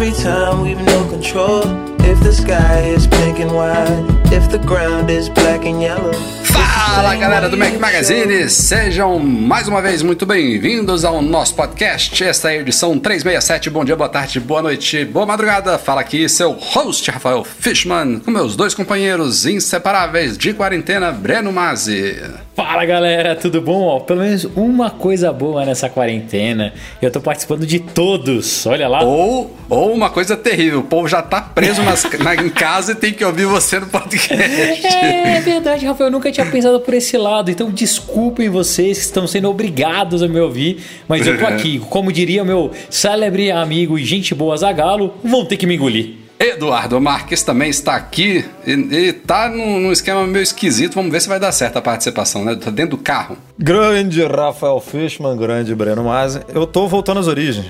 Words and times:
Every 0.00 0.12
time 0.12 0.60
we've 0.60 0.80
no 0.80 1.10
control. 1.10 1.64
If 2.02 2.22
the 2.22 2.32
sky 2.32 2.82
is 2.82 3.08
pink 3.08 3.40
and 3.40 3.50
white, 3.50 4.32
if 4.32 4.48
the 4.48 4.58
ground 4.58 5.10
is 5.10 5.28
black 5.28 5.64
and 5.64 5.82
yellow. 5.82 6.12
Fala 6.98 7.14
galera 7.14 7.48
do 7.48 7.56
Mac 7.56 7.78
Magazine, 7.78 8.50
sejam 8.50 9.20
mais 9.20 9.68
uma 9.68 9.80
vez 9.80 10.02
muito 10.02 10.26
bem-vindos 10.26 11.04
ao 11.04 11.22
nosso 11.22 11.54
podcast. 11.54 12.24
Esta 12.24 12.52
é 12.52 12.56
a 12.56 12.60
edição 12.60 12.98
367. 12.98 13.70
Bom 13.70 13.84
dia, 13.84 13.94
boa 13.94 14.08
tarde, 14.08 14.40
boa 14.40 14.60
noite, 14.60 15.04
boa 15.04 15.24
madrugada. 15.24 15.78
Fala 15.78 16.00
aqui 16.00 16.28
seu 16.28 16.50
host 16.50 17.08
Rafael 17.08 17.44
Fishman, 17.44 18.18
com 18.18 18.32
meus 18.32 18.56
dois 18.56 18.74
companheiros 18.74 19.46
inseparáveis 19.46 20.36
de 20.36 20.52
quarentena, 20.52 21.12
Breno 21.12 21.52
Mazzi. 21.52 22.16
Fala 22.56 22.84
galera, 22.84 23.36
tudo 23.36 23.60
bom? 23.60 23.82
Ó, 23.82 24.00
pelo 24.00 24.20
menos 24.20 24.44
uma 24.56 24.90
coisa 24.90 25.32
boa 25.32 25.64
nessa 25.64 25.88
quarentena. 25.88 26.72
Eu 27.00 27.08
tô 27.08 27.20
participando 27.20 27.64
de 27.64 27.78
todos, 27.78 28.66
olha 28.66 28.88
lá. 28.88 29.04
Ou, 29.04 29.56
ou 29.70 29.94
uma 29.94 30.10
coisa 30.10 30.36
terrível, 30.36 30.80
o 30.80 30.82
povo 30.82 31.06
já 31.06 31.22
tá 31.22 31.40
preso 31.40 31.84
nas, 31.84 32.02
na, 32.18 32.34
em 32.34 32.50
casa 32.50 32.90
e 32.90 32.94
tem 32.96 33.12
que 33.12 33.24
ouvir 33.24 33.44
você 33.44 33.78
no 33.78 33.86
podcast. 33.86 34.42
É, 34.84 35.36
é 35.36 35.40
verdade, 35.40 35.86
Rafael, 35.86 36.08
eu 36.08 36.12
nunca 36.12 36.32
tinha 36.32 36.44
pensado 36.46 36.80
por 36.88 36.94
esse 36.94 37.18
lado. 37.18 37.50
Então 37.50 37.70
desculpem 37.70 38.48
vocês 38.48 38.96
que 38.96 39.04
estão 39.04 39.26
sendo 39.26 39.50
obrigados 39.50 40.22
a 40.22 40.26
me 40.26 40.40
ouvir, 40.40 40.78
mas 41.06 41.26
eu 41.26 41.38
tô 41.38 41.44
aqui, 41.46 41.78
como 41.90 42.10
diria 42.10 42.42
meu 42.42 42.70
célebre 42.88 43.50
amigo 43.50 43.98
e 43.98 44.04
gente 44.06 44.34
boa 44.34 44.56
Zagalo, 44.56 45.12
vão 45.22 45.44
ter 45.44 45.58
que 45.58 45.66
me 45.66 45.74
engolir. 45.74 46.17
Eduardo 46.40 47.00
Marques 47.00 47.42
também 47.42 47.68
está 47.68 47.96
aqui 47.96 48.44
e, 48.64 48.70
e 48.72 49.12
tá 49.12 49.48
num, 49.48 49.80
num 49.80 49.90
esquema 49.90 50.24
meio 50.24 50.42
esquisito. 50.42 50.94
Vamos 50.94 51.10
ver 51.10 51.20
se 51.20 51.28
vai 51.28 51.40
dar 51.40 51.50
certo 51.50 51.78
a 51.78 51.82
participação, 51.82 52.44
né? 52.44 52.54
Tá 52.54 52.70
dentro 52.70 52.96
do 52.96 53.02
carro. 53.02 53.36
Grande 53.58 54.24
Rafael 54.24 54.78
Fishman, 54.80 55.36
grande 55.36 55.74
Breno 55.74 56.04
Masi. 56.04 56.40
Eu 56.54 56.64
tô 56.64 56.86
voltando 56.86 57.18
às 57.18 57.26
origens. 57.26 57.66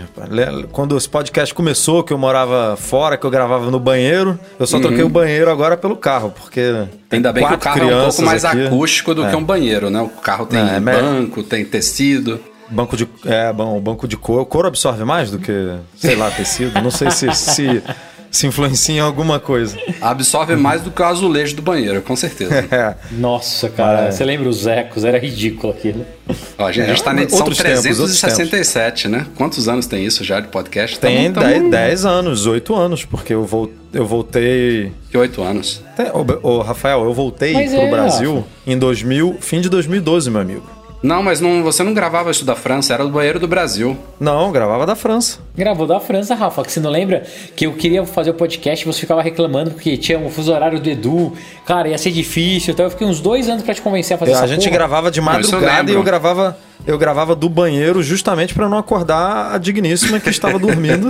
Quando 0.70 0.96
esse 0.98 1.08
podcast 1.08 1.54
começou, 1.54 2.02
que 2.04 2.12
eu 2.12 2.18
morava 2.18 2.76
fora, 2.76 3.16
que 3.16 3.24
eu 3.24 3.30
gravava 3.30 3.70
no 3.70 3.80
banheiro, 3.80 4.38
eu 4.60 4.66
só 4.66 4.78
troquei 4.78 5.02
o 5.02 5.08
banheiro 5.08 5.50
agora 5.50 5.74
pelo 5.76 5.96
carro, 5.96 6.30
porque. 6.38 6.84
Ainda 7.10 7.32
bem 7.32 7.46
que 7.46 7.54
o 7.54 7.58
carro 7.58 7.90
é 7.90 7.96
um 7.96 8.04
pouco 8.04 8.22
mais 8.22 8.44
aqui. 8.44 8.66
acústico 8.66 9.14
do 9.14 9.24
É. 9.24 9.30
que 9.30 9.36
um 9.36 9.44
banheiro, 9.44 9.88
né? 9.88 10.02
O 10.02 10.08
carro 10.08 10.44
tem 10.44 10.60
É, 10.60 10.76
é 10.76 10.80
banco, 10.80 11.42
tem 11.42 11.64
tecido. 11.64 12.38
Banco 12.70 12.98
de. 12.98 13.08
É, 13.24 13.50
bom, 13.50 13.80
banco 13.80 14.06
de 14.06 14.14
couro. 14.18 14.44
Couro 14.44 14.68
absorve 14.68 15.02
mais 15.04 15.30
do 15.30 15.38
que, 15.38 15.52
sei 15.96 16.16
lá, 16.16 16.30
tecido. 16.30 16.82
Não 16.82 16.90
sei 16.90 17.10
se, 17.10 17.32
se, 17.32 17.82
se 18.30 18.46
influencia 18.46 18.94
em 18.96 19.00
alguma 19.00 19.38
coisa. 19.40 19.76
Absorve 20.00 20.54
mais 20.56 20.82
do 20.82 20.90
que 20.90 21.00
o 21.00 21.04
azulejo 21.04 21.56
do 21.56 21.62
banheiro, 21.62 22.02
com 22.02 22.14
certeza. 22.16 22.66
É. 22.70 22.94
Nossa, 23.12 23.68
cara, 23.68 24.06
É. 24.08 24.10
você 24.10 24.24
lembra 24.24 24.48
os 24.48 24.66
ecos? 24.66 25.04
Era 25.04 25.18
ridículo 25.18 25.72
aquilo. 25.72 26.04
Ó, 26.58 26.66
a 26.66 26.72
gente 26.72 26.90
É, 26.90 26.92
está 26.92 27.12
na 27.12 27.22
edição 27.22 27.40
outros 27.40 27.58
tempos, 27.58 27.98
outros 28.00 28.20
367, 28.20 29.08
né? 29.08 29.26
Quantos 29.36 29.68
anos 29.68 29.86
tem 29.86 30.04
isso 30.04 30.22
já 30.22 30.40
de 30.40 30.48
podcast? 30.48 30.98
Tem 30.98 31.32
Tamo- 31.32 31.46
10, 31.46 31.58
tamo- 31.58 31.70
10 31.70 32.04
anos, 32.04 32.46
8 32.46 32.74
anos, 32.74 33.04
porque 33.04 33.32
eu, 33.34 33.44
vol, 33.44 33.70
eu 33.92 34.06
voltei. 34.06 34.92
de 35.10 35.16
oito 35.16 35.42
anos. 35.42 35.82
Tem- 35.96 36.06
Ô, 36.42 36.60
Rafael, 36.60 37.02
eu 37.04 37.14
voltei 37.14 37.54
Mas 37.54 37.70
pro 37.72 37.80
é, 37.80 37.90
Brasil 37.90 38.44
em 38.66 38.76
2000, 38.78 39.36
fim 39.40 39.60
de 39.60 39.68
2012, 39.70 40.30
meu 40.30 40.40
amigo. 40.42 40.77
Não, 41.02 41.22
mas 41.22 41.40
não, 41.40 41.62
você 41.62 41.82
não 41.84 41.94
gravava 41.94 42.30
isso 42.30 42.44
da 42.44 42.56
França, 42.56 42.92
era 42.92 43.04
do 43.04 43.10
banheiro 43.10 43.38
do 43.38 43.46
Brasil. 43.46 43.96
Não, 44.18 44.50
gravava 44.50 44.84
da 44.84 44.96
França. 44.96 45.38
Gravou 45.56 45.86
da 45.86 46.00
França, 46.00 46.34
Rafa, 46.34 46.62
que 46.64 46.72
você 46.72 46.80
não 46.80 46.90
lembra 46.90 47.22
que 47.54 47.66
eu 47.66 47.72
queria 47.74 48.04
fazer 48.04 48.30
o 48.30 48.34
podcast 48.34 48.84
e 48.84 48.92
você 48.92 49.00
ficava 49.00 49.22
reclamando 49.22 49.70
porque 49.70 49.96
tinha 49.96 50.18
o 50.18 50.28
fuso 50.28 50.52
horário 50.52 50.80
do 50.80 50.88
Edu. 50.90 51.32
Cara, 51.64 51.88
ia 51.88 51.98
ser 51.98 52.10
difícil. 52.10 52.72
Então 52.74 52.86
eu 52.86 52.90
fiquei 52.90 53.06
uns 53.06 53.20
dois 53.20 53.48
anos 53.48 53.62
pra 53.62 53.74
te 53.74 53.80
convencer 53.80 54.16
a 54.16 54.18
fazer 54.18 54.32
essa 54.32 54.44
a 54.44 54.46
gente 54.48 54.64
porra. 54.64 54.72
gravava 54.72 55.10
de 55.10 55.20
Não, 55.20 55.40
isso 55.40 55.54
eu 55.54 55.60
madrugada 55.60 55.90
e 55.90 55.94
eu 55.94 56.02
gravava, 56.02 56.58
eu 56.86 56.96
gravava 56.96 57.36
do 57.36 57.48
banheiro 57.48 58.02
justamente 58.02 58.54
pra 58.54 58.68
não 58.68 58.78
acordar 58.78 59.54
a 59.54 59.58
digníssima 59.58 60.18
que 60.18 60.30
estava 60.30 60.58
dormindo 60.60 61.08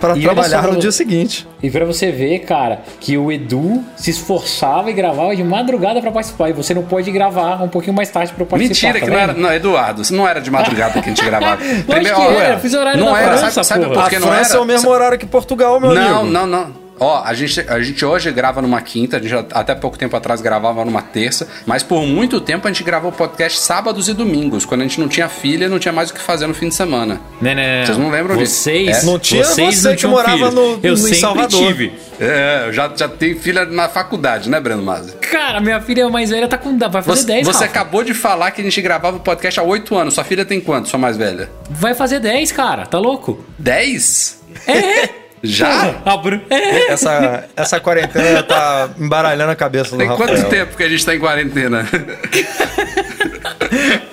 para 0.00 0.14
trabalhar 0.16 0.62
só, 0.64 0.72
no 0.72 0.78
dia 0.78 0.92
seguinte. 0.92 1.46
E 1.62 1.70
pra 1.70 1.84
você 1.84 2.10
ver, 2.12 2.40
cara, 2.40 2.82
que 3.00 3.16
o 3.16 3.32
Edu 3.32 3.82
se 3.96 4.10
esforçava 4.10 4.90
e 4.90 4.92
gravava 4.92 5.34
de 5.34 5.42
madrugada 5.42 6.00
pra 6.00 6.10
participar. 6.10 6.50
E 6.50 6.52
você 6.52 6.74
não 6.74 6.82
pode 6.82 7.10
gravar 7.10 7.62
um 7.62 7.68
pouquinho 7.68 7.94
mais 7.94 8.10
tarde 8.10 8.32
pra 8.32 8.42
eu 8.42 8.46
participar. 8.46 8.88
Mentira, 8.88 9.00
tá 9.00 9.06
que 9.06 9.10
não 9.10 9.18
era. 9.18 9.32
Não, 9.32 9.52
Eduardo, 9.52 10.02
isso 10.02 10.14
não 10.14 10.28
era 10.28 10.40
de 10.40 10.50
madrugada 10.50 10.92
que 10.94 10.98
a 10.98 11.02
gente 11.14 11.24
gravava. 11.24 11.62
Lógico 11.88 12.16
que 12.20 12.26
era, 12.36 12.58
fiz 12.58 12.74
horário 12.74 13.00
não 13.04 13.12
da 13.12 13.18
era, 13.20 13.38
França, 13.38 13.50
sabe, 13.64 13.66
sabe 13.66 13.84
porra. 13.94 14.02
por 14.02 14.10
que 14.10 14.16
a 14.16 14.20
não 14.20 14.28
França 14.28 14.50
era? 14.50 14.58
é 14.58 14.62
o 14.62 14.64
mesmo 14.66 14.90
horário 14.90 15.18
que 15.18 15.26
Portugal, 15.26 15.80
meu 15.80 15.94
Não, 15.94 16.20
amigo. 16.20 16.32
não, 16.32 16.46
não. 16.46 16.87
Ó, 17.00 17.22
a 17.24 17.32
gente, 17.34 17.60
a 17.68 17.80
gente 17.80 18.04
hoje 18.04 18.30
grava 18.32 18.60
numa 18.62 18.80
quinta, 18.80 19.16
a 19.16 19.20
gente 19.20 19.34
até 19.52 19.74
pouco 19.74 19.96
tempo 19.98 20.16
atrás 20.16 20.40
gravava 20.40 20.84
numa 20.84 21.02
terça, 21.02 21.48
mas 21.66 21.82
por 21.82 22.02
muito 22.06 22.40
tempo 22.40 22.66
a 22.66 22.72
gente 22.72 22.82
gravou 22.82 23.12
podcast 23.12 23.60
sábados 23.60 24.08
e 24.08 24.14
domingos, 24.14 24.64
quando 24.64 24.80
a 24.80 24.84
gente 24.84 25.00
não 25.00 25.08
tinha 25.08 25.28
filha 25.28 25.66
e 25.66 25.68
não 25.68 25.78
tinha 25.78 25.92
mais 25.92 26.10
o 26.10 26.14
que 26.14 26.20
fazer 26.20 26.46
no 26.46 26.54
fim 26.54 26.68
de 26.68 26.74
semana. 26.74 27.20
Não, 27.40 27.54
não, 27.54 27.62
não. 27.62 27.86
Vocês 27.86 27.98
não 27.98 28.10
lembram 28.10 28.36
disso? 28.36 28.54
Vocês, 28.54 29.02
É. 29.02 29.06
Não 29.06 29.18
tinha 29.18 29.44
vocês 29.44 29.76
você 29.76 29.88
não 29.90 29.96
que 29.96 30.06
morava 30.06 30.50
no- 30.50 30.80
Eu 30.82 30.92
no- 30.92 30.92
em 30.92 30.96
sempre 30.96 31.18
Salvador. 31.18 31.66
tive. 31.68 31.92
É, 32.20 32.64
eu 32.66 32.72
já, 32.72 32.90
já 32.96 33.08
tenho 33.08 33.38
filha 33.38 33.64
na 33.64 33.88
faculdade, 33.88 34.50
né, 34.50 34.58
Breno 34.58 34.82
Mazzi? 34.82 35.12
Cara, 35.30 35.60
minha 35.60 35.80
filha 35.80 36.08
mais 36.08 36.30
velha 36.30 36.48
tá 36.48 36.58
com. 36.58 36.76
Vai 36.76 36.90
fazer 36.90 37.20
Você, 37.20 37.26
10, 37.26 37.46
você 37.46 37.52
Rafa. 37.52 37.64
acabou 37.66 38.02
de 38.02 38.12
falar 38.12 38.50
que 38.50 38.60
a 38.60 38.64
gente 38.64 38.82
gravava 38.82 39.18
o 39.18 39.20
podcast 39.20 39.60
há 39.60 39.62
oito 39.62 39.94
anos. 39.96 40.14
Sua 40.14 40.24
filha 40.24 40.44
tem 40.44 40.60
quanto, 40.60 40.88
sua 40.88 40.98
mais 40.98 41.16
velha? 41.16 41.48
Vai 41.70 41.94
fazer 41.94 42.18
10, 42.18 42.50
cara. 42.50 42.86
Tá 42.86 42.98
louco? 42.98 43.44
Dez? 43.56 44.40
É. 44.66 45.08
Já? 45.42 46.00
Ah, 46.04 46.16
Bruno. 46.16 46.42
É. 46.50 46.92
Essa, 46.92 47.44
essa 47.56 47.80
quarentena 47.80 48.42
tá 48.42 48.88
embaralhando 48.98 49.52
a 49.52 49.56
cabeça 49.56 49.90
do 49.92 49.98
Tem 49.98 50.08
Rafael. 50.08 50.28
quanto 50.28 50.48
tempo 50.48 50.76
que 50.76 50.82
a 50.82 50.88
gente 50.88 51.04
tá 51.04 51.14
em 51.14 51.18
quarentena? 51.20 51.86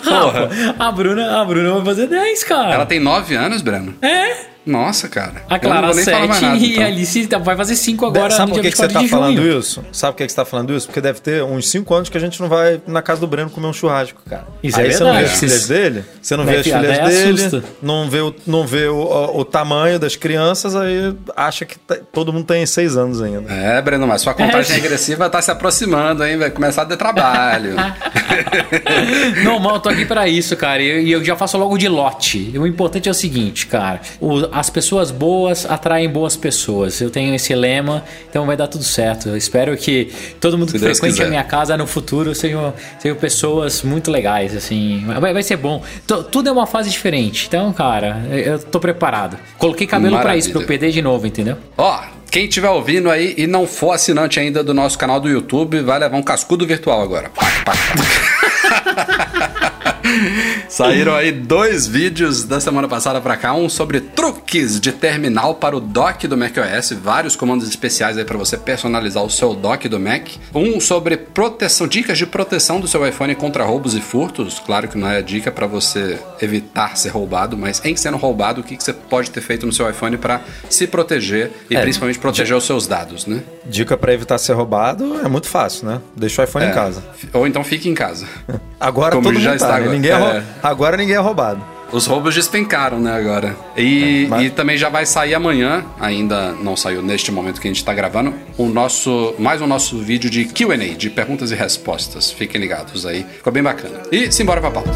Rafa, 0.03 0.49
a 0.77 0.91
Bruna, 0.91 1.41
a 1.41 1.45
Bruna 1.45 1.73
vai 1.75 1.85
fazer 1.85 2.07
10, 2.07 2.43
cara. 2.43 2.73
Ela 2.73 2.85
tem 2.85 2.99
nove 2.99 3.35
anos, 3.35 3.61
Breno? 3.61 3.95
É. 4.01 4.54
Nossa, 4.65 5.07
cara. 5.07 5.43
A 5.49 5.59
Clara 5.59 5.81
não 5.81 5.87
vou 5.89 5.95
nem 5.95 6.05
falar 6.05 6.27
mais 6.27 6.33
7 6.39 6.41
nada, 6.45 6.57
e 6.57 6.71
então. 6.71 6.83
a 6.83 6.87
Alice 6.87 7.27
tá- 7.27 7.37
vai 7.37 7.55
fazer 7.55 7.75
5 7.75 8.05
agora 8.05 8.31
Sabe 8.31 8.49
no 8.49 8.55
por 8.55 8.61
que, 8.63 8.71
que 8.71 8.77
você 8.77 8.83
24 8.87 9.09
tá 9.09 9.15
falando 9.17 9.37
junho. 9.41 9.59
isso? 9.59 9.85
Sabe 9.91 10.13
por 10.13 10.17
que, 10.17 10.25
que 10.25 10.31
você 10.31 10.35
tá 10.35 10.45
falando 10.45 10.73
isso? 10.75 10.87
Porque 10.87 11.01
deve 11.01 11.19
ter 11.19 11.43
uns 11.43 11.69
5 11.69 11.93
anos 11.93 12.09
que 12.09 12.17
a 12.17 12.21
gente 12.21 12.41
não 12.41 12.49
vai 12.49 12.81
na 12.87 13.01
casa 13.01 13.21
do 13.21 13.27
Breno 13.27 13.49
comer 13.49 13.67
um 13.67 13.73
churrasco, 13.73 14.21
cara. 14.27 14.47
Isso 14.63 14.79
é 14.79 14.83
Aí 14.83 14.91
você 14.91 15.03
não 15.03 15.11
vê 15.11 15.17
verdade. 15.19 15.33
as 15.33 15.39
filhas 15.39 15.67
dele, 15.67 16.03
você 16.21 16.35
não 16.37 16.45
vê 16.45 16.55
as 16.57 16.63
filha? 16.63 16.79
filhas 16.79 16.97
Daí 16.99 17.33
dele, 17.33 17.63
não 17.81 18.09
vê, 18.09 18.19
o, 18.21 18.35
não 18.47 18.65
vê 18.67 18.87
o, 18.87 18.95
o- 18.95 19.39
o 19.41 19.45
tamanho 19.45 19.99
das 19.99 20.15
crianças, 20.15 20.75
aí 20.75 21.15
acha 21.35 21.65
que 21.65 21.77
tá- 21.77 21.97
todo 22.11 22.33
mundo 22.33 22.45
tem 22.45 22.65
6 22.65 22.97
anos 22.97 23.21
ainda. 23.21 23.51
É, 23.53 23.81
Breno, 23.81 24.07
mas 24.07 24.21
sua 24.21 24.33
contagem 24.33 24.71
É. 24.77 24.79
regressiva 24.79 25.29
tá 25.29 25.41
se 25.41 25.51
aproximando, 25.51 26.23
hein? 26.25 26.37
Vai 26.37 26.49
começar 26.49 26.81
a 26.81 26.85
ter 26.85 26.97
trabalho. 26.97 27.75
Normal, 29.43 29.75
eu 29.75 29.79
tô 29.79 29.89
aqui 29.89 30.05
pra 30.05 30.27
isso, 30.27 30.55
cara. 30.55 30.81
E 30.81 31.11
eu, 31.11 31.19
eu 31.19 31.23
já 31.23 31.35
faço 31.35 31.57
logo 31.57 31.77
de 31.77 31.87
lote. 31.87 32.53
O 32.57 32.65
importante 32.67 33.07
é 33.07 33.11
o 33.11 33.15
seguinte, 33.15 33.67
cara. 33.67 34.01
O- 34.19 34.47
as 34.57 34.69
pessoas 34.69 35.11
boas 35.11 35.66
atraem 35.69 36.09
boas 36.09 36.35
pessoas. 36.38 37.01
Eu 37.01 37.09
tenho 37.09 37.35
esse 37.35 37.53
lema, 37.53 38.03
então 38.29 38.45
vai 38.45 38.55
dar 38.55 38.67
tudo 38.67 38.83
certo. 38.85 39.27
Eu 39.29 39.35
espero 39.38 39.75
que 39.75 40.11
todo 40.39 40.57
mundo 40.57 40.71
Se 40.71 40.77
que 40.79 40.85
Deus 40.85 40.97
frequente 40.97 41.16
quiser. 41.17 41.25
a 41.25 41.29
minha 41.29 41.43
casa 41.43 41.75
no 41.75 41.85
futuro 41.85 42.33
sejam, 42.33 42.73
sejam 42.99 43.17
pessoas 43.17 43.81
muito 43.83 44.09
legais, 44.09 44.55
assim. 44.55 45.03
Vai, 45.19 45.33
vai 45.33 45.43
ser 45.43 45.57
bom. 45.57 45.83
Tu- 46.07 46.23
tudo 46.23 46.47
é 46.47 46.51
uma 46.51 46.66
fase 46.66 46.90
diferente. 46.90 47.47
Então, 47.47 47.73
cara, 47.73 48.25
eu 48.31 48.57
tô 48.59 48.79
preparado. 48.79 49.37
Coloquei 49.57 49.85
cabelo 49.85 50.17
pra 50.19 50.37
isso, 50.37 50.52
pra 50.52 50.61
eu 50.61 50.66
perder 50.67 50.91
de 50.91 51.02
novo, 51.02 51.28
entendeu? 51.28 51.57
Ó, 51.78 51.99
quem 52.31 52.46
estiver 52.46 52.69
ouvindo 52.69 53.09
aí 53.11 53.34
e 53.37 53.46
não 53.47 53.67
for 53.67 53.91
assinante 53.91 54.40
ainda 54.40 54.63
do 54.63 54.73
nosso 54.73 54.97
canal 54.97 55.19
do 55.19 55.28
YouTube, 55.29 55.81
vai 55.81 55.99
levar 55.99 56.16
um 56.17 56.23
cascudo 56.23 56.66
virtual 56.66 57.02
agora. 57.02 57.29
Pac, 57.29 57.63
pac, 57.66 57.78
pac. 57.97 58.54
Saíram 60.69 61.16
aí 61.16 61.31
dois 61.31 61.87
vídeos 61.87 62.43
da 62.43 62.59
semana 62.59 62.87
passada 62.87 63.19
pra 63.22 63.35
cá, 63.35 63.53
um 63.53 63.67
sobre 63.69 63.99
truques 63.99 64.79
de 64.79 64.91
terminal 64.91 65.55
para 65.55 65.75
o 65.75 65.79
dock 65.79 66.27
do 66.27 66.37
macOS, 66.37 66.91
vários 67.01 67.35
comandos 67.35 67.67
especiais 67.67 68.17
aí 68.17 68.25
para 68.25 68.37
você 68.37 68.57
personalizar 68.57 69.23
o 69.23 69.29
seu 69.29 69.53
dock 69.55 69.87
do 69.87 69.99
Mac. 69.99 70.27
Um 70.53 70.79
sobre 70.79 71.17
proteção, 71.17 71.87
dicas 71.87 72.17
de 72.17 72.25
proteção 72.25 72.79
do 72.79 72.87
seu 72.87 73.05
iPhone 73.07 73.33
contra 73.35 73.63
roubos 73.63 73.95
e 73.95 74.01
furtos. 74.01 74.59
Claro 74.59 74.87
que 74.87 74.97
não 74.97 75.09
é 75.09 75.21
dica 75.21 75.51
para 75.51 75.66
você 75.67 76.19
evitar 76.41 76.97
ser 76.97 77.09
roubado, 77.09 77.57
mas 77.57 77.81
em 77.83 77.95
sendo 77.95 78.17
roubado, 78.17 78.61
o 78.61 78.63
que 78.63 78.78
que 78.78 78.83
você 78.83 78.93
pode 78.93 79.31
ter 79.31 79.41
feito 79.41 79.66
no 79.66 79.73
seu 79.73 79.89
iPhone 79.89 80.17
para 80.17 80.41
se 80.69 80.87
proteger 80.87 81.51
e 81.69 81.75
É, 81.75 81.81
principalmente 81.81 82.19
proteger 82.19 82.55
os 82.55 82.66
seus 82.66 82.85
dados, 82.87 83.25
né? 83.25 83.41
Dica 83.66 83.97
pra 83.97 84.13
evitar 84.13 84.37
ser 84.37 84.53
roubado 84.53 85.19
é 85.23 85.28
muito 85.28 85.47
fácil, 85.47 85.87
né? 85.87 86.01
Deixa 86.16 86.41
o 86.41 86.45
iPhone 86.45 86.66
É. 86.66 86.69
em 86.69 86.73
casa. 86.73 87.03
Ou 87.33 87.47
então 87.47 87.63
fique 87.63 87.89
em 87.89 87.93
casa. 87.95 88.28
Agora 88.79 89.12
Como 89.12 89.23
todo 89.23 89.34
mundo 89.34 89.41
já 89.44 89.52
tá, 89.52 89.56
está 89.56 89.67
né? 89.67 89.76
agora. 89.76 89.91
Ninguém 89.94 90.12
é 90.12 90.16
rou- 90.17 90.28
É. 90.29 90.44
Agora 90.62 90.97
ninguém 90.97 91.16
é 91.16 91.20
roubado. 91.20 91.62
Os 91.91 92.08
roubos 92.08 92.34
despencaram, 92.35 93.00
né, 93.00 93.14
agora. 93.16 93.56
E, 93.78 94.26
É, 94.26 94.28
mas- 94.28 94.46
e 94.46 94.50
também 94.50 94.76
já 94.78 94.90
vai 94.90 95.06
sair 95.06 95.34
amanhã, 95.35 95.85
ainda 96.00 96.52
não 96.52 96.76
saiu 96.76 97.02
neste 97.02 97.32
momento 97.32 97.62
que 97.62 97.67
a 97.67 97.72
gente 97.72 97.85
tá 97.85 97.94
gravando, 97.94 98.34
o 98.58 98.66
nosso, 98.67 99.34
mais 99.40 99.62
um 99.62 99.67
nosso 99.67 99.97
vídeo 100.00 100.29
de 100.29 100.46
Q&A, 100.46 100.78
de 100.96 101.09
perguntas 101.09 101.52
e 101.52 101.56
respostas. 101.56 102.32
Fiquem 102.32 102.59
ligados 102.59 103.06
aí, 103.06 103.23
ficou 103.38 103.53
bem 103.53 103.64
bacana. 103.64 104.02
E 104.12 104.32
simbora 104.32 104.59
pra 104.59 104.72
pauta. 104.72 104.90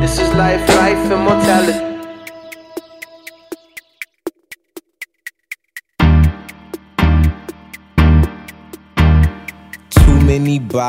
This 0.00 0.14
is 0.18 0.28
life, 0.34 0.64
life, 0.72 1.12
and 1.12 1.89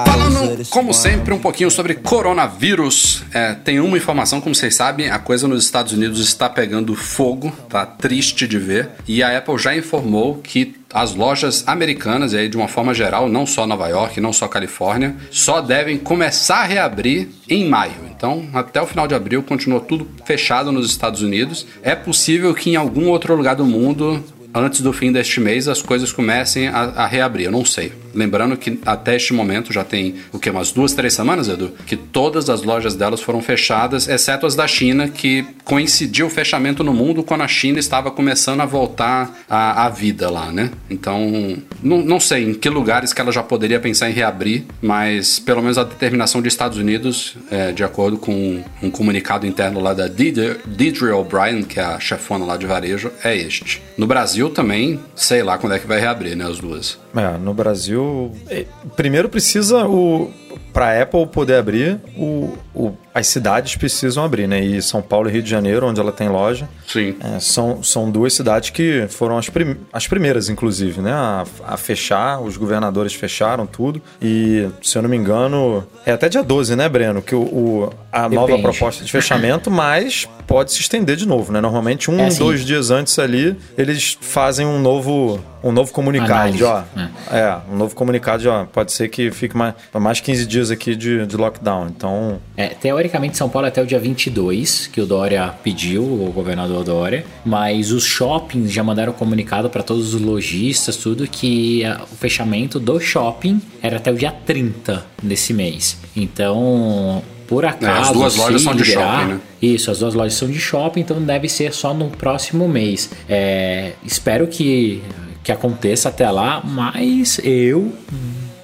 Falando, 0.05 0.69
como 0.69 0.93
sempre, 0.93 1.33
um 1.33 1.39
pouquinho 1.39 1.69
sobre 1.69 1.95
coronavírus. 1.95 3.23
É, 3.33 3.53
tem 3.53 3.79
uma 3.79 3.97
informação, 3.97 4.39
como 4.41 4.55
vocês 4.55 4.75
sabem, 4.75 5.09
a 5.09 5.19
coisa 5.19 5.47
nos 5.47 5.63
Estados 5.63 5.93
Unidos 5.93 6.19
está 6.19 6.49
pegando 6.49 6.95
fogo, 6.95 7.51
tá 7.69 7.85
triste 7.85 8.47
de 8.47 8.57
ver. 8.57 8.89
E 9.07 9.21
a 9.21 9.37
Apple 9.37 9.57
já 9.57 9.75
informou 9.75 10.37
que 10.37 10.75
as 10.93 11.15
lojas 11.15 11.63
americanas, 11.67 12.33
e 12.33 12.37
aí 12.37 12.49
de 12.49 12.57
uma 12.57 12.67
forma 12.67 12.93
geral, 12.93 13.29
não 13.29 13.45
só 13.45 13.65
Nova 13.65 13.87
York, 13.87 14.19
não 14.19 14.33
só 14.33 14.47
Califórnia, 14.47 15.15
só 15.29 15.61
devem 15.61 15.97
começar 15.97 16.57
a 16.57 16.65
reabrir 16.65 17.29
em 17.49 17.67
maio. 17.67 17.93
Então, 18.15 18.47
até 18.53 18.81
o 18.81 18.85
final 18.85 19.07
de 19.07 19.15
abril, 19.15 19.41
continua 19.41 19.79
tudo 19.79 20.07
fechado 20.25 20.71
nos 20.71 20.89
Estados 20.89 21.21
Unidos. 21.21 21.65
É 21.81 21.95
possível 21.95 22.53
que 22.53 22.69
em 22.69 22.75
algum 22.75 23.07
outro 23.07 23.35
lugar 23.35 23.55
do 23.55 23.65
mundo 23.65 24.23
antes 24.53 24.81
do 24.81 24.91
fim 24.91 25.11
deste 25.11 25.39
mês 25.39 25.67
as 25.67 25.81
coisas 25.81 26.11
comecem 26.11 26.67
a, 26.67 26.81
a 26.81 27.07
reabrir. 27.07 27.45
Eu 27.45 27.51
não 27.51 27.65
sei. 27.65 27.93
Lembrando 28.13 28.57
que 28.57 28.79
até 28.85 29.15
este 29.15 29.33
momento 29.33 29.73
já 29.73 29.83
tem 29.83 30.15
o 30.31 30.39
que 30.39 30.49
umas 30.49 30.71
duas, 30.71 30.93
três 30.93 31.13
semanas, 31.13 31.47
Edu, 31.47 31.73
que 31.85 31.95
todas 31.95 32.49
as 32.49 32.63
lojas 32.63 32.95
delas 32.95 33.21
foram 33.21 33.41
fechadas, 33.41 34.07
exceto 34.07 34.45
as 34.45 34.55
da 34.55 34.67
China, 34.67 35.07
que 35.07 35.45
coincidiu 35.63 36.27
o 36.27 36.29
fechamento 36.29 36.83
no 36.83 36.93
mundo 36.93 37.23
quando 37.23 37.41
a 37.41 37.47
China 37.47 37.79
estava 37.79 38.11
começando 38.11 38.61
a 38.61 38.65
voltar 38.65 39.39
à, 39.49 39.89
vida 39.89 40.29
lá, 40.29 40.51
né? 40.51 40.71
Então, 40.89 41.57
não, 41.81 42.01
não 42.01 42.19
sei 42.19 42.49
em 42.49 42.53
que 42.53 42.69
lugares 42.69 43.13
que 43.13 43.21
ela 43.21 43.31
já 43.31 43.43
poderia 43.43 43.79
pensar 43.79 44.09
em 44.09 44.13
reabrir, 44.13 44.65
mas 44.81 45.39
pelo 45.39 45.61
menos 45.61 45.77
a 45.77 45.83
determinação 45.83 46.41
dos 46.41 46.51
Estados 46.51 46.77
Unidos, 46.77 47.35
é, 47.49 47.71
de 47.71 47.83
acordo 47.83 48.17
com 48.17 48.63
um 48.81 48.89
comunicado 48.89 49.45
interno 49.45 49.79
lá 49.79 49.93
da 49.93 50.07
Deidre 50.07 51.11
O'Brien, 51.11 51.63
que 51.63 51.79
é 51.79 51.83
a 51.83 51.99
chefona 51.99 52.45
lá 52.45 52.57
de 52.57 52.65
varejo, 52.65 53.11
é 53.23 53.35
este. 53.35 53.81
No 53.97 54.07
Brasil 54.07 54.49
também, 54.49 54.99
sei 55.15 55.43
lá 55.43 55.57
quando 55.57 55.73
é 55.73 55.79
que 55.79 55.87
vai 55.87 55.99
reabrir, 55.99 56.35
né, 56.35 56.45
as 56.45 56.59
duas. 56.59 56.97
É, 57.15 57.37
no 57.37 57.53
Brasil, 57.53 58.00
é, 58.49 58.65
primeiro 58.95 59.29
precisa 59.29 59.85
o 59.87 60.31
para 60.73 60.87
a 60.87 61.01
Apple 61.03 61.25
poder 61.27 61.55
abrir, 61.55 61.99
o, 62.17 62.57
o- 62.73 62.91
as 63.13 63.27
cidades 63.27 63.75
precisam 63.75 64.23
abrir, 64.23 64.47
né? 64.47 64.61
E 64.63 64.81
São 64.81 65.01
Paulo 65.01 65.27
e 65.29 65.33
Rio 65.33 65.43
de 65.43 65.49
Janeiro, 65.49 65.85
onde 65.85 65.99
ela 65.99 66.13
tem 66.13 66.29
loja, 66.29 66.69
Sim. 66.87 67.15
é, 67.19 67.39
são, 67.41 67.83
são 67.83 68.09
duas 68.09 68.33
cidades 68.33 68.69
que 68.69 69.05
foram 69.09 69.37
as, 69.37 69.49
prim- 69.49 69.75
as 69.91 70.07
primeiras, 70.07 70.47
inclusive, 70.47 71.01
né? 71.01 71.11
A, 71.11 71.43
a 71.67 71.75
fechar, 71.77 72.39
os 72.41 72.55
governadores 72.55 73.13
fecharam 73.13 73.65
tudo. 73.67 74.01
E, 74.21 74.69
se 74.81 74.97
eu 74.97 75.01
não 75.01 75.09
me 75.09 75.17
engano, 75.17 75.85
é 76.05 76.13
até 76.13 76.29
dia 76.29 76.41
12, 76.41 76.73
né, 76.77 76.87
Breno? 76.87 77.21
Que 77.21 77.35
o, 77.35 77.41
o- 77.41 77.93
a 78.11 78.29
nova 78.29 78.47
Depende. 78.47 78.61
proposta 78.63 79.03
de 79.03 79.11
fechamento, 79.11 79.69
mas 79.71 80.27
pode 80.47 80.71
se 80.71 80.79
estender 80.81 81.15
de 81.17 81.27
novo, 81.27 81.51
né? 81.51 81.59
Normalmente, 81.59 82.09
um, 82.09 82.17
É 82.19 82.27
assim. 82.27 82.39
dois 82.39 82.63
dias 82.65 82.91
antes 82.91 83.17
ali, 83.19 83.57
eles 83.77 84.17
fazem 84.21 84.65
um 84.65 84.79
novo, 84.79 85.39
um 85.63 85.71
novo 85.73 85.91
comunicado. 85.91 86.31
Análise, 86.33 86.57
de, 86.59 86.63
ó, 86.63 86.81
né? 86.95 87.11
é, 87.29 87.57
um 87.71 87.75
novo 87.77 87.93
comunicado 87.95 88.41
de, 88.41 88.47
ó, 88.49 88.65
pode 88.65 88.91
ser 88.93 89.07
que 89.09 89.31
fique 89.31 89.55
mais, 89.55 89.73
mais 89.93 90.19
15 90.21 90.40
dias 90.47 90.71
aqui 90.71 90.95
de, 90.95 91.25
de 91.25 91.37
lockdown. 91.37 91.87
Então, 91.87 92.39
É, 92.57 92.67
teoricamente, 92.67 93.37
São 93.37 93.49
Paulo 93.49 93.65
é 93.65 93.69
até 93.69 93.81
o 93.81 93.85
dia 93.85 93.99
22, 93.99 94.87
que 94.87 94.99
o 95.01 95.05
Dória 95.05 95.53
pediu, 95.63 96.03
o 96.03 96.31
governador 96.33 96.83
Dória, 96.83 97.25
mas 97.45 97.91
os 97.91 98.03
shoppings 98.05 98.71
já 98.71 98.83
mandaram 98.83 99.13
comunicado 99.13 99.69
para 99.69 99.83
todos 99.83 100.13
os 100.13 100.21
lojistas, 100.21 100.95
tudo, 100.97 101.27
que 101.27 101.83
o 102.11 102.15
fechamento 102.15 102.79
do 102.79 102.99
shopping 102.99 103.61
era 103.81 103.97
até 103.97 104.11
o 104.11 104.15
dia 104.15 104.31
30 104.31 105.05
desse 105.21 105.53
mês. 105.53 105.97
Então, 106.15 107.21
por 107.47 107.65
acaso. 107.65 108.13
duas 108.13 108.35
lojas 108.35 108.61
se 108.61 108.65
são 108.65 108.75
de 108.75 108.83
liberar- 108.83 109.19
shopping, 109.21 109.33
né? 109.33 109.39
Isso, 109.61 109.91
as 109.91 109.99
duas 109.99 110.13
lojas 110.13 110.33
são 110.35 110.49
de 110.49 110.59
shopping, 110.59 111.01
então 111.01 111.21
deve 111.21 111.47
ser 111.49 111.73
só 111.73 111.93
no 111.93 112.09
próximo 112.09 112.67
mês. 112.67 113.09
É, 113.29 113.93
espero 114.05 114.47
que, 114.47 115.01
que 115.43 115.51
aconteça 115.51 116.09
até 116.09 116.29
lá, 116.31 116.61
mas 116.63 117.39
eu 117.43 117.93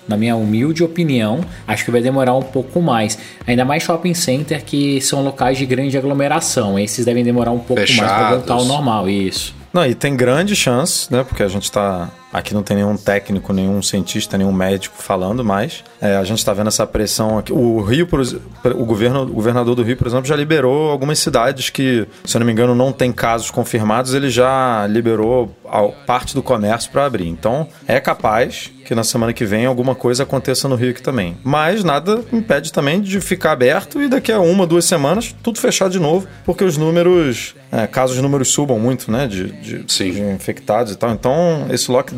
na 0.08 0.18
minha 0.18 0.36
humilde 0.36 0.84
opinião, 0.84 1.42
acho 1.68 1.86
que 1.86 1.92
vai 1.92 2.02
demorar 2.02 2.34
um 2.36 2.42
pouco 2.42 2.82
mais. 2.82 3.18
Ainda 3.46 3.66
mais 3.66 3.84
shopping 3.84 4.14
center 4.14 4.64
que 4.64 5.02
são 5.02 5.24
locais 5.24 5.58
de 5.58 5.66
grande 5.66 5.98
aglomeração. 5.98 6.78
Esses 6.80 7.06
devem 7.06 7.24
demorar 7.24 7.52
um 7.52 7.60
pouco 7.60 7.82
mais 7.82 7.96
para 7.96 8.08
Fechados. 8.08 8.38
voltar 8.38 8.54
ao 8.54 8.66
normal, 8.66 9.10
isso. 9.10 9.56
Não, 9.74 9.86
e 9.86 9.94
tem 9.94 10.16
grande 10.16 10.56
chance, 10.56 11.12
né? 11.12 11.24
Porque 11.24 11.44
a 11.44 11.48
gente 11.48 11.72
tá. 11.72 12.10
Aqui 12.32 12.54
não 12.54 12.62
tem 12.62 12.78
nenhum 12.78 12.98
técnico, 12.98 13.54
nenhum 13.54 13.82
cientista, 13.82 14.38
nenhum 14.38 14.52
médico 14.52 14.96
falando, 15.02 15.44
mas 15.46 15.84
é, 16.02 16.18
a 16.18 16.24
gente 16.24 16.44
tá 16.44 16.54
vendo 16.54 16.68
essa 16.68 16.86
pressão 16.86 17.38
aqui. 17.38 17.54
O 17.54 17.82
Rio, 17.82 18.06
por 18.06 18.20
o, 18.22 18.86
governo, 18.86 19.22
o 19.24 19.28
governador 19.34 19.76
do 19.76 19.82
Rio, 19.84 19.96
por 19.96 20.08
exemplo, 20.08 20.26
já 20.26 20.36
liberou 20.36 20.90
algumas 20.92 21.20
cidades 21.20 21.70
que, 21.70 22.06
se 22.26 22.36
eu 22.36 22.40
não 22.40 22.46
me 22.46 22.52
engano, 22.52 22.76
não 22.76 22.92
tem 22.92 23.12
casos 23.14 23.50
confirmados, 23.50 24.14
ele 24.14 24.30
já 24.30 24.86
liberou 24.88 25.56
a- 25.66 25.84
parte 26.06 26.36
do 26.36 26.44
comércio 26.44 26.92
para 26.92 27.06
abrir. 27.06 27.28
Então, 27.28 27.68
é 27.88 28.00
capaz 28.00 28.72
que 28.86 28.96
na 28.96 29.04
semana 29.04 29.34
que 29.34 29.44
vem 29.44 29.66
alguma 29.66 29.94
coisa 29.96 30.24
aconteça 30.24 30.68
no 30.70 30.76
Rio 30.76 30.92
aqui 30.92 31.02
também. 31.02 31.38
Mas 31.44 31.84
nada 31.84 32.24
impede 32.32 32.72
também 32.72 33.02
de 33.02 33.20
ficar 33.20 33.52
aberto 33.52 34.02
e 34.02 34.08
daqui 34.08 34.32
a 34.32 34.40
uma, 34.40 34.66
duas 34.66 34.86
semanas, 34.86 35.36
tudo 35.44 35.60
fechar 35.60 35.90
de 35.90 36.00
novo, 36.00 36.26
porque 36.46 36.64
os 36.64 36.78
números, 36.78 37.54
é, 37.70 37.86
caso 37.86 38.14
os 38.14 38.22
números 38.22 38.48
subam 38.48 38.80
muito, 38.80 39.12
né, 39.12 39.28
de, 39.28 39.52
de, 39.52 39.84
de 39.84 40.22
infectados 40.22 40.94
e 40.94 40.96
tal. 40.96 41.12
Então, 41.12 41.68
esse 41.70 41.92
lockdown 41.92 42.17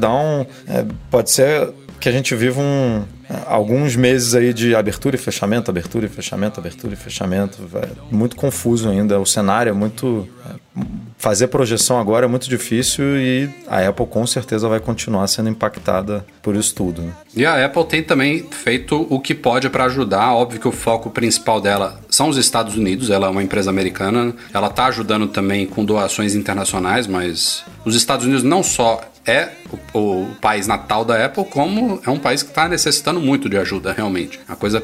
é, 0.68 0.86
pode 1.10 1.32
ser 1.32 1.70
que 2.00 2.08
a 2.08 2.12
gente 2.12 2.34
viva 2.34 2.62
um, 2.62 3.04
alguns 3.46 3.96
meses 3.96 4.34
aí 4.34 4.54
de 4.54 4.74
abertura 4.74 5.16
e 5.16 5.20
fechamento, 5.20 5.70
abertura 5.70 6.06
e 6.06 6.10
fechamento, 6.10 6.60
abertura 6.60 6.94
e 6.94 6.98
fechamento. 6.98 7.58
É 7.76 7.90
muito 8.16 8.36
confuso 8.36 8.90
ainda. 8.90 9.20
O 9.20 9.26
cenário 9.26 9.70
é 9.70 9.74
muito. 9.74 10.28
é, 10.46 10.82
fazer 11.18 11.48
projeção 11.48 12.00
agora 12.00 12.26
é 12.26 12.30
muito 12.30 12.50
difícil 12.50 13.18
e 13.18 13.50
a 13.68 13.86
Apple 13.90 14.06
com 14.08 14.26
certeza 14.26 14.70
vai 14.70 14.80
continuar 14.80 15.28
sendo 15.28 15.50
impactada 15.50 16.26
por 16.42 16.56
isso 16.56 16.74
tudo. 16.74 17.02
né? 17.02 17.12
E 17.36 17.46
a 17.46 17.66
Apple 17.66 17.84
tem 17.84 18.02
também 18.02 18.48
feito 18.50 19.06
o 19.10 19.20
que 19.20 19.36
pode 19.36 19.70
para 19.70 19.84
ajudar. 19.86 20.34
Óbvio 20.34 20.62
que 20.62 20.68
o 20.68 20.72
foco 20.72 21.10
principal 21.10 21.60
dela 21.60 22.00
são 22.10 22.30
os 22.30 22.38
Estados 22.38 22.78
Unidos. 22.78 23.10
Ela 23.10 23.28
é 23.28 23.30
uma 23.30 23.44
empresa 23.44 23.70
americana. 23.70 24.34
Ela 24.54 24.68
está 24.68 24.86
ajudando 24.86 25.28
também 25.28 25.68
com 25.68 25.84
doações 25.84 26.36
internacionais, 26.36 27.06
mas 27.06 27.66
os 27.84 27.96
Estados 27.96 28.26
Unidos 28.26 28.44
não 28.44 28.64
só 28.64 29.02
é 29.26 29.50
o, 29.94 30.00
o 30.00 30.28
país 30.42 30.66
natal 30.68 31.06
da 31.06 31.24
Apple, 31.26 31.46
como 31.46 32.02
é 32.06 32.10
um 32.10 32.18
país 32.18 32.42
que 32.44 32.50
está 32.50 32.68
necessitando 32.68 33.20
muito 33.20 33.48
de 33.50 33.58
ajuda, 33.58 33.94
realmente. 33.94 34.40
A 34.48 34.56
coisa 34.56 34.82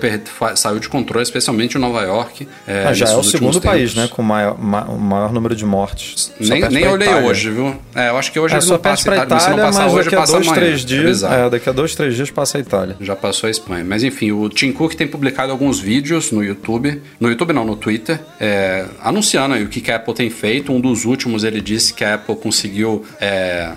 saiu 0.56 0.80
de 0.80 0.88
controle, 0.90 1.24
especialmente 1.24 1.78
em 1.78 1.82
Nova 1.82 2.02
York. 2.04 2.48
É, 2.68 2.86
Ah, 2.88 2.94
já 2.94 3.08
é 3.10 3.16
o 3.16 3.24
segundo 3.24 3.60
país, 3.62 3.94
tempos. 3.94 4.10
né? 4.10 4.16
Com 4.16 4.22
o 4.22 4.26
maior, 4.26 4.58
ma- 4.62 4.86
maior 4.86 5.34
número 5.34 5.56
de 5.56 5.66
mortes. 5.66 6.32
Só 6.40 6.54
Nem, 6.54 6.62
nem 6.70 6.88
olhei 6.88 7.08
Itália. 7.08 7.28
hoje, 7.28 7.50
viu? 7.50 7.76
É, 7.96 8.10
eu 8.10 8.18
acho 8.18 8.32
que 8.32 8.40
hoje 8.40 8.56
É, 8.56 8.60
não 8.60 8.78
passam 8.78 9.06
pra 9.06 9.24
Itália, 9.24 9.40
se 9.40 9.46
Itália, 9.48 9.58
não 9.64 9.72
passar 9.72 9.84
mas 9.86 9.94
hoje, 9.94 10.04
daqui 10.06 10.16
a 10.16 10.20
passa 10.20 10.34
dois, 10.34 10.48
amanhã. 10.48 10.62
três 10.64 10.82
É 10.82 10.86
dias. 10.86 11.04
bizarro. 11.06 11.34
É, 11.34 11.50
daqui 11.50 11.70
a 11.70 11.72
dois, 11.72 11.96
três 11.96 12.16
dias 12.16 12.30
passa 12.32 12.58
a 12.58 12.62
Itália. 12.62 12.96
Já 13.02 13.16
passou 13.16 13.48
a 13.48 13.52
Espanha. 13.52 13.84
Mas 13.84 14.04
enfim, 14.04 14.32
o 14.32 14.48
Tim 14.50 14.72
Cook 14.72 14.94
tem 14.94 15.08
publicado 15.08 15.52
alguns 15.52 15.80
vídeos 15.80 16.32
no 16.32 16.44
YouTube. 16.44 17.02
No 17.20 17.30
YouTube 17.30 17.54
não, 17.54 17.66
no 17.66 17.76
Twitter. 17.76 18.20
é, 18.40 18.86
anunciando 19.02 19.56
aí 19.56 19.64
o 19.64 19.68
que 19.70 19.90
a 19.92 19.96
Apple 19.96 20.14
tem 20.14 20.30
feito. 20.30 20.72
Um 20.72 20.80
dos 20.80 21.06
últimos 21.06 21.44
ele 21.44 21.62
disse 21.62 21.94
que 21.94 22.04
a 22.04 22.16
Apple 22.16 22.36
conseguiu 22.36 23.04
é, 23.20 23.72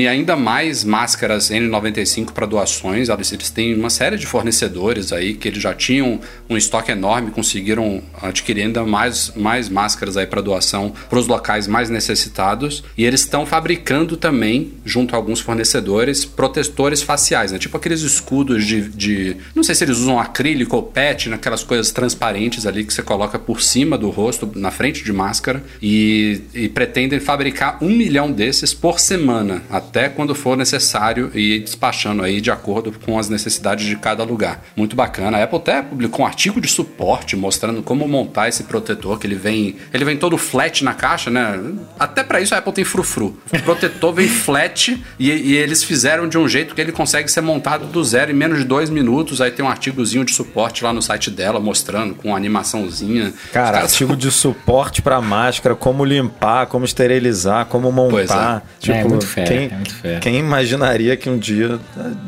reunir 0.00 0.08
ainda 0.08 0.36
mais 0.36 0.84
máscaras 0.84 1.50
N95 1.50 2.32
para 2.32 2.46
doações. 2.46 3.08
Eles, 3.08 3.50
têm 3.50 3.74
uma 3.74 3.90
série 3.90 4.16
de 4.16 4.26
fornecedores 4.26 5.12
aí 5.12 5.34
que 5.34 5.48
eles 5.48 5.62
já 5.62 5.74
tinham 5.74 6.20
um 6.48 6.56
estoque 6.56 6.90
enorme, 6.90 7.30
conseguiram 7.30 8.02
adquirir 8.20 8.62
ainda 8.62 8.84
mais, 8.84 9.32
mais 9.36 9.68
máscaras 9.68 10.16
aí 10.16 10.26
para 10.26 10.40
doação 10.40 10.92
para 11.08 11.18
os 11.18 11.26
locais 11.26 11.66
mais 11.66 11.90
necessitados. 11.90 12.82
E 12.96 13.04
eles 13.04 13.20
estão 13.20 13.44
fabricando 13.44 14.16
também, 14.16 14.72
junto 14.84 15.14
a 15.14 15.18
alguns 15.18 15.40
fornecedores, 15.40 16.24
protetores 16.24 17.02
faciais, 17.02 17.52
né? 17.52 17.58
Tipo 17.58 17.76
aqueles 17.76 18.00
escudos 18.00 18.64
de, 18.64 18.88
de- 18.88 19.36
Não 19.54 19.62
sei 19.62 19.74
se 19.74 19.84
eles 19.84 19.98
usam 19.98 20.18
acrílico 20.18 20.76
ou 20.76 20.82
PET, 20.82 21.28
naquelas 21.28 21.62
coisas 21.62 21.90
transparentes 21.90 22.66
ali 22.66 22.84
que 22.84 22.92
você 22.92 23.02
coloca 23.02 23.38
por 23.38 23.60
cima 23.60 23.98
do 23.98 24.10
rosto, 24.10 24.50
na 24.54 24.70
frente 24.70 25.04
de 25.04 25.12
máscara. 25.12 25.62
E, 25.82 26.40
e 26.54 26.68
pretendem 26.68 27.20
fabricar 27.20 27.78
um 27.82 27.90
milhão 27.90 28.30
desses 28.30 28.72
por 28.72 28.98
semana, 29.00 29.62
até 29.90 30.08
quando 30.08 30.34
for 30.36 30.56
necessário 30.56 31.30
e 31.34 31.56
ir 31.56 31.60
despachando 31.60 32.22
aí 32.22 32.40
de 32.40 32.50
acordo 32.50 32.92
com 33.04 33.18
as 33.18 33.28
necessidades 33.28 33.84
de 33.84 33.96
cada 33.96 34.22
lugar. 34.22 34.62
Muito 34.76 34.94
bacana. 34.94 35.36
A 35.36 35.42
Apple 35.42 35.58
até 35.58 35.82
publicou 35.82 36.24
um 36.24 36.28
artigo 36.28 36.60
de 36.60 36.68
suporte 36.68 37.36
mostrando 37.36 37.82
como 37.82 38.06
montar 38.06 38.48
esse 38.48 38.64
protetor, 38.64 39.18
que 39.18 39.26
ele 39.26 39.34
vem, 39.34 39.76
ele 39.92 40.04
vem 40.04 40.16
todo 40.16 40.38
flat 40.38 40.84
na 40.84 40.94
caixa, 40.94 41.28
né? 41.28 41.58
Até 41.98 42.22
para 42.22 42.40
isso 42.40 42.54
a 42.54 42.58
Apple 42.58 42.72
tem 42.72 42.84
frufru. 42.84 43.36
O 43.52 43.62
protetor 43.62 44.12
vem 44.14 44.28
flat 44.28 45.02
e, 45.18 45.30
e, 45.30 45.56
eles 45.56 45.82
fizeram 45.82 46.28
de 46.28 46.38
um 46.38 46.48
jeito 46.48 46.74
que 46.74 46.80
ele 46.80 46.92
consegue 46.92 47.30
ser 47.30 47.40
montado 47.40 47.86
do 47.86 48.04
zero 48.04 48.30
em 48.30 48.34
menos 48.34 48.58
de 48.58 48.64
dois 48.64 48.88
minutos. 48.88 49.40
Aí 49.40 49.50
tem 49.50 49.64
um 49.64 49.68
artigozinho 49.68 50.24
de 50.24 50.32
suporte 50.32 50.84
lá 50.84 50.92
no 50.92 51.02
site 51.02 51.30
dela 51.30 51.58
mostrando 51.58 52.14
com 52.14 52.34
animaçãozinha. 52.34 53.34
Cara, 53.52 53.80
artigo 53.80 54.16
de 54.16 54.30
suporte 54.30 55.02
para 55.02 55.20
máscara, 55.20 55.74
como 55.74 56.04
limpar, 56.04 56.66
como 56.66 56.84
esterilizar, 56.84 57.66
como 57.66 57.90
montar. 57.90 58.58
É. 58.58 58.80
Tipo, 58.80 58.96
é, 58.96 59.04
muito 59.04 59.26
fera, 59.26 59.48
quem, 59.48 59.64
é 59.66 59.79
muito 59.80 60.20
quem 60.20 60.38
imaginaria 60.38 61.16
que 61.16 61.28
um 61.28 61.38
dia 61.38 61.78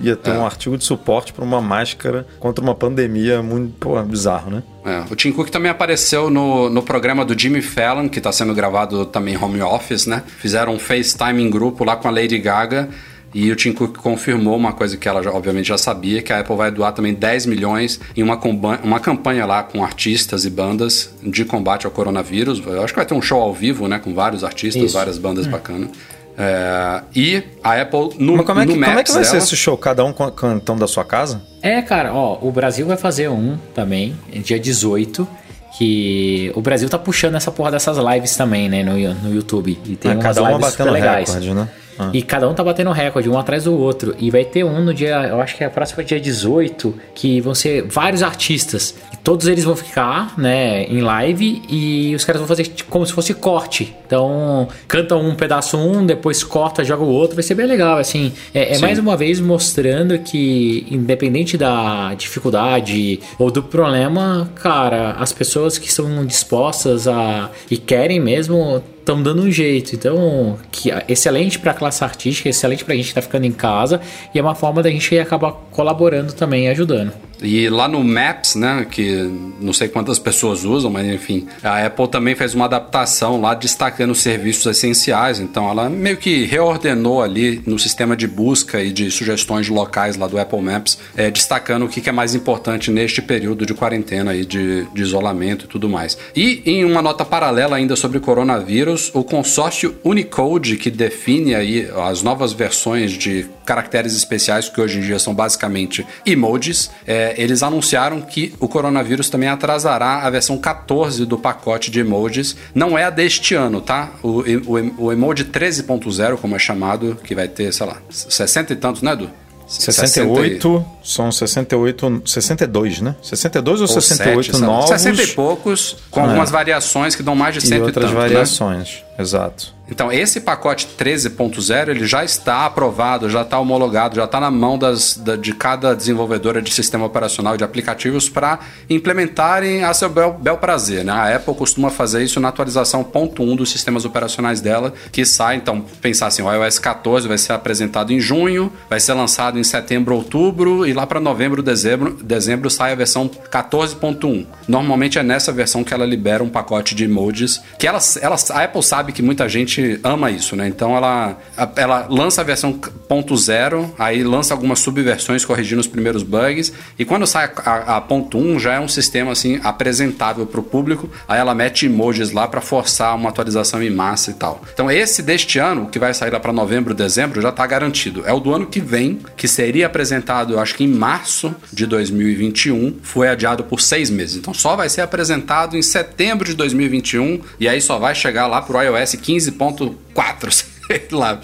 ia 0.00 0.16
ter 0.16 0.30
é. 0.30 0.34
um 0.34 0.44
artigo 0.44 0.76
de 0.76 0.84
suporte 0.84 1.32
para 1.32 1.44
uma 1.44 1.60
máscara 1.60 2.26
contra 2.38 2.62
uma 2.62 2.74
pandemia 2.74 3.42
muito 3.42 3.74
pô, 3.78 4.00
bizarro, 4.02 4.50
né? 4.50 4.62
É, 4.84 5.04
o 5.10 5.14
Tim 5.14 5.30
Cook 5.30 5.48
também 5.48 5.70
apareceu 5.70 6.28
no, 6.28 6.68
no 6.68 6.82
programa 6.82 7.24
do 7.24 7.38
Jimmy 7.38 7.62
Fallon, 7.62 8.08
que 8.08 8.18
está 8.18 8.32
sendo 8.32 8.52
gravado 8.54 9.06
também 9.06 9.36
home 9.36 9.60
office, 9.62 10.06
né? 10.06 10.22
Fizeram 10.38 10.74
um 10.74 10.78
FaceTime 10.78 11.42
em 11.42 11.48
grupo 11.48 11.84
lá 11.84 11.96
com 11.96 12.08
a 12.08 12.10
Lady 12.10 12.38
Gaga. 12.38 12.88
E 13.34 13.50
o 13.50 13.56
Tim 13.56 13.72
Cook 13.72 13.96
confirmou 13.96 14.54
uma 14.56 14.74
coisa 14.74 14.94
que 14.96 15.08
ela 15.08 15.22
já, 15.22 15.30
obviamente 15.32 15.68
já 15.68 15.78
sabia, 15.78 16.20
que 16.20 16.32
a 16.32 16.40
Apple 16.40 16.54
vai 16.54 16.70
doar 16.70 16.92
também 16.92 17.14
10 17.14 17.46
milhões 17.46 17.98
em 18.14 18.22
uma, 18.22 18.38
uma 18.82 19.00
campanha 19.00 19.46
lá 19.46 19.62
com 19.62 19.82
artistas 19.82 20.44
e 20.44 20.50
bandas 20.50 21.14
de 21.22 21.42
combate 21.44 21.86
ao 21.86 21.92
coronavírus. 21.92 22.62
Eu 22.66 22.82
acho 22.82 22.92
que 22.92 22.98
vai 22.98 23.06
ter 23.06 23.14
um 23.14 23.22
show 23.22 23.40
ao 23.40 23.54
vivo, 23.54 23.88
né? 23.88 23.98
Com 23.98 24.12
vários 24.12 24.44
artistas, 24.44 24.82
Isso. 24.82 24.94
várias 24.94 25.16
bandas 25.16 25.46
hum. 25.46 25.50
bacanas. 25.50 25.88
É, 26.36 27.02
e 27.14 27.42
a 27.62 27.80
Apple 27.80 28.10
no, 28.18 28.36
Mas 28.36 28.46
como 28.46 28.60
é 28.60 28.66
que, 28.66 28.72
como 28.72 28.84
é 28.84 29.02
que 29.02 29.12
vai 29.12 29.22
dela, 29.22 29.24
ser 29.24 29.36
esse 29.36 29.56
show? 29.56 29.76
Cada 29.76 30.04
um 30.04 30.12
cantando 30.12 30.80
da 30.80 30.88
sua 30.88 31.04
casa? 31.04 31.42
É, 31.60 31.80
cara, 31.82 32.12
ó, 32.14 32.38
o 32.40 32.50
Brasil 32.50 32.86
vai 32.86 32.96
fazer 32.96 33.28
um 33.28 33.58
também, 33.74 34.16
dia 34.30 34.58
18 34.58 35.28
que 35.76 36.52
o 36.54 36.60
Brasil 36.60 36.88
tá 36.88 36.98
puxando 36.98 37.34
essa 37.34 37.50
porra 37.50 37.70
dessas 37.70 37.96
lives 37.96 38.36
também, 38.36 38.68
né, 38.68 38.82
no, 38.82 38.92
no 39.14 39.34
YouTube. 39.34 39.78
E 39.86 39.96
tem 39.96 40.10
ah, 40.10 40.14
umas 40.14 40.24
cada 40.24 40.42
uma 40.42 40.50
lives 40.52 40.70
batendo 40.70 40.92
legais. 40.92 41.28
recorde, 41.28 41.54
né? 41.54 41.68
Ah. 42.02 42.10
E 42.12 42.22
cada 42.22 42.48
um 42.48 42.54
tá 42.54 42.64
batendo 42.64 42.90
recorde, 42.90 43.28
um 43.28 43.38
atrás 43.38 43.64
do 43.64 43.78
outro. 43.78 44.14
E 44.18 44.30
vai 44.30 44.44
ter 44.44 44.64
um 44.64 44.82
no 44.82 44.92
dia, 44.92 45.28
eu 45.28 45.40
acho 45.40 45.56
que 45.56 45.64
é 45.64 45.66
a 45.66 45.70
próxima 45.70 46.02
dia 46.02 46.20
18, 46.20 46.94
que 47.14 47.40
vão 47.40 47.54
ser 47.54 47.82
vários 47.84 48.22
artistas. 48.22 48.94
E 49.12 49.16
todos 49.18 49.46
eles 49.46 49.64
vão 49.64 49.76
ficar, 49.76 50.38
né, 50.38 50.84
em 50.84 51.00
live 51.00 51.62
e 51.68 52.14
os 52.14 52.24
caras 52.24 52.40
vão 52.40 52.48
fazer 52.48 52.70
como 52.88 53.06
se 53.06 53.12
fosse 53.12 53.34
corte. 53.34 53.94
Então, 54.06 54.68
canta 54.88 55.16
um 55.16 55.34
pedaço 55.34 55.76
um, 55.78 56.04
depois 56.04 56.42
corta, 56.42 56.84
joga 56.84 57.02
o 57.02 57.08
outro. 57.08 57.34
Vai 57.34 57.42
ser 57.42 57.54
bem 57.54 57.66
legal, 57.66 57.98
assim. 57.98 58.32
É, 58.52 58.76
é 58.76 58.78
mais 58.78 58.98
uma 58.98 59.16
vez 59.16 59.40
mostrando 59.40 60.18
que, 60.18 60.86
independente 60.90 61.56
da 61.56 62.14
dificuldade 62.14 63.20
ou 63.38 63.50
do 63.50 63.62
problema, 63.62 64.50
cara, 64.56 65.12
as 65.12 65.32
pessoas 65.32 65.78
que 65.78 65.88
estão 65.88 66.24
dispostas 66.26 67.08
a 67.08 67.50
e 67.70 67.76
querem 67.76 68.20
mesmo 68.20 68.82
estão 69.02 69.22
dando 69.22 69.42
um 69.42 69.50
jeito. 69.50 69.94
Então, 69.94 70.58
que 70.70 70.90
é 70.90 71.04
excelente 71.08 71.58
para 71.58 71.72
a 71.72 71.74
classe 71.74 72.02
artística, 72.02 72.48
excelente 72.48 72.84
para 72.84 72.94
a 72.94 72.96
gente 72.96 73.06
que 73.06 73.10
está 73.10 73.22
ficando 73.22 73.44
em 73.44 73.52
casa 73.52 74.00
e 74.34 74.38
é 74.38 74.42
uma 74.42 74.54
forma 74.54 74.82
da 74.82 74.90
gente 74.90 75.18
acabar 75.18 75.52
colaborando 75.70 76.32
também 76.32 76.64
e 76.64 76.68
ajudando. 76.68 77.12
E 77.42 77.68
lá 77.68 77.88
no 77.88 78.02
Maps, 78.02 78.54
né, 78.54 78.86
que 78.90 79.30
não 79.60 79.72
sei 79.72 79.88
quantas 79.88 80.18
pessoas 80.18 80.64
usam, 80.64 80.90
mas 80.90 81.06
enfim, 81.06 81.46
a 81.62 81.84
Apple 81.84 82.08
também 82.08 82.34
fez 82.34 82.54
uma 82.54 82.66
adaptação 82.66 83.40
lá 83.40 83.54
destacando 83.54 84.14
serviços 84.14 84.66
essenciais. 84.66 85.40
Então 85.40 85.68
ela 85.68 85.88
meio 85.88 86.16
que 86.16 86.44
reordenou 86.44 87.22
ali 87.22 87.62
no 87.66 87.78
sistema 87.78 88.16
de 88.16 88.26
busca 88.26 88.82
e 88.82 88.92
de 88.92 89.10
sugestões 89.10 89.68
locais 89.68 90.16
lá 90.16 90.26
do 90.26 90.38
Apple 90.38 90.60
Maps, 90.60 90.98
é, 91.16 91.30
destacando 91.30 91.84
o 91.84 91.88
que 91.88 92.08
é 92.08 92.12
mais 92.12 92.34
importante 92.34 92.90
neste 92.90 93.22
período 93.22 93.64
de 93.66 93.74
quarentena 93.74 94.32
aí, 94.32 94.44
de, 94.44 94.84
de 94.92 95.02
isolamento 95.02 95.64
e 95.64 95.68
tudo 95.68 95.88
mais. 95.88 96.16
E 96.34 96.62
em 96.64 96.84
uma 96.84 97.02
nota 97.02 97.24
paralela 97.24 97.76
ainda 97.76 97.96
sobre 97.96 98.20
coronavírus, 98.20 99.10
o 99.14 99.24
consórcio 99.24 99.96
Unicode, 100.04 100.76
que 100.76 100.90
define 100.90 101.54
aí 101.54 101.88
as 102.08 102.22
novas 102.22 102.52
versões 102.52 103.12
de 103.12 103.46
caracteres 103.64 104.14
especiais, 104.14 104.68
que 104.68 104.80
hoje 104.80 104.98
em 104.98 105.02
dia 105.02 105.18
são 105.18 105.34
basicamente 105.34 106.06
emojis, 106.26 106.90
é, 107.06 107.31
eles 107.36 107.62
anunciaram 107.62 108.20
que 108.20 108.54
o 108.58 108.68
coronavírus 108.68 109.28
também 109.28 109.48
atrasará 109.48 110.22
a 110.22 110.30
versão 110.30 110.58
14 110.58 111.24
do 111.26 111.38
pacote 111.38 111.90
de 111.90 112.00
emojis. 112.00 112.56
Não 112.74 112.96
é 112.96 113.04
a 113.04 113.10
deste 113.10 113.54
ano, 113.54 113.80
tá? 113.80 114.10
O, 114.22 114.40
o, 114.40 115.04
o 115.06 115.12
emoji 115.12 115.44
13.0, 115.44 116.36
como 116.38 116.56
é 116.56 116.58
chamado, 116.58 117.18
que 117.22 117.34
vai 117.34 117.48
ter, 117.48 117.72
sei 117.72 117.86
lá, 117.86 117.96
60 118.10 118.72
e 118.72 118.76
tantos, 118.76 119.02
né, 119.02 119.12
Edu? 119.12 119.30
68, 119.66 120.84
são 121.02 121.32
68, 121.32 122.22
62, 122.26 123.00
né? 123.00 123.16
62 123.22 123.80
ou, 123.80 123.88
ou 123.88 123.88
68 123.88 124.52
7, 124.52 124.60
novos? 124.60 124.88
60 124.88 125.22
e 125.22 125.26
poucos, 125.28 125.96
com 126.10 126.20
é. 126.20 126.24
algumas 126.24 126.50
variações 126.50 127.14
que 127.14 127.22
dão 127.22 127.34
mais 127.34 127.54
de 127.54 127.62
100 127.62 127.78
e 127.78 127.80
outras 127.80 128.06
tanto, 128.06 128.16
variações, 128.16 129.02
né? 129.16 129.22
exato. 129.22 129.74
Então, 129.92 130.10
esse 130.10 130.40
pacote 130.40 130.88
13.0 130.98 131.90
ele 131.90 132.06
já 132.06 132.24
está 132.24 132.64
aprovado, 132.64 133.28
já 133.28 133.42
está 133.42 133.58
homologado, 133.58 134.16
já 134.16 134.24
está 134.24 134.40
na 134.40 134.50
mão 134.50 134.78
das, 134.78 135.18
da, 135.18 135.36
de 135.36 135.52
cada 135.52 135.94
desenvolvedora 135.94 136.62
de 136.62 136.72
sistema 136.72 137.04
operacional 137.04 137.58
de 137.58 137.62
aplicativos 137.62 138.26
para 138.26 138.58
implementarem 138.88 139.84
a 139.84 139.92
seu 139.92 140.08
bel, 140.08 140.32
bel 140.32 140.56
prazer. 140.56 141.04
Né? 141.04 141.12
A 141.12 141.36
Apple 141.36 141.54
costuma 141.54 141.90
fazer 141.90 142.24
isso 142.24 142.40
na 142.40 142.48
atualização 142.48 143.06
1 143.14 143.54
dos 143.54 143.70
sistemas 143.70 144.06
operacionais 144.06 144.62
dela, 144.62 144.94
que 145.12 145.26
sai, 145.26 145.56
então, 145.56 145.84
pensar 146.00 146.28
assim, 146.28 146.40
o 146.40 146.50
iOS 146.50 146.78
14 146.78 147.28
vai 147.28 147.36
ser 147.36 147.52
apresentado 147.52 148.14
em 148.14 148.18
junho, 148.18 148.72
vai 148.88 148.98
ser 148.98 149.12
lançado 149.12 149.58
em 149.58 149.64
setembro, 149.64 150.14
outubro, 150.14 150.86
e 150.86 150.94
lá 150.94 151.06
para 151.06 151.20
novembro, 151.20 151.62
dezembro, 151.62 152.18
dezembro 152.22 152.70
sai 152.70 152.92
a 152.92 152.94
versão 152.94 153.28
14.1. 153.28 154.46
Normalmente 154.66 155.18
é 155.18 155.22
nessa 155.22 155.52
versão 155.52 155.84
que 155.84 155.92
ela 155.92 156.06
libera 156.06 156.42
um 156.42 156.48
pacote 156.48 156.94
de 156.94 157.04
emojis, 157.04 157.60
que 157.78 157.86
ela, 157.86 157.98
ela, 158.22 158.36
a 158.52 158.64
Apple 158.64 158.82
sabe 158.82 159.12
que 159.12 159.20
muita 159.20 159.46
gente 159.50 159.81
ama 160.02 160.30
isso, 160.30 160.56
né? 160.56 160.66
Então 160.68 160.96
ela, 160.96 161.38
ela 161.76 162.06
lança 162.08 162.40
a 162.40 162.44
versão 162.44 162.72
ponto 162.72 163.36
zero, 163.36 163.92
aí 163.98 164.22
lança 164.22 164.54
algumas 164.54 164.78
subversões 164.78 165.44
corrigindo 165.44 165.80
os 165.80 165.86
primeiros 165.86 166.22
bugs, 166.22 166.72
e 166.98 167.04
quando 167.04 167.26
sai 167.26 167.50
a, 167.64 167.96
a, 167.96 168.00
ponto 168.00 168.38
1 168.38 168.52
um, 168.52 168.58
já 168.58 168.74
é 168.74 168.80
um 168.80 168.88
sistema 168.88 169.32
assim 169.32 169.60
apresentável 169.62 170.46
para 170.46 170.60
o 170.60 170.62
público, 170.62 171.10
aí 171.28 171.38
ela 171.38 171.54
mete 171.54 171.86
emojis 171.86 172.32
lá 172.32 172.48
para 172.48 172.60
forçar 172.60 173.14
uma 173.14 173.28
atualização 173.28 173.82
em 173.82 173.90
massa 173.90 174.30
e 174.30 174.34
tal. 174.34 174.62
Então 174.72 174.90
esse 174.90 175.22
deste 175.22 175.58
ano, 175.58 175.86
que 175.86 175.98
vai 175.98 176.14
sair 176.14 176.30
lá 176.30 176.40
para 176.40 176.52
novembro, 176.52 176.94
dezembro, 176.94 177.40
já 177.40 177.50
está 177.50 177.66
garantido. 177.66 178.22
É 178.26 178.32
o 178.32 178.40
do 178.40 178.52
ano 178.52 178.66
que 178.66 178.80
vem, 178.80 179.20
que 179.36 179.46
seria 179.46 179.86
apresentado, 179.86 180.54
eu 180.54 180.60
acho 180.60 180.74
que 180.74 180.84
em 180.84 180.88
março 180.88 181.54
de 181.72 181.86
2021, 181.86 182.98
foi 183.02 183.28
adiado 183.28 183.64
por 183.64 183.80
seis 183.80 184.10
meses. 184.10 184.36
Então 184.36 184.54
só 184.54 184.76
vai 184.76 184.88
ser 184.88 185.00
apresentado 185.00 185.76
em 185.76 185.82
setembro 185.82 186.46
de 186.46 186.54
2021 186.54 187.40
e 187.58 187.68
aí 187.68 187.80
só 187.80 187.98
vai 187.98 188.14
chegar 188.14 188.46
lá 188.46 188.62
para 188.62 188.78
o 188.78 188.82
iOS 188.82 189.14
15. 189.14 189.52
1.4, 189.74 190.50
sei 190.86 191.02
lá. 191.10 191.40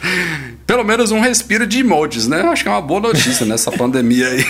Pelo 0.67 0.85
menos 0.85 1.11
um 1.11 1.21
respiro 1.21 1.67
de 1.67 1.81
emojis, 1.81 2.27
né? 2.27 2.43
Acho 2.43 2.63
que 2.63 2.69
é 2.69 2.73
uma 2.73 2.81
boa 2.81 3.01
notícia 3.01 3.47
nessa 3.47 3.71
pandemia 3.71 4.29
aí. 4.29 4.45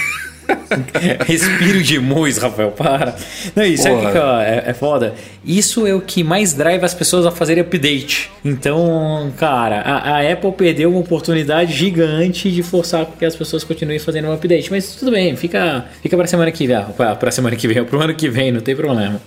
Respiro 1.27 1.83
de 1.83 1.97
emojis, 1.97 2.39
Rafael, 2.39 2.71
para. 2.71 3.15
Não, 3.55 3.65
isso 3.65 3.87
é, 3.87 4.11
que 4.11 4.19
é, 4.19 4.71
é 4.71 4.75
foda. 4.75 5.15
Isso 5.45 5.87
é 5.87 5.95
o 5.95 6.01
que 6.01 6.25
mais 6.25 6.53
drive 6.55 6.83
as 6.83 6.95
pessoas 6.95 7.27
a 7.27 7.31
fazerem 7.31 7.63
update. 7.63 8.31
Então, 8.45 9.33
cara, 9.37 9.81
a, 9.81 10.17
a, 10.17 10.33
Apple 10.33 10.53
perdeu 10.53 10.91
uma 10.91 11.01
oportunidade 11.01 11.73
gigante 11.73 12.51
de 12.51 12.63
forçar 12.63 13.07
que 13.19 13.25
as 13.25 13.37
pessoas 13.37 13.65
continuem 13.65 13.99
fazendo 13.99 14.29
um 14.29 14.33
update. 14.33 14.71
Mas 14.71 14.95
tudo 14.95 15.11
bem, 15.11 15.37
fica, 15.37 15.85
fica 16.03 16.17
pra 16.17 16.27
semana 16.27 16.51
que 16.51 16.67
vem. 16.67 16.85
Pra, 16.97 17.15
pra 17.15 17.31
semana 17.31 17.57
que 17.57 17.69
vem, 17.69 17.83
pro 17.85 18.01
ano 18.01 18.15
que 18.15 18.29
vem, 18.29 18.51
não 18.51 18.61
tem 18.61 18.75
problema. 18.75 19.21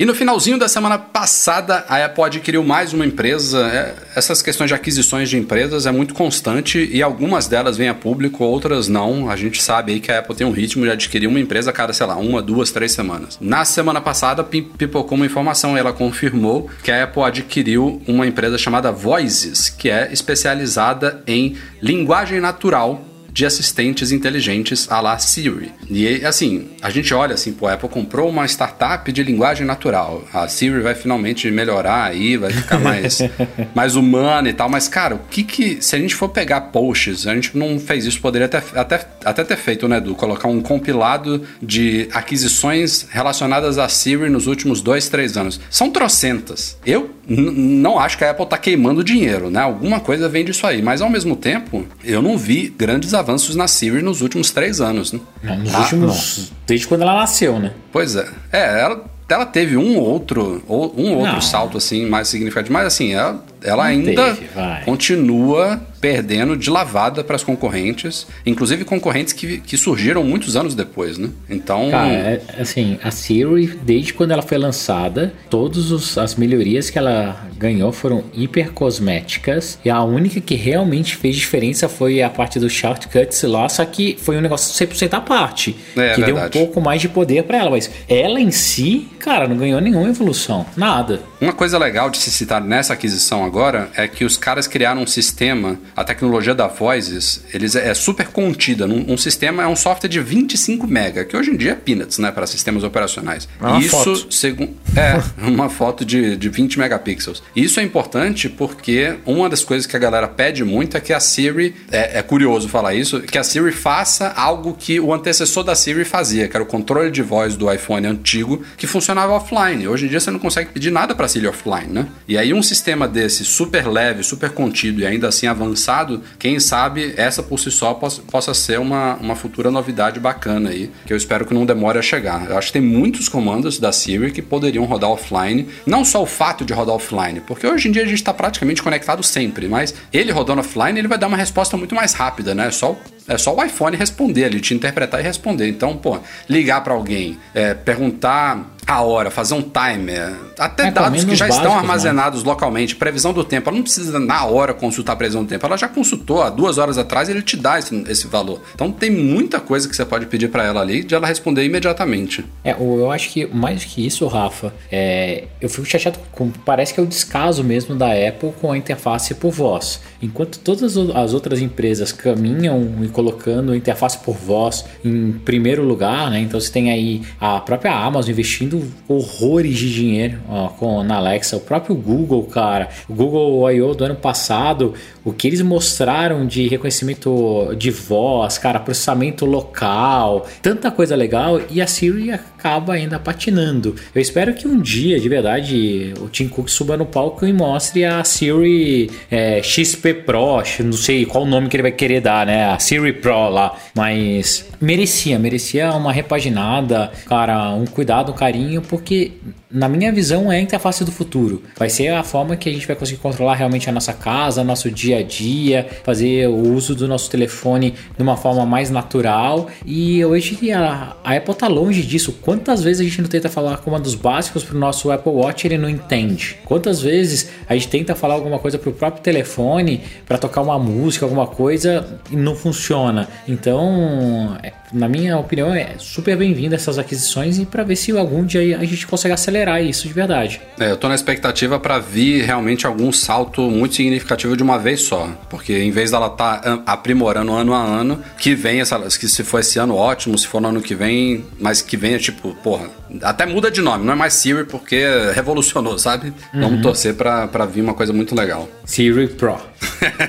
E 0.00 0.04
no 0.04 0.14
finalzinho 0.14 0.56
da 0.56 0.68
semana 0.68 0.96
passada, 0.96 1.84
a 1.88 2.04
Apple 2.04 2.22
adquiriu 2.22 2.62
mais 2.62 2.92
uma 2.92 3.04
empresa. 3.04 3.66
É, 3.66 3.94
essas 4.14 4.40
questões 4.40 4.68
de 4.68 4.74
aquisições 4.74 5.28
de 5.28 5.36
empresas 5.36 5.86
é 5.86 5.90
muito 5.90 6.14
constante 6.14 6.88
e 6.92 7.02
algumas 7.02 7.48
delas 7.48 7.76
vêm 7.76 7.88
a 7.88 7.94
público, 7.94 8.44
outras 8.44 8.86
não. 8.86 9.28
A 9.28 9.34
gente 9.34 9.60
sabe 9.60 9.94
aí 9.94 9.98
que 9.98 10.12
a 10.12 10.20
Apple 10.20 10.36
tem 10.36 10.46
um 10.46 10.52
ritmo 10.52 10.84
de 10.84 10.92
adquirir 10.92 11.26
uma 11.26 11.40
empresa 11.40 11.72
cada, 11.72 11.92
sei 11.92 12.06
lá, 12.06 12.14
uma, 12.14 12.40
duas, 12.40 12.70
três 12.70 12.92
semanas. 12.92 13.38
Na 13.40 13.64
semana 13.64 14.00
passada, 14.00 14.44
pipocou 14.44 15.16
uma 15.16 15.26
informação, 15.26 15.76
ela 15.76 15.92
confirmou 15.92 16.70
que 16.84 16.92
a 16.92 17.02
Apple 17.02 17.24
adquiriu 17.24 18.00
uma 18.06 18.24
empresa 18.24 18.56
chamada 18.56 18.92
Voices, 18.92 19.68
que 19.68 19.90
é 19.90 20.12
especializada 20.12 21.24
em 21.26 21.56
linguagem 21.82 22.38
natural 22.38 23.04
de 23.38 23.46
assistentes 23.46 24.10
inteligentes 24.10 24.90
à 24.90 25.00
la 25.00 25.16
Siri. 25.16 25.70
E 25.88 26.24
assim, 26.26 26.70
a 26.82 26.90
gente 26.90 27.14
olha 27.14 27.34
assim, 27.34 27.52
pô, 27.52 27.68
a 27.68 27.74
Apple 27.74 27.88
comprou 27.88 28.28
uma 28.28 28.44
startup 28.46 29.12
de 29.12 29.22
linguagem 29.22 29.64
natural. 29.64 30.24
A 30.34 30.48
Siri 30.48 30.80
vai 30.80 30.96
finalmente 30.96 31.48
melhorar 31.48 32.02
aí, 32.02 32.36
vai 32.36 32.50
ficar 32.50 32.80
mais, 32.80 33.20
mais 33.76 33.94
humana 33.94 34.48
e 34.48 34.52
tal. 34.52 34.68
Mas, 34.68 34.88
cara, 34.88 35.14
o 35.14 35.20
que 35.30 35.44
que. 35.44 35.78
Se 35.80 35.94
a 35.94 36.00
gente 36.00 36.16
for 36.16 36.30
pegar 36.30 36.62
posts, 36.72 37.28
a 37.28 37.34
gente 37.36 37.56
não 37.56 37.78
fez 37.78 38.06
isso, 38.06 38.20
poderia 38.20 38.46
até, 38.46 38.60
até, 38.74 39.06
até 39.24 39.44
ter 39.44 39.56
feito, 39.56 39.86
né, 39.86 39.98
Edu? 39.98 40.16
Colocar 40.16 40.48
um 40.48 40.60
compilado 40.60 41.44
de 41.62 42.08
aquisições 42.12 43.06
relacionadas 43.08 43.78
a 43.78 43.88
Siri 43.88 44.28
nos 44.28 44.48
últimos 44.48 44.82
dois, 44.82 45.08
três 45.08 45.36
anos. 45.36 45.60
São 45.70 45.90
trocentas. 45.90 46.76
Eu 46.84 47.10
não 47.28 48.00
acho 48.00 48.18
que 48.18 48.24
a 48.24 48.30
Apple 48.30 48.46
tá 48.46 48.58
queimando 48.58 49.04
dinheiro, 49.04 49.48
né? 49.48 49.60
Alguma 49.60 50.00
coisa 50.00 50.28
vem 50.28 50.44
disso 50.44 50.66
aí. 50.66 50.82
Mas 50.82 51.00
ao 51.00 51.10
mesmo 51.10 51.36
tempo, 51.36 51.86
eu 52.02 52.20
não 52.20 52.36
vi 52.36 52.68
grandes 52.76 53.14
avanços 53.14 53.27
na 53.56 53.68
Siri 53.68 54.02
nos 54.02 54.20
últimos 54.22 54.50
três 54.50 54.80
anos, 54.80 55.12
né? 55.12 55.20
Nos 55.58 55.74
Ah, 55.74 55.78
últimos. 55.80 56.52
Desde 56.66 56.86
quando 56.86 57.02
ela 57.02 57.14
nasceu, 57.14 57.58
né? 57.58 57.72
Pois 57.92 58.16
é. 58.16 58.28
É, 58.52 58.80
ela, 58.82 59.04
ela 59.28 59.46
teve 59.46 59.76
um 59.76 59.98
outro, 59.98 60.62
ou- 60.66 60.94
um 60.96 61.14
outro 61.16 61.34
Não. 61.34 61.40
salto 61.40 61.76
assim 61.76 62.06
mais 62.06 62.28
significativo, 62.28 62.72
mas 62.72 62.86
assim, 62.86 63.12
ela, 63.12 63.44
ela 63.62 63.84
Não 63.84 63.90
ainda 63.90 64.34
teve, 64.34 64.48
continua 64.84 65.80
perdendo 66.00 66.56
de 66.56 66.70
lavada 66.70 67.24
para 67.24 67.36
as 67.36 67.42
concorrentes, 67.42 68.26
inclusive 68.46 68.84
concorrentes 68.84 69.32
que, 69.32 69.58
que 69.58 69.76
surgiram 69.76 70.22
muitos 70.22 70.56
anos 70.56 70.74
depois, 70.74 71.18
né? 71.18 71.30
Então, 71.48 71.90
Cara, 71.90 72.08
é, 72.08 72.40
assim, 72.58 72.98
a 73.02 73.10
Siri, 73.10 73.78
desde 73.82 74.14
quando 74.14 74.30
ela 74.30 74.42
foi 74.42 74.58
lançada, 74.58 75.32
todas 75.50 76.16
as 76.16 76.34
melhorias 76.36 76.90
que 76.90 76.98
ela 76.98 77.48
ganhou 77.56 77.92
foram 77.92 78.24
hiper 78.32 78.72
cosméticas. 78.72 79.78
E 79.84 79.90
a 79.90 80.02
única 80.02 80.40
que 80.40 80.54
realmente 80.54 81.16
fez 81.16 81.36
diferença 81.36 81.88
foi 81.88 82.22
a 82.22 82.30
parte 82.30 82.58
do 82.58 82.70
shortcuts 82.70 83.42
lá, 83.42 83.68
só 83.68 83.84
que 83.84 84.16
foi 84.20 84.36
um 84.36 84.40
negócio 84.40 84.86
100% 84.86 85.14
à 85.14 85.20
parte. 85.20 85.76
É, 85.96 86.14
que 86.14 86.22
deu 86.22 86.36
um 86.36 86.48
pouco 86.48 86.80
mais 86.80 87.00
de 87.00 87.08
poder 87.08 87.44
pra 87.44 87.58
ela. 87.58 87.70
Mas 87.70 87.90
ela 88.08 88.40
em 88.40 88.50
si, 88.50 89.08
cara, 89.18 89.48
não 89.48 89.56
ganhou 89.56 89.80
nenhuma 89.80 90.08
evolução. 90.08 90.64
Nada. 90.76 91.20
Uma 91.40 91.52
coisa 91.52 91.78
legal 91.78 92.10
de 92.10 92.18
se 92.18 92.30
citar 92.30 92.60
nessa 92.60 92.92
aquisição 92.92 93.44
agora 93.48 93.90
é 93.96 94.06
que 94.06 94.24
os 94.24 94.36
caras 94.36 94.66
criaram 94.66 95.02
um 95.02 95.06
sistema, 95.06 95.78
a 95.96 96.04
tecnologia 96.04 96.54
da 96.54 96.68
Voices, 96.68 97.42
eles 97.52 97.74
é, 97.74 97.88
é 97.88 97.94
super 97.94 98.28
contida. 98.28 98.86
Um, 98.86 99.12
um 99.12 99.16
sistema 99.16 99.62
é 99.62 99.66
um 99.66 99.76
software 99.76 100.08
de 100.08 100.20
25 100.20 100.86
mega, 100.86 101.24
que 101.24 101.36
hoje 101.36 101.50
em 101.50 101.56
dia 101.56 101.72
é 101.72 101.74
peanuts, 101.74 102.18
né, 102.18 102.30
para 102.30 102.46
sistemas 102.46 102.84
operacionais. 102.84 103.48
É 103.60 103.66
uma 103.66 103.80
Isso, 103.80 104.30
segundo 104.30 104.76
é 104.96 105.20
uma 105.46 105.68
foto 105.68 106.04
de, 106.04 106.36
de 106.36 106.48
20 106.48 106.78
megapixels. 106.78 107.42
Isso 107.54 107.80
é 107.80 107.82
importante 107.82 108.48
porque 108.48 109.16
uma 109.24 109.48
das 109.48 109.64
coisas 109.64 109.86
que 109.86 109.96
a 109.96 109.98
galera 109.98 110.28
pede 110.28 110.64
muito 110.64 110.96
é 110.96 111.00
que 111.00 111.12
a 111.12 111.20
Siri, 111.20 111.74
é, 111.90 112.18
é 112.18 112.22
curioso 112.22 112.68
falar 112.68 112.94
isso, 112.94 113.20
que 113.20 113.38
a 113.38 113.44
Siri 113.44 113.72
faça 113.72 114.28
algo 114.30 114.74
que 114.78 115.00
o 115.00 115.12
antecessor 115.12 115.64
da 115.64 115.74
Siri 115.74 116.04
fazia, 116.04 116.48
que 116.48 116.56
era 116.56 116.62
o 116.62 116.66
controle 116.66 117.10
de 117.10 117.22
voz 117.22 117.56
do 117.56 117.72
iPhone 117.72 118.06
antigo, 118.06 118.62
que 118.76 118.86
funcionava 118.86 119.32
offline. 119.32 119.86
Hoje 119.86 120.06
em 120.06 120.08
dia 120.08 120.20
você 120.20 120.30
não 120.30 120.38
consegue 120.38 120.70
pedir 120.70 120.90
nada 120.90 121.14
para 121.14 121.28
Siri 121.28 121.46
offline, 121.46 121.92
né? 121.92 122.08
E 122.26 122.36
aí 122.36 122.52
um 122.52 122.62
sistema 122.62 123.06
desse 123.06 123.37
super 123.44 123.86
leve, 123.86 124.22
super 124.22 124.50
contido 124.50 125.00
e 125.00 125.06
ainda 125.06 125.28
assim 125.28 125.46
avançado, 125.46 126.22
quem 126.38 126.58
sabe 126.60 127.14
essa 127.16 127.42
por 127.42 127.58
si 127.58 127.70
só 127.70 127.94
possa, 127.94 128.22
possa 128.22 128.54
ser 128.54 128.78
uma, 128.78 129.14
uma 129.16 129.34
futura 129.34 129.70
novidade 129.70 130.20
bacana 130.20 130.70
aí, 130.70 130.90
que 131.06 131.12
eu 131.12 131.16
espero 131.16 131.44
que 131.44 131.54
não 131.54 131.66
demore 131.66 131.98
a 131.98 132.02
chegar. 132.02 132.48
Eu 132.50 132.58
acho 132.58 132.68
que 132.68 132.74
tem 132.74 132.82
muitos 132.82 133.28
comandos 133.28 133.78
da 133.78 133.92
Siri 133.92 134.30
que 134.30 134.42
poderiam 134.42 134.84
rodar 134.84 135.10
offline, 135.10 135.68
não 135.86 136.04
só 136.04 136.22
o 136.22 136.26
fato 136.26 136.64
de 136.64 136.72
rodar 136.72 136.94
offline, 136.94 137.40
porque 137.40 137.66
hoje 137.66 137.88
em 137.88 137.92
dia 137.92 138.02
a 138.02 138.06
gente 138.06 138.14
está 138.14 138.32
praticamente 138.32 138.82
conectado 138.82 139.22
sempre, 139.22 139.68
mas 139.68 139.94
ele 140.12 140.32
rodando 140.32 140.60
offline 140.60 140.98
ele 140.98 141.08
vai 141.08 141.18
dar 141.18 141.26
uma 141.26 141.36
resposta 141.36 141.76
muito 141.76 141.94
mais 141.94 142.12
rápida, 142.12 142.54
né? 142.54 142.68
É 142.68 142.70
só 142.70 142.96
é 143.28 143.36
só 143.36 143.54
o 143.54 143.62
iPhone 143.62 143.94
responder, 143.94 144.46
ele 144.46 144.58
te 144.58 144.72
interpretar 144.72 145.20
e 145.20 145.22
responder. 145.22 145.68
Então, 145.68 145.94
pô, 145.96 146.18
ligar 146.48 146.82
para 146.82 146.94
alguém, 146.94 147.38
é, 147.54 147.74
perguntar 147.74 148.74
a 148.88 149.02
hora, 149.02 149.30
fazer 149.30 149.52
um 149.52 149.60
timer, 149.60 150.34
até 150.58 150.86
É, 150.86 150.90
dados 150.90 151.22
que 151.22 151.36
já 151.36 151.46
estão 151.46 151.64
básicos, 151.64 151.74
né? 151.74 151.90
armazenados 151.90 152.42
localmente, 152.42 152.96
previsão 152.96 153.34
do 153.34 153.44
tempo. 153.44 153.68
Ela 153.68 153.76
não 153.76 153.82
precisa 153.82 154.18
na 154.18 154.46
hora 154.46 154.72
consultar 154.72 155.12
a 155.12 155.16
previsão 155.16 155.44
do 155.44 155.48
tempo, 155.48 155.66
ela 155.66 155.76
já 155.76 155.86
consultou 155.86 156.42
há 156.42 156.48
duas 156.48 156.78
horas 156.78 156.96
atrás 156.96 157.28
e 157.28 157.32
ele 157.32 157.42
te 157.42 157.54
dá 157.54 157.78
esse, 157.78 157.94
esse 158.08 158.26
valor. 158.26 158.62
Então 158.74 158.90
tem 158.90 159.10
muita 159.10 159.60
coisa 159.60 159.86
que 159.86 159.94
você 159.94 160.06
pode 160.06 160.24
pedir 160.24 160.48
para 160.48 160.64
ela 160.64 160.80
ali 160.80 161.04
de 161.04 161.14
ela 161.14 161.26
responder 161.26 161.64
imediatamente. 161.64 162.42
É, 162.64 162.72
eu 162.72 163.10
acho 163.10 163.28
que 163.28 163.46
mais 163.46 163.84
que 163.84 164.06
isso, 164.06 164.26
Rafa, 164.26 164.72
é, 164.90 165.44
eu 165.60 165.68
fico 165.68 165.86
chateado 165.86 166.18
com. 166.32 166.50
Parece 166.50 166.94
que 166.94 167.00
é 167.00 167.02
o 167.02 167.06
descaso 167.06 167.62
mesmo 167.62 167.94
da 167.94 168.06
Apple 168.06 168.52
com 168.58 168.72
a 168.72 168.78
interface 168.78 169.34
por 169.34 169.52
voz. 169.52 170.00
Enquanto 170.22 170.58
todas 170.60 170.96
as 170.96 171.34
outras 171.34 171.60
empresas 171.60 172.10
caminham 172.10 172.90
e 173.02 173.08
colocando 173.08 173.72
a 173.72 173.76
interface 173.76 174.16
por 174.18 174.34
voz 174.34 174.84
em 175.04 175.32
primeiro 175.32 175.84
lugar, 175.84 176.30
né? 176.30 176.40
Então 176.40 176.58
você 176.58 176.72
tem 176.72 176.90
aí 176.90 177.22
a 177.38 177.60
própria 177.60 177.92
Amazon 177.92 178.30
investindo 178.30 178.77
horrores 179.08 179.76
de 179.76 179.92
dinheiro 179.92 180.38
ó, 180.48 180.68
com, 180.68 181.02
na 181.02 181.16
Alexa, 181.16 181.56
o 181.56 181.60
próprio 181.60 181.94
Google, 181.94 182.44
cara. 182.44 182.88
O 183.08 183.14
Google 183.14 183.70
I.O. 183.70 183.94
do 183.94 184.04
ano 184.04 184.16
passado, 184.16 184.94
o 185.24 185.32
que 185.32 185.46
eles 185.46 185.60
mostraram 185.62 186.46
de 186.46 186.68
reconhecimento 186.68 187.74
de 187.76 187.90
voz, 187.90 188.58
cara, 188.58 188.80
processamento 188.80 189.44
local, 189.44 190.46
tanta 190.62 190.90
coisa 190.90 191.14
legal 191.14 191.60
e 191.70 191.80
a 191.80 191.86
Siri 191.86 192.30
acaba 192.30 192.94
ainda 192.94 193.18
patinando. 193.18 193.94
Eu 194.14 194.20
espero 194.20 194.54
que 194.54 194.66
um 194.66 194.80
dia, 194.80 195.20
de 195.20 195.28
verdade, 195.28 196.14
o 196.20 196.28
Tim 196.28 196.48
Cook 196.48 196.68
suba 196.68 196.96
no 196.96 197.06
palco 197.06 197.46
e 197.46 197.52
mostre 197.52 198.04
a 198.04 198.24
Siri 198.24 199.10
é, 199.30 199.62
XP 199.62 200.14
Pro, 200.14 200.62
não 200.84 200.92
sei 200.92 201.24
qual 201.24 201.46
nome 201.46 201.68
que 201.68 201.76
ele 201.76 201.82
vai 201.82 201.92
querer 201.92 202.20
dar, 202.20 202.46
né? 202.46 202.66
A 202.66 202.78
Siri 202.78 203.12
Pro 203.12 203.48
lá, 203.48 203.76
mas 203.94 204.66
merecia, 204.80 205.38
merecia 205.38 205.92
uma 205.92 206.12
repaginada, 206.12 207.10
cara, 207.26 207.70
um 207.70 207.84
cuidado, 207.84 208.32
um 208.32 208.34
carinho, 208.34 208.67
porque 208.82 209.32
na 209.70 209.88
minha 209.88 210.10
visão 210.10 210.50
é 210.50 210.56
a 210.56 210.60
interface 210.60 211.04
do 211.04 211.12
futuro. 211.12 211.62
Vai 211.76 211.90
ser 211.90 212.08
a 212.08 212.22
forma 212.22 212.56
que 212.56 212.68
a 212.68 212.72
gente 212.72 212.86
vai 212.86 212.96
conseguir 212.96 213.20
controlar 213.20 213.54
realmente 213.54 213.88
a 213.88 213.92
nossa 213.92 214.12
casa, 214.12 214.64
nosso 214.64 214.90
dia 214.90 215.18
a 215.18 215.22
dia, 215.22 215.86
fazer 216.04 216.48
o 216.48 216.72
uso 216.72 216.94
do 216.94 217.06
nosso 217.06 217.30
telefone 217.30 217.94
de 218.16 218.22
uma 218.22 218.36
forma 218.36 218.64
mais 218.64 218.90
natural. 218.90 219.68
E 219.84 220.24
hoje 220.24 220.72
a, 220.72 221.16
a 221.22 221.36
Apple 221.36 221.54
tá 221.54 221.68
longe 221.68 222.02
disso. 222.02 222.32
Quantas 222.40 222.82
vezes 222.82 223.00
a 223.00 223.04
gente 223.04 223.20
não 223.20 223.28
tenta 223.28 223.48
falar 223.48 223.76
comandos 223.78 224.14
básicos 224.14 224.64
pro 224.64 224.78
nosso 224.78 225.10
Apple 225.10 225.32
Watch 225.32 225.66
ele 225.66 225.76
não 225.76 225.88
entende? 225.88 226.56
Quantas 226.64 227.02
vezes 227.02 227.50
a 227.68 227.74
gente 227.74 227.88
tenta 227.88 228.14
falar 228.14 228.34
alguma 228.34 228.58
coisa 228.58 228.78
pro 228.78 228.92
próprio 228.92 229.22
telefone 229.22 230.00
para 230.26 230.38
tocar 230.38 230.62
uma 230.62 230.78
música, 230.78 231.26
alguma 231.26 231.46
coisa 231.46 232.20
e 232.30 232.36
não 232.36 232.56
funciona? 232.56 233.28
Então, 233.46 234.56
é, 234.62 234.72
na 234.92 235.08
minha 235.08 235.36
opinião, 235.36 235.74
é 235.74 235.90
super 235.98 236.36
bem-vindo 236.36 236.74
essas 236.74 236.98
aquisições 236.98 237.58
e 237.58 237.66
para 237.66 237.84
ver 237.84 237.96
se 237.96 238.16
algum 238.16 238.44
dia 238.44 238.78
a 238.78 238.84
gente 238.84 239.06
consegue 239.06 239.34
acelerar 239.34 239.57
isso 239.82 240.06
de 240.08 240.14
verdade. 240.14 240.60
É, 240.78 240.90
eu 240.90 240.96
tô 240.96 241.08
na 241.08 241.14
expectativa 241.14 241.78
para 241.78 241.98
vir 241.98 242.44
realmente 242.44 242.86
algum 242.86 243.10
salto 243.12 243.62
muito 243.62 243.94
significativo 243.96 244.56
de 244.56 244.62
uma 244.62 244.78
vez 244.78 245.02
só. 245.02 245.28
Porque 245.50 245.76
em 245.78 245.90
vez 245.90 246.10
dela 246.10 246.26
estar 246.28 246.58
tá 246.60 246.82
aprimorando 246.86 247.52
ano 247.52 247.74
a 247.74 247.82
ano, 247.82 248.22
que 248.38 248.54
venha, 248.54 248.82
essa- 248.82 248.98
que 248.98 249.28
se 249.28 249.42
for 249.44 249.60
esse 249.60 249.78
ano, 249.78 249.94
ótimo, 249.94 250.36
se 250.38 250.46
for 250.46 250.60
no 250.60 250.68
ano 250.68 250.80
que 250.80 250.94
vem, 250.94 251.44
mas 251.60 251.82
que 251.82 251.96
venha, 251.96 252.18
tipo, 252.18 252.54
porra, 252.62 252.88
até 253.22 253.44
muda 253.46 253.70
de 253.70 253.80
nome, 253.80 254.04
não 254.04 254.12
é 254.12 254.16
mais 254.16 254.34
Siri 254.34 254.64
porque 254.64 255.04
revolucionou, 255.34 255.98
sabe? 255.98 256.32
Vamos 256.54 256.80
torcer 256.82 257.14
pra, 257.14 257.48
pra 257.48 257.64
vir 257.66 257.80
uma 257.80 257.94
coisa 257.94 258.12
muito 258.12 258.34
legal. 258.34 258.68
Siri 258.84 259.28
Pro. 259.28 259.58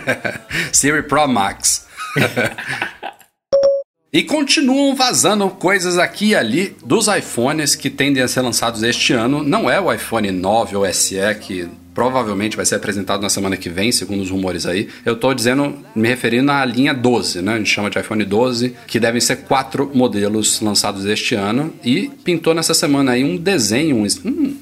Siri 0.71 1.03
Pro 1.03 1.27
Max. 1.27 1.87
E 4.11 4.23
continuam 4.23 4.95
vazando 4.95 5.47
coisas 5.51 5.99
aqui 5.99 6.29
e 6.29 6.35
ali 6.35 6.75
dos 6.83 7.07
iPhones 7.07 7.75
que 7.75 7.91
tendem 7.91 8.23
a 8.23 8.27
ser 8.27 8.41
lançados 8.41 8.81
este 8.81 9.13
ano. 9.13 9.43
Não 9.43 9.69
é 9.69 9.79
o 9.79 9.93
iPhone 9.93 10.31
9 10.31 10.77
ou 10.77 10.93
SE 10.93 11.17
que 11.39 11.69
provavelmente 12.03 12.55
vai 12.55 12.65
ser 12.65 12.75
apresentado 12.75 13.21
na 13.21 13.27
semana 13.27 13.57
que 13.57 13.67
vem, 13.69 13.91
segundo 13.91 14.21
os 14.21 14.29
rumores 14.29 14.65
aí. 14.65 14.87
Eu 15.05 15.17
tô 15.17 15.33
dizendo, 15.33 15.75
me 15.93 16.07
referindo 16.07 16.49
à 16.49 16.63
linha 16.63 16.93
12, 16.93 17.41
né? 17.41 17.55
A 17.55 17.57
gente 17.57 17.69
chama 17.69 17.89
de 17.89 17.99
iPhone 17.99 18.23
12, 18.23 18.73
que 18.87 19.01
devem 19.01 19.19
ser 19.19 19.35
quatro 19.41 19.91
modelos 19.93 20.61
lançados 20.61 21.03
este 21.05 21.35
ano. 21.35 21.73
E 21.83 22.09
pintou 22.23 22.53
nessa 22.53 22.73
semana 22.73 23.11
aí 23.11 23.23
um 23.25 23.35
desenho, 23.35 23.97
um, 23.97 24.07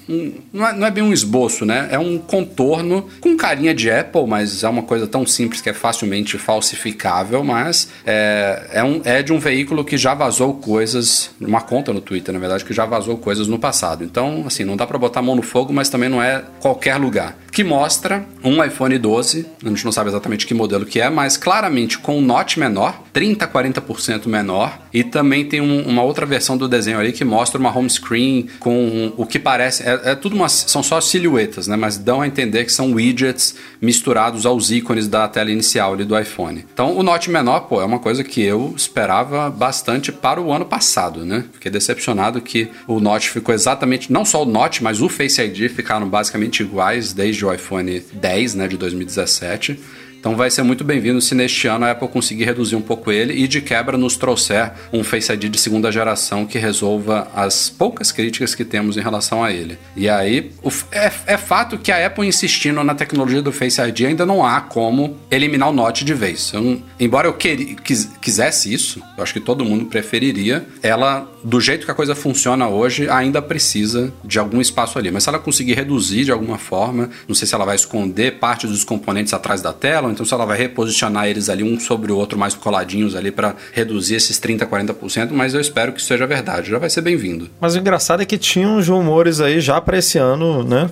um- 0.09 0.33
não, 0.51 0.67
é, 0.67 0.73
não 0.75 0.87
é 0.87 0.89
bem 0.89 1.03
um 1.03 1.13
esboço, 1.13 1.63
né? 1.63 1.87
É 1.91 1.99
um 1.99 2.17
contorno 2.17 3.07
com 3.21 3.37
carinha 3.37 3.71
de 3.75 3.91
Apple, 3.91 4.25
mas 4.25 4.63
é 4.63 4.67
uma 4.69 4.81
coisa 4.81 5.05
tão 5.05 5.23
simples 5.23 5.61
que 5.61 5.69
é 5.69 5.73
facilmente 5.73 6.39
falsificável, 6.39 7.43
mas 7.43 7.87
é, 8.03 8.67
é, 8.73 8.83
um, 8.83 8.99
é 9.05 9.21
de 9.21 9.31
um 9.31 9.37
veículo 9.37 9.85
que 9.85 9.95
já 9.95 10.15
vazou 10.15 10.55
coisas, 10.55 11.29
uma 11.39 11.61
conta 11.61 11.93
no 11.93 12.01
Twitter, 12.01 12.33
na 12.33 12.39
verdade, 12.39 12.65
que 12.65 12.73
já 12.73 12.85
vazou 12.87 13.15
coisas 13.15 13.47
no 13.47 13.59
passado. 13.59 14.03
Então, 14.03 14.43
assim, 14.47 14.63
não 14.63 14.75
dá 14.75 14.87
pra 14.87 14.97
botar 14.97 15.19
a 15.19 15.23
mão 15.23 15.35
no 15.35 15.43
fogo, 15.43 15.71
mas 15.71 15.87
também 15.87 16.09
não 16.09 16.19
é 16.19 16.43
qualquer 16.59 16.95
lugar. 16.95 17.26
Que 17.51 17.63
mostra 17.63 18.23
um 18.43 18.63
iPhone 18.63 18.97
12, 18.99 19.45
a 19.65 19.69
gente 19.69 19.83
não 19.83 19.91
sabe 19.91 20.09
exatamente 20.09 20.45
que 20.45 20.53
modelo 20.53 20.85
que 20.85 21.01
é, 21.01 21.09
mas 21.09 21.37
claramente 21.37 21.97
com 21.97 22.17
um 22.19 22.21
notch 22.21 22.57
menor, 22.57 23.01
30 23.11 23.45
a 23.45 23.47
40% 23.47 24.27
menor, 24.27 24.77
e 24.93 25.03
também 25.03 25.43
tem 25.45 25.59
um- 25.59 25.81
uma 25.87 26.03
outra 26.03 26.25
versão 26.25 26.55
do 26.55 26.67
desenho 26.67 26.99
ali 26.99 27.11
que 27.11 27.25
mostra 27.25 27.59
uma 27.59 27.75
home 27.75 27.89
screen 27.89 28.47
com 28.59 29.11
o 29.17 29.25
que 29.25 29.39
parece, 29.39 29.81
é, 29.83 30.11
é 30.11 30.15
tudo 30.15 30.35
uma, 30.35 30.47
são 30.49 30.83
só 30.83 31.01
silhuetas, 31.01 31.67
né, 31.67 31.75
mas 31.75 31.97
dão 31.97 32.21
a 32.21 32.27
entender 32.27 32.63
que 32.65 32.71
são 32.71 32.91
widgets 32.93 33.55
misturados 33.81 34.45
aos 34.45 34.69
ícones 34.71 35.07
da 35.07 35.27
tela 35.27 35.51
inicial 35.51 35.93
ali 35.93 36.05
do 36.05 36.17
iPhone. 36.19 36.63
Então, 36.73 36.95
o 36.95 37.01
notch 37.03 37.27
menor, 37.27 37.61
pô, 37.61 37.81
é 37.81 37.85
uma 37.85 37.99
coisa 37.99 38.23
que 38.23 38.41
eu 38.41 38.73
esperava 38.77 39.49
bastante 39.49 40.11
para 40.11 40.39
o 40.41 40.51
ano 40.51 40.65
passado, 40.65 41.25
né? 41.25 41.43
Fiquei 41.53 41.71
decepcionado 41.71 42.41
que 42.41 42.69
o 42.87 42.99
notch 42.99 43.29
ficou 43.29 43.53
exatamente, 43.53 44.11
não 44.11 44.25
só 44.25 44.43
o 44.43 44.45
notch, 44.45 44.81
mas 44.81 45.01
o 45.01 45.09
Face 45.09 45.41
ID 45.41 45.69
ficaram 45.71 46.07
basicamente 46.07 46.61
iguais 46.61 47.06
desde 47.13 47.45
o 47.45 47.53
iPhone 47.53 47.99
10, 47.99 48.55
né, 48.55 48.67
de 48.67 48.77
2017. 48.77 49.79
Então 50.19 50.35
vai 50.35 50.49
ser 50.49 50.63
muito 50.63 50.83
bem-vindo 50.83 51.21
se 51.21 51.35
neste 51.35 51.67
ano 51.67 51.85
a 51.85 51.91
Apple 51.91 52.07
conseguir 52.07 52.45
reduzir 52.45 52.75
um 52.75 52.81
pouco 52.81 53.11
ele 53.11 53.33
e 53.33 53.47
de 53.47 53.61
quebra 53.61 53.97
nos 53.97 54.17
trouxer 54.17 54.73
um 54.91 55.03
Face 55.03 55.31
ID 55.31 55.45
de 55.45 55.59
segunda 55.59 55.91
geração 55.91 56.45
que 56.45 56.57
resolva 56.57 57.27
as 57.35 57.69
poucas 57.69 58.11
críticas 58.11 58.55
que 58.55 58.65
temos 58.65 58.97
em 58.97 59.01
relação 59.01 59.43
a 59.43 59.51
ele. 59.51 59.77
E 59.95 60.09
aí, 60.09 60.51
é, 60.91 61.11
é, 61.27 61.37
fato 61.37 61.77
que 61.77 61.91
a 61.91 62.05
Apple 62.05 62.27
insistindo 62.27 62.83
na 62.83 62.95
tecnologia 62.95 63.41
do 63.41 63.51
Face 63.51 63.79
ID 63.79 64.01
ainda 64.01 64.25
não 64.25 64.45
há 64.45 64.59
como 64.59 65.17
eliminar 65.29 65.69
o 65.69 65.73
Note 65.73 66.03
de 66.03 66.13
vez. 66.13 66.51
Eu, 66.53 66.81
embora 66.99 67.27
eu 67.27 67.33
queria, 67.33 67.75
quis, 67.75 68.09
quisesse 68.19 68.73
isso, 68.73 69.01
eu 69.15 69.23
acho 69.23 69.33
que 69.33 69.39
todo 69.39 69.63
mundo 69.63 69.85
preferiria, 69.85 70.67
ela, 70.81 71.29
do 71.43 71.61
jeito 71.61 71.85
que 71.85 71.91
a 71.91 71.95
coisa 71.95 72.15
funciona 72.15 72.67
hoje, 72.67 73.09
ainda 73.09 73.41
precisa 73.41 74.11
de 74.23 74.39
algum 74.39 74.59
espaço 74.59 74.97
ali. 74.97 75.11
Mas 75.11 75.23
se 75.23 75.29
ela 75.29 75.39
conseguir 75.39 75.73
reduzir 75.73 76.25
de 76.25 76.31
alguma 76.31 76.57
forma, 76.57 77.09
não 77.27 77.35
sei 77.35 77.47
se 77.47 77.53
ela 77.53 77.65
vai 77.65 77.75
esconder 77.75 78.39
parte 78.39 78.67
dos 78.67 78.83
componentes 78.83 79.33
atrás 79.33 79.61
da 79.61 79.71
tela, 79.71 80.06
ou 80.07 80.11
então 80.13 80.25
se 80.25 80.33
ela 80.33 80.45
vai 80.45 80.57
reposicionar 80.57 81.27
eles 81.27 81.49
ali 81.49 81.63
um 81.63 81.79
sobre 81.79 82.11
o 82.11 82.17
outro 82.17 82.37
mais 82.37 82.53
coladinhos 82.53 83.15
ali 83.15 83.31
para 83.31 83.55
reduzir 83.73 84.15
esses 84.15 84.39
30, 84.39 84.65
40%, 84.65 85.29
mas 85.31 85.53
eu 85.53 85.61
espero 85.61 85.91
que 85.93 85.99
isso 85.99 86.07
seja 86.07 86.25
verdade. 86.25 86.71
Já 86.71 86.79
vai 86.79 86.89
ser 86.89 87.01
bem-vindo. 87.01 87.49
Mas 87.59 87.75
o 87.75 87.79
engraçado 87.79 88.21
é 88.21 88.25
que 88.25 88.37
tinha 88.37 88.67
uns 88.67 88.87
rumores 88.87 89.39
aí 89.39 89.59
já 89.61 89.79
para 89.79 89.97
esse 89.97 90.17
ano, 90.17 90.63
né? 90.63 90.89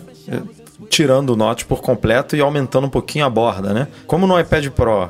tirando 0.89 1.31
o 1.31 1.35
Note 1.35 1.65
por 1.65 1.81
completo 1.81 2.35
e 2.35 2.41
aumentando 2.41 2.87
um 2.87 2.89
pouquinho 2.89 3.25
a 3.25 3.29
borda, 3.29 3.73
né? 3.73 3.87
Como 4.05 4.27
no 4.27 4.39
iPad 4.39 4.67
Pro 4.69 5.09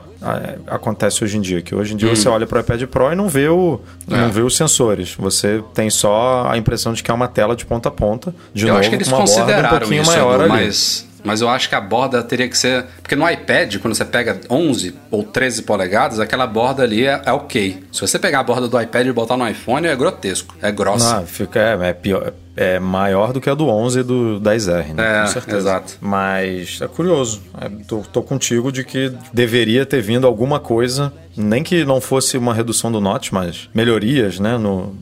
acontece 0.68 1.24
hoje 1.24 1.38
em 1.38 1.42
dia, 1.42 1.62
que 1.62 1.76
hoje 1.76 1.94
em 1.94 1.98
dia 1.98 2.10
hum. 2.10 2.16
você 2.16 2.28
olha 2.28 2.48
para 2.48 2.58
o 2.58 2.62
iPad 2.62 2.84
Pro 2.84 3.12
e 3.12 3.16
não 3.16 3.28
vê, 3.28 3.48
o, 3.48 3.80
é. 4.10 4.16
não 4.16 4.32
vê 4.32 4.42
os 4.42 4.56
sensores. 4.56 5.16
Você 5.16 5.64
tem 5.74 5.90
só 5.90 6.48
a 6.50 6.58
impressão 6.58 6.94
de 6.94 7.04
que 7.04 7.12
é 7.12 7.14
uma 7.14 7.28
tela 7.28 7.56
de 7.56 7.66
ponta 7.66 7.90
a 7.90 7.92
ponta. 7.92 8.34
De 8.54 8.64
Eu 8.64 8.70
novo, 8.70 8.80
acho 8.80 8.90
que 8.90 8.96
eles 8.96 9.08
uma 9.08 9.18
consideraram 9.18 9.62
borda 9.62 9.76
um 9.76 9.80
pouquinho 9.80 10.02
isso, 10.02 10.12
maior 10.12 10.42
ali. 10.42 10.50
mas 10.50 11.08
mas 11.26 11.42
eu 11.42 11.50
acho 11.50 11.68
que 11.68 11.76
a 11.76 11.82
borda 11.82 12.24
teria 12.24 12.48
que 12.48 12.58
ser. 12.58 12.86
Porque 13.02 13.16
no 13.16 13.30
iPad, 13.30 13.78
quando 13.78 13.96
você 13.96 14.06
pega 14.06 14.40
11 14.50 14.96
ou 15.12 15.24
13 15.24 15.64
polegadas, 15.64 16.20
aquela 16.20 16.48
borda 16.48 16.84
ali 16.84 17.06
é, 17.06 17.22
é 17.26 17.32
ok. 17.32 17.84
Se 17.92 18.02
você 18.02 18.20
pegar 18.20 18.40
a 18.40 18.44
borda 18.44 18.68
do 18.68 18.80
iPad 18.80 19.08
e 19.08 19.12
botar 19.12 19.36
no 19.36 19.48
iPhone, 19.48 19.88
é 19.88 19.96
grotesco. 19.96 20.56
É 20.62 20.72
grossa. 20.72 21.18
Não, 21.18 21.26
fica, 21.26 21.60
é, 21.60 21.90
é 21.90 21.94
pior. 21.94 22.32
É 22.58 22.80
maior 22.80 23.34
do 23.34 23.42
que 23.42 23.50
a 23.50 23.54
do 23.54 23.68
11 23.68 24.00
e 24.00 24.04
do 24.04 24.40
10R, 24.42 24.94
né? 24.94 25.18
É, 25.18 25.22
Com 25.24 25.28
certeza. 25.28 25.58
exato. 25.58 25.98
Mas 26.00 26.80
é 26.82 26.88
curioso. 26.88 27.42
É, 27.60 27.70
tô, 27.86 27.98
tô 28.00 28.22
contigo 28.24 28.72
de 28.72 28.86
que 28.86 29.12
deveria 29.34 29.86
ter 29.86 30.02
vindo 30.02 30.26
alguma 30.26 30.58
coisa, 30.58 31.12
nem 31.36 31.64
que 31.64 31.84
não 31.84 32.00
fosse 32.00 32.38
uma 32.38 32.54
redução 32.54 32.90
do 32.90 33.02
Note, 33.02 33.34
mas 33.34 33.68
melhorias, 33.74 34.40
né? 34.40 34.58
No, 34.58 34.96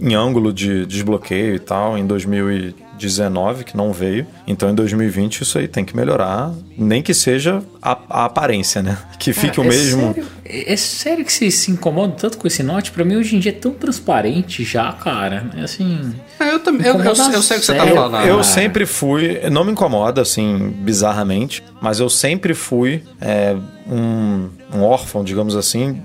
em 0.00 0.14
ângulo 0.14 0.52
de 0.52 0.86
desbloqueio 0.86 1.54
e 1.54 1.58
tal, 1.58 1.98
em 1.98 2.06
2019, 3.04 3.64
que 3.64 3.76
não 3.76 3.92
veio. 3.92 4.26
Então 4.46 4.70
em 4.70 4.74
2020 4.74 5.42
isso 5.42 5.58
aí 5.58 5.68
tem 5.68 5.84
que 5.84 5.96
melhorar, 5.96 6.52
nem 6.76 7.02
que 7.02 7.14
seja 7.14 7.62
a, 7.80 7.98
a 8.08 8.24
aparência, 8.24 8.82
né? 8.82 8.98
Que 9.24 9.32
fique 9.32 9.58
o 9.58 9.64
é 9.64 9.68
mesmo. 9.68 10.12
Sério, 10.12 10.26
é 10.44 10.76
sério 10.76 11.24
que 11.24 11.32
vocês 11.32 11.54
se 11.54 11.70
incomodam 11.70 12.14
tanto 12.14 12.36
com 12.36 12.46
esse 12.46 12.62
note? 12.62 12.90
Pra 12.90 13.06
mim 13.06 13.16
hoje 13.16 13.36
em 13.36 13.38
dia 13.38 13.52
é 13.52 13.54
tão 13.54 13.72
transparente 13.72 14.62
já, 14.62 14.92
cara. 14.92 15.50
É 15.56 15.62
assim. 15.62 16.14
É, 16.38 16.52
eu 16.52 16.60
também. 16.60 16.86
Eu, 16.86 16.96
eu, 16.96 17.04
eu, 17.04 17.14
sei 17.14 17.56
o 17.56 17.60
que 17.60 17.66
você 17.66 17.74
tá 17.74 17.86
falando. 17.86 18.26
Eu 18.26 18.38
né? 18.38 18.42
sempre 18.42 18.84
fui, 18.84 19.40
não 19.50 19.64
me 19.64 19.72
incomoda 19.72 20.20
assim, 20.20 20.74
bizarramente, 20.80 21.62
mas 21.80 22.00
eu 22.00 22.10
sempre 22.10 22.52
fui 22.52 23.02
é, 23.18 23.56
um, 23.90 24.50
um 24.74 24.82
órfão, 24.82 25.24
digamos 25.24 25.56
assim, 25.56 26.02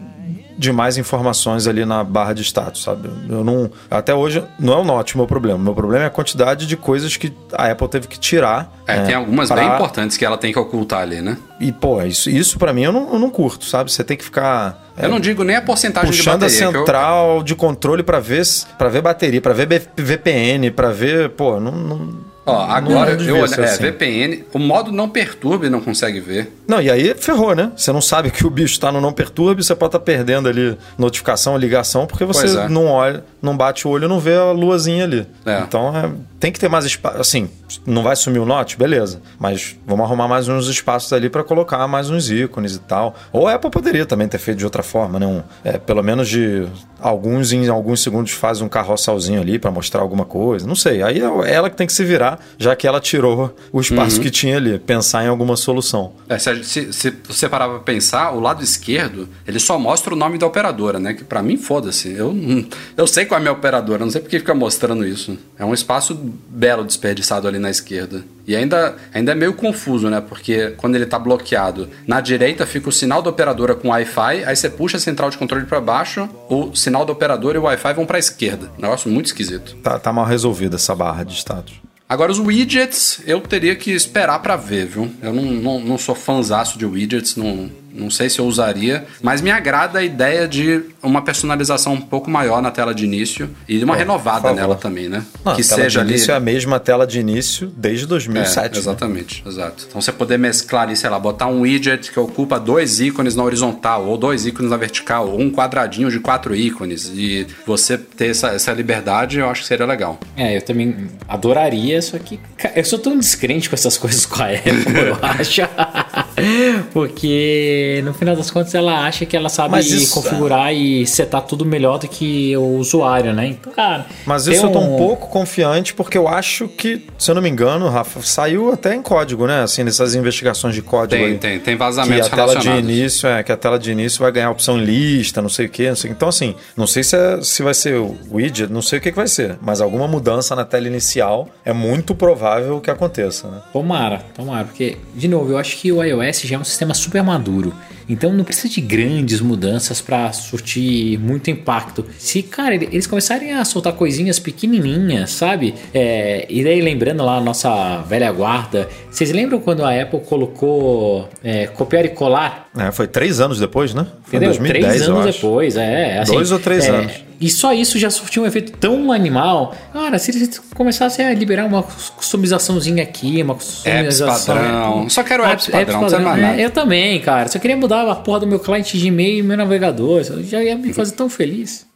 de 0.60 0.74
mais 0.74 0.98
informações 0.98 1.68
ali 1.68 1.86
na 1.86 2.04
barra 2.04 2.34
de 2.34 2.44
status, 2.44 2.84
sabe? 2.84 3.10
Eu 3.30 3.46
não. 3.46 3.72
Até 3.90 4.14
hoje 4.14 4.44
não 4.60 4.74
é 4.74 4.76
o 4.76 4.84
Note 4.84 5.16
o 5.16 5.18
meu 5.18 5.26
problema. 5.26 5.58
O 5.58 5.62
meu 5.62 5.74
problema 5.74 6.04
é 6.04 6.08
a 6.08 6.10
quantidade 6.10 6.68
de 6.68 6.76
coisas 6.76 7.16
que 7.16 7.32
a 7.54 7.72
Apple 7.72 7.88
teve 7.88 8.08
que 8.08 8.20
tirar. 8.20 8.70
É, 8.86 8.98
né, 8.98 9.06
tem 9.06 9.16
algumas 9.16 9.48
pra- 9.48 9.56
bem 9.62 9.74
importantes 9.74 10.18
que 10.18 10.26
ela 10.26 10.38
tem 10.38 10.52
que 10.52 10.60
ocultar 10.60 11.02
ali, 11.02 11.22
né? 11.22 11.38
E, 11.62 11.72
pô, 11.72 12.02
isso, 12.04 12.30
isso 12.30 12.60
para 12.60 12.74
mim 12.74 12.84
eu 12.84 12.92
não, 12.92 13.14
eu 13.14 13.20
não 13.20 13.30
curto, 13.30 13.64
sabe? 13.64 13.90
Você 13.90 14.04
tem 14.04 14.18
que 14.18 14.24
ficar. 14.26 14.92
é, 14.98 15.06
Eu 15.06 15.10
não 15.10 15.20
digo 15.22 15.46
nem 15.46 15.56
a 15.56 15.62
porcentagem 15.62 16.10
Puxando 16.10 16.40
de 16.42 16.46
a 16.46 16.48
bateria. 16.50 16.66
eu- 16.66 16.72
central 16.86 17.42
de 17.44 17.56
controle 17.56 18.04
pra 18.04 18.20
ver 18.20 18.44
para 18.78 18.90
ver 18.90 19.02
bateria, 19.02 19.40
pra 19.42 19.54
ver 19.54 19.90
VPN, 19.96 20.72
pra 20.72 20.90
ver, 20.92 21.30
pô, 21.30 21.58
não, 21.60 21.72
não 21.72 22.10
Ó, 22.50 22.66
agora 22.66 23.12
eu 23.12 23.36
olho, 23.36 23.62
é, 23.62 23.66
assim. 23.66 23.82
VPN, 23.84 24.44
o 24.54 24.60
modo 24.60 24.92
não 24.92 25.10
perturbe 25.10 25.70
não 25.70 25.82
consegue 25.82 26.20
ver. 26.20 26.52
Não, 26.68 26.82
e 26.82 26.90
aí 26.90 27.14
ferrou, 27.16 27.56
né? 27.56 27.72
Você 27.76 27.92
não 27.92 28.02
sabe 28.02 28.32
que 28.32 28.46
o 28.46 28.50
bicho 28.50 28.74
está 28.74 28.92
no 28.92 29.00
não 29.02 29.14
perturbe, 29.14 29.64
você 29.64 29.76
pode 29.76 29.90
estar 29.90 30.00
perdendo 30.00 30.50
ali 30.50 30.78
notificação, 30.98 31.58
ligação, 31.58 32.06
porque 32.06 32.26
você 32.26 32.48
é. 32.48 32.70
não 32.70 32.88
olha, 32.88 33.24
não 33.42 33.56
bate 33.56 33.88
o 33.88 33.92
olho 33.92 34.06
e 34.06 34.08
não 34.08 34.20
vê 34.20 34.36
a 34.36 34.52
luazinha 34.52 35.04
ali. 35.04 35.28
É. 35.46 35.60
Então 35.60 35.96
é, 35.96 36.12
tem 36.40 36.52
que 36.52 36.60
ter 36.60 36.70
mais 36.70 36.86
espaço. 36.86 37.20
Assim, 37.20 37.50
não 37.86 38.02
vai 38.04 38.16
sumir 38.16 38.40
o 38.40 38.46
note, 38.46 38.78
beleza. 38.78 39.22
Mas 39.38 39.76
vamos 39.86 40.06
arrumar 40.06 40.28
mais 40.28 40.48
uns 40.48 40.68
espaços 40.68 41.12
ali 41.14 41.30
para 41.30 41.44
colocar 41.44 41.88
mais 41.88 42.10
uns 42.10 42.30
ícones 42.30 42.76
e 42.76 42.80
tal. 42.80 43.16
Ou 43.32 43.48
a 43.48 43.56
Apple 43.56 43.70
poderia 43.70 44.06
também 44.06 44.28
ter 44.28 44.38
feito 44.38 44.58
de 44.60 44.66
outra 44.66 44.82
forma, 44.84 45.20
né? 45.20 45.28
Um, 45.28 45.42
é, 45.64 45.78
pelo 45.78 46.02
menos 46.04 46.28
de 46.30 46.66
alguns 47.00 47.52
em 47.54 47.68
alguns 47.70 48.02
segundos 48.02 48.32
faz 48.34 48.60
um 48.62 48.68
carrosselzinho 48.68 49.40
ali 49.42 49.58
para 49.58 49.72
mostrar 49.72 50.02
alguma 50.02 50.26
coisa. 50.26 50.66
Não 50.68 50.76
sei. 50.76 51.02
Aí 51.04 51.20
é 51.22 51.54
ela 51.54 51.70
que 51.70 51.76
tem 51.78 51.88
que 51.88 51.94
se 51.94 52.04
virar, 52.04 52.40
já 52.58 52.76
que 52.76 52.88
ela 52.88 53.00
tirou 53.00 53.56
o 53.72 53.80
espaço 53.82 54.18
Uhum. 54.18 54.22
que 54.24 54.30
tinha 54.32 54.58
ali. 54.58 54.80
Pensar 54.80 55.24
em 55.24 55.28
alguma 55.28 55.56
solução. 55.56 56.14
É, 56.28 56.38
se, 56.38 56.64
se, 56.64 56.94
se 56.94 57.14
você 57.28 57.48
parar 57.50 57.68
pra 57.70 57.80
pensar, 57.80 58.32
o 58.32 58.40
lado 58.40 58.64
esquerdo, 58.64 59.28
ele 59.48 59.60
só 59.60 59.78
mostra 59.80 60.14
o 60.14 60.18
nome 60.18 60.38
da 60.38 60.46
operadora, 60.48 61.00
né? 61.00 61.14
Que 61.14 61.24
pra 61.24 61.42
mim, 61.42 61.58
foda-se. 61.58 62.12
Eu, 62.14 62.34
não- 62.34 62.66
eu 62.98 63.08
sei 63.08 63.26
qual 63.26 63.38
é 63.38 63.40
a 63.40 63.42
minha 63.42 63.54
operadora, 63.54 64.04
não 64.04 64.12
sei 64.12 64.22
por 64.22 64.30
que 64.30 64.40
fica 64.40 64.54
mostrando 64.54 65.06
isso. 65.06 65.38
É 65.58 65.64
um 65.66 65.74
espaço 65.74 66.16
belo 66.50 66.84
desperdiçado 66.84 67.48
ali 67.48 67.60
na 67.60 67.70
esquerda. 67.70 68.24
E 68.48 68.56
ainda, 68.56 68.96
ainda 69.14 69.32
é 69.32 69.36
meio 69.36 69.54
confuso, 69.54 70.10
né? 70.10 70.22
Porque 70.22 70.72
quando 70.78 70.96
ele 70.96 71.06
tá 71.06 71.20
bloqueado, 71.20 71.90
na 72.08 72.20
direita 72.20 72.66
fica 72.66 72.90
o 72.90 72.92
sinal 72.92 73.22
da 73.22 73.30
operadora 73.30 73.76
com 73.76 73.90
Wi-Fi, 73.90 74.44
aí 74.44 74.56
você 74.56 74.70
puxa 74.70 74.98
a 74.98 75.00
central 75.00 75.30
de 75.30 75.38
controle 75.38 75.66
pra 75.66 75.80
baixo, 75.80 76.28
o 76.50 76.76
sinal 76.76 77.06
da 77.06 77.12
operadora 77.12 77.58
e 77.58 77.60
o 77.60 77.64
Wi-Fi 77.64 77.94
vão 77.94 78.06
pra 78.06 78.18
esquerda. 78.18 78.72
Negócio 78.78 79.10
muito 79.10 79.28
esquisito. 79.28 79.76
Tá, 79.84 80.00
tá 80.00 80.12
mal 80.12 80.26
resolvida 80.26 80.78
essa 80.78 80.96
barra 80.96 81.24
de 81.24 81.36
status. 81.36 81.76
Agora, 82.10 82.32
os 82.32 82.40
widgets, 82.40 83.22
eu 83.28 83.40
teria 83.40 83.76
que 83.76 83.92
esperar 83.92 84.40
pra 84.40 84.56
ver, 84.56 84.88
viu? 84.88 85.12
Eu 85.22 85.32
não, 85.32 85.44
não, 85.44 85.80
não 85.80 85.98
sou 86.00 86.16
fãzaço 86.16 86.80
de 86.80 86.84
widgets, 86.84 87.36
não, 87.36 87.70
não 87.94 88.10
sei 88.10 88.30
se 88.30 88.40
eu 88.40 88.46
usaria, 88.46 89.06
mas 89.22 89.42
me 89.42 89.52
agrada 89.52 90.00
a 90.00 90.04
ideia 90.04 90.48
de 90.48 90.82
uma 91.02 91.22
personalização 91.22 91.94
um 91.94 92.02
pouco 92.02 92.30
maior 92.30 92.62
na 92.62 92.72
tela 92.72 92.94
de 92.94 93.06
início 93.06 93.50
e 93.68 93.84
uma 93.84 93.94
por 93.94 94.00
renovada 94.00 94.54
nela 94.54 94.76
também, 94.76 95.10
né? 95.10 95.24
Não, 95.44 95.56
que 95.56 95.62
a 95.62 95.66
tela 95.66 95.82
seja 95.84 95.90
de 95.90 96.00
ali. 96.00 96.10
início 96.12 96.32
é 96.32 96.36
a 96.36 96.40
mesma 96.40 96.80
tela 96.80 97.06
de 97.06 97.20
início 97.20 97.72
desde 97.76 98.06
2007. 98.06 98.58
É, 98.58 98.70
né? 98.70 98.78
exatamente, 98.78 99.44
exato. 99.46 99.86
Então 99.88 100.02
você 100.02 100.12
poder 100.12 100.38
mesclar 100.38 100.84
ali, 100.84 100.96
sei 100.96 101.10
lá, 101.10 101.20
botar 101.20 101.48
um 101.48 101.62
widget 101.62 102.12
que 102.12 102.20
ocupa 102.20 102.60
dois 102.60 103.00
ícones 103.00 103.36
na 103.36 103.44
horizontal, 103.44 104.06
ou 104.06 104.18
dois 104.18 104.46
ícones 104.46 104.72
na 104.72 104.78
vertical, 104.78 105.30
ou 105.30 105.40
um 105.40 105.52
quadradinho 105.52 106.10
de 106.10 106.20
quatro 106.20 106.56
ícones, 106.56 107.12
e 107.14 107.48
você 107.66 107.98
ter 107.98 108.32
essa, 108.32 108.50
essa 108.50 108.72
liberdade, 108.74 109.40
eu 109.40 109.50
acho 109.50 109.62
que 109.62 109.68
seria 109.68 109.86
legal. 109.86 110.20
É, 110.36 110.58
eu 110.58 110.62
também 110.62 111.10
adoraria, 111.28 112.02
só 112.02 112.18
que 112.18 112.40
eu 112.76 112.84
sou 112.84 113.00
tão 113.00 113.18
descrente 113.18 113.70
com 113.70 113.76
essas 113.76 113.98
coisas 113.98 114.26
com 114.26 114.42
a 114.42 114.48
Apple, 114.48 115.00
eu 115.08 115.18
acho. 115.22 115.62
Porque 116.94 117.79
no 118.04 118.14
final 118.14 118.36
das 118.36 118.50
contas 118.52 118.74
ela 118.76 119.06
acha 119.06 119.26
que 119.26 119.36
ela 119.36 119.50
sabe 119.50 119.80
isso- 119.80 120.14
configurar 120.14 120.74
e 120.74 121.06
setar 121.06 121.42
tudo 121.42 121.66
melhor 121.66 121.98
do 122.00 122.08
que 122.08 122.56
o 122.58 122.78
usuário, 122.78 123.34
né? 123.34 123.48
Então, 123.48 123.72
cara. 123.74 124.06
Mas 124.26 124.48
isso 124.48 124.66
eu 124.66 124.72
tô 124.72 124.80
um 124.80 124.98
pouco 124.98 125.28
confiante 125.28 125.94
porque 125.94 126.18
eu 126.18 126.28
acho 126.28 126.68
que, 126.68 127.06
se 127.18 127.30
eu 127.32 127.36
não 127.36 127.42
me 127.42 127.50
engano, 127.50 127.88
Rafa, 127.90 128.22
saiu 128.22 128.72
até 128.72 128.94
em 128.96 129.02
código, 129.02 129.46
né? 129.48 129.62
Assim, 129.64 129.84
nessas 129.84 130.16
investigações 130.16 130.74
de 130.76 130.82
código 130.82 131.22
Tem, 131.22 131.34
aí. 131.34 131.38
tem, 131.38 131.60
tem 131.60 131.74
Que 131.76 131.80
vazamentos 131.80 132.28
a 132.28 132.36
tela 132.36 132.56
de 132.56 132.70
início 132.70 133.28
é 133.30 133.44
que 133.44 133.52
a 133.52 133.58
tela 133.58 133.78
de 133.80 133.92
início 133.92 134.20
vai 134.22 134.32
ganhar 134.32 134.48
a 134.48 134.52
opção 134.52 134.78
lista, 134.78 135.42
não 135.42 135.50
sei 135.50 135.66
o 135.66 135.70
que, 135.70 135.88
não 135.88 135.96
sei. 135.96 136.12
Então 136.12 136.30
assim, 136.30 136.56
não 136.76 136.88
sei 136.88 137.04
se, 137.04 137.16
é- 137.16 137.40
se 137.42 137.62
vai 137.64 137.74
ser 137.74 137.96
o 137.96 138.16
widget, 138.32 138.72
não 138.72 138.82
sei 138.82 139.00
o 139.00 139.02
que, 139.02 139.10
que 139.12 139.16
vai 139.18 139.28
ser, 139.28 139.58
mas 139.62 139.82
alguma 139.82 140.08
mudança 140.08 140.56
na 140.56 140.66
tela 140.66 140.88
inicial 140.88 141.48
é 141.66 141.74
muito 141.74 142.14
provável 142.16 142.80
que 142.82 142.90
aconteça, 142.92 143.48
né? 143.48 143.58
Tomara, 143.74 144.22
tomara, 144.36 144.66
porque, 144.66 144.98
de 145.16 145.28
novo, 145.28 145.52
eu 145.52 145.58
acho 145.58 145.78
que 145.78 145.92
o 145.92 146.04
iOS 146.04 146.42
já 146.42 146.56
é 146.56 146.60
um 146.60 146.64
sistema 146.64 146.94
super 146.94 147.24
maduro. 147.24 147.69
Então 148.10 148.34
não 148.34 148.44
precisa 148.44 148.68
de 148.68 148.82
grandes 148.82 149.40
mudanças 149.40 150.02
para 150.02 150.32
surtir 150.34 151.20
muito 151.20 151.50
impacto. 151.52 152.06
Se, 152.18 152.42
cara, 152.42 152.74
ele- 152.76 152.90
eles 152.92 153.06
começarem 153.06 153.54
a 153.54 153.64
soltar 153.64 153.94
coisinhas 153.94 154.40
pequenininhas, 154.40 155.30
sabe? 155.32 155.76
É, 155.94 156.46
e 156.50 156.64
daí 156.64 156.82
lembrando 156.82 157.24
lá 157.24 157.38
a 157.38 157.42
nossa 157.42 158.02
velha 158.02 158.32
guarda, 158.32 158.90
vocês 159.12 159.32
lembram 159.32 159.60
quando 159.60 159.84
a 159.84 160.02
Apple 160.02 160.20
colocou 160.22 161.30
é, 161.44 161.68
copiar 161.68 162.06
e 162.06 162.10
colar? 162.10 162.70
É, 162.78 162.92
foi 162.92 163.08
três 163.08 163.40
anos 163.40 163.60
depois, 163.60 163.94
né? 163.94 164.06
Foi 164.24 164.38
Entendeu? 164.38 164.50
2010, 164.50 164.86
três 164.86 165.02
anos 165.10 165.36
depois, 165.36 165.78
é. 165.78 166.20
assim, 166.20 166.34
Dois 166.34 166.52
ou 166.52 166.60
três 166.60 166.86
é, 166.86 166.90
anos. 166.90 167.29
E 167.42 167.50
só 167.50 167.74
isso 167.74 167.98
já 167.98 168.10
surtiu 168.10 168.44
um 168.44 168.46
efeito 168.46 168.74
tão 168.74 169.12
animal. 169.12 169.74
Cara, 169.94 170.20
se 170.20 170.32
eles 170.32 170.60
começassem 170.76 171.26
a 171.26 171.34
liberar 171.34 171.66
uma 171.66 171.84
customizaçãozinzinha 171.84 173.04
aqui, 173.04 173.42
uma 173.42 173.54
Apps 173.54 173.66
customização. 173.66 174.56
padrão. 174.56 175.10
Só 175.10 175.24
quero 175.24 175.44
apps 175.46 175.68
padrão, 175.68 176.02
não 176.02 176.08
precisa 176.10 176.22
mais 176.22 176.60
é. 176.60 176.66
Eu 176.66 176.70
também, 176.72 177.20
cara. 177.22 177.48
Só 177.48 177.58
queria 177.60 177.78
mudar 177.78 178.10
a 178.10 178.16
porra 178.16 178.42
do 178.42 178.48
meu 178.48 178.60
cliente 178.60 178.98
de 178.98 179.08
e-mail 179.08 179.40
e 179.40 179.44
meu 179.44 179.56
navegador. 179.58 180.24
Já 180.44 180.62
ia 180.62 180.76
me 180.78 180.94
fazer 180.94 181.14
tão 181.14 181.30
feliz. 181.30 181.89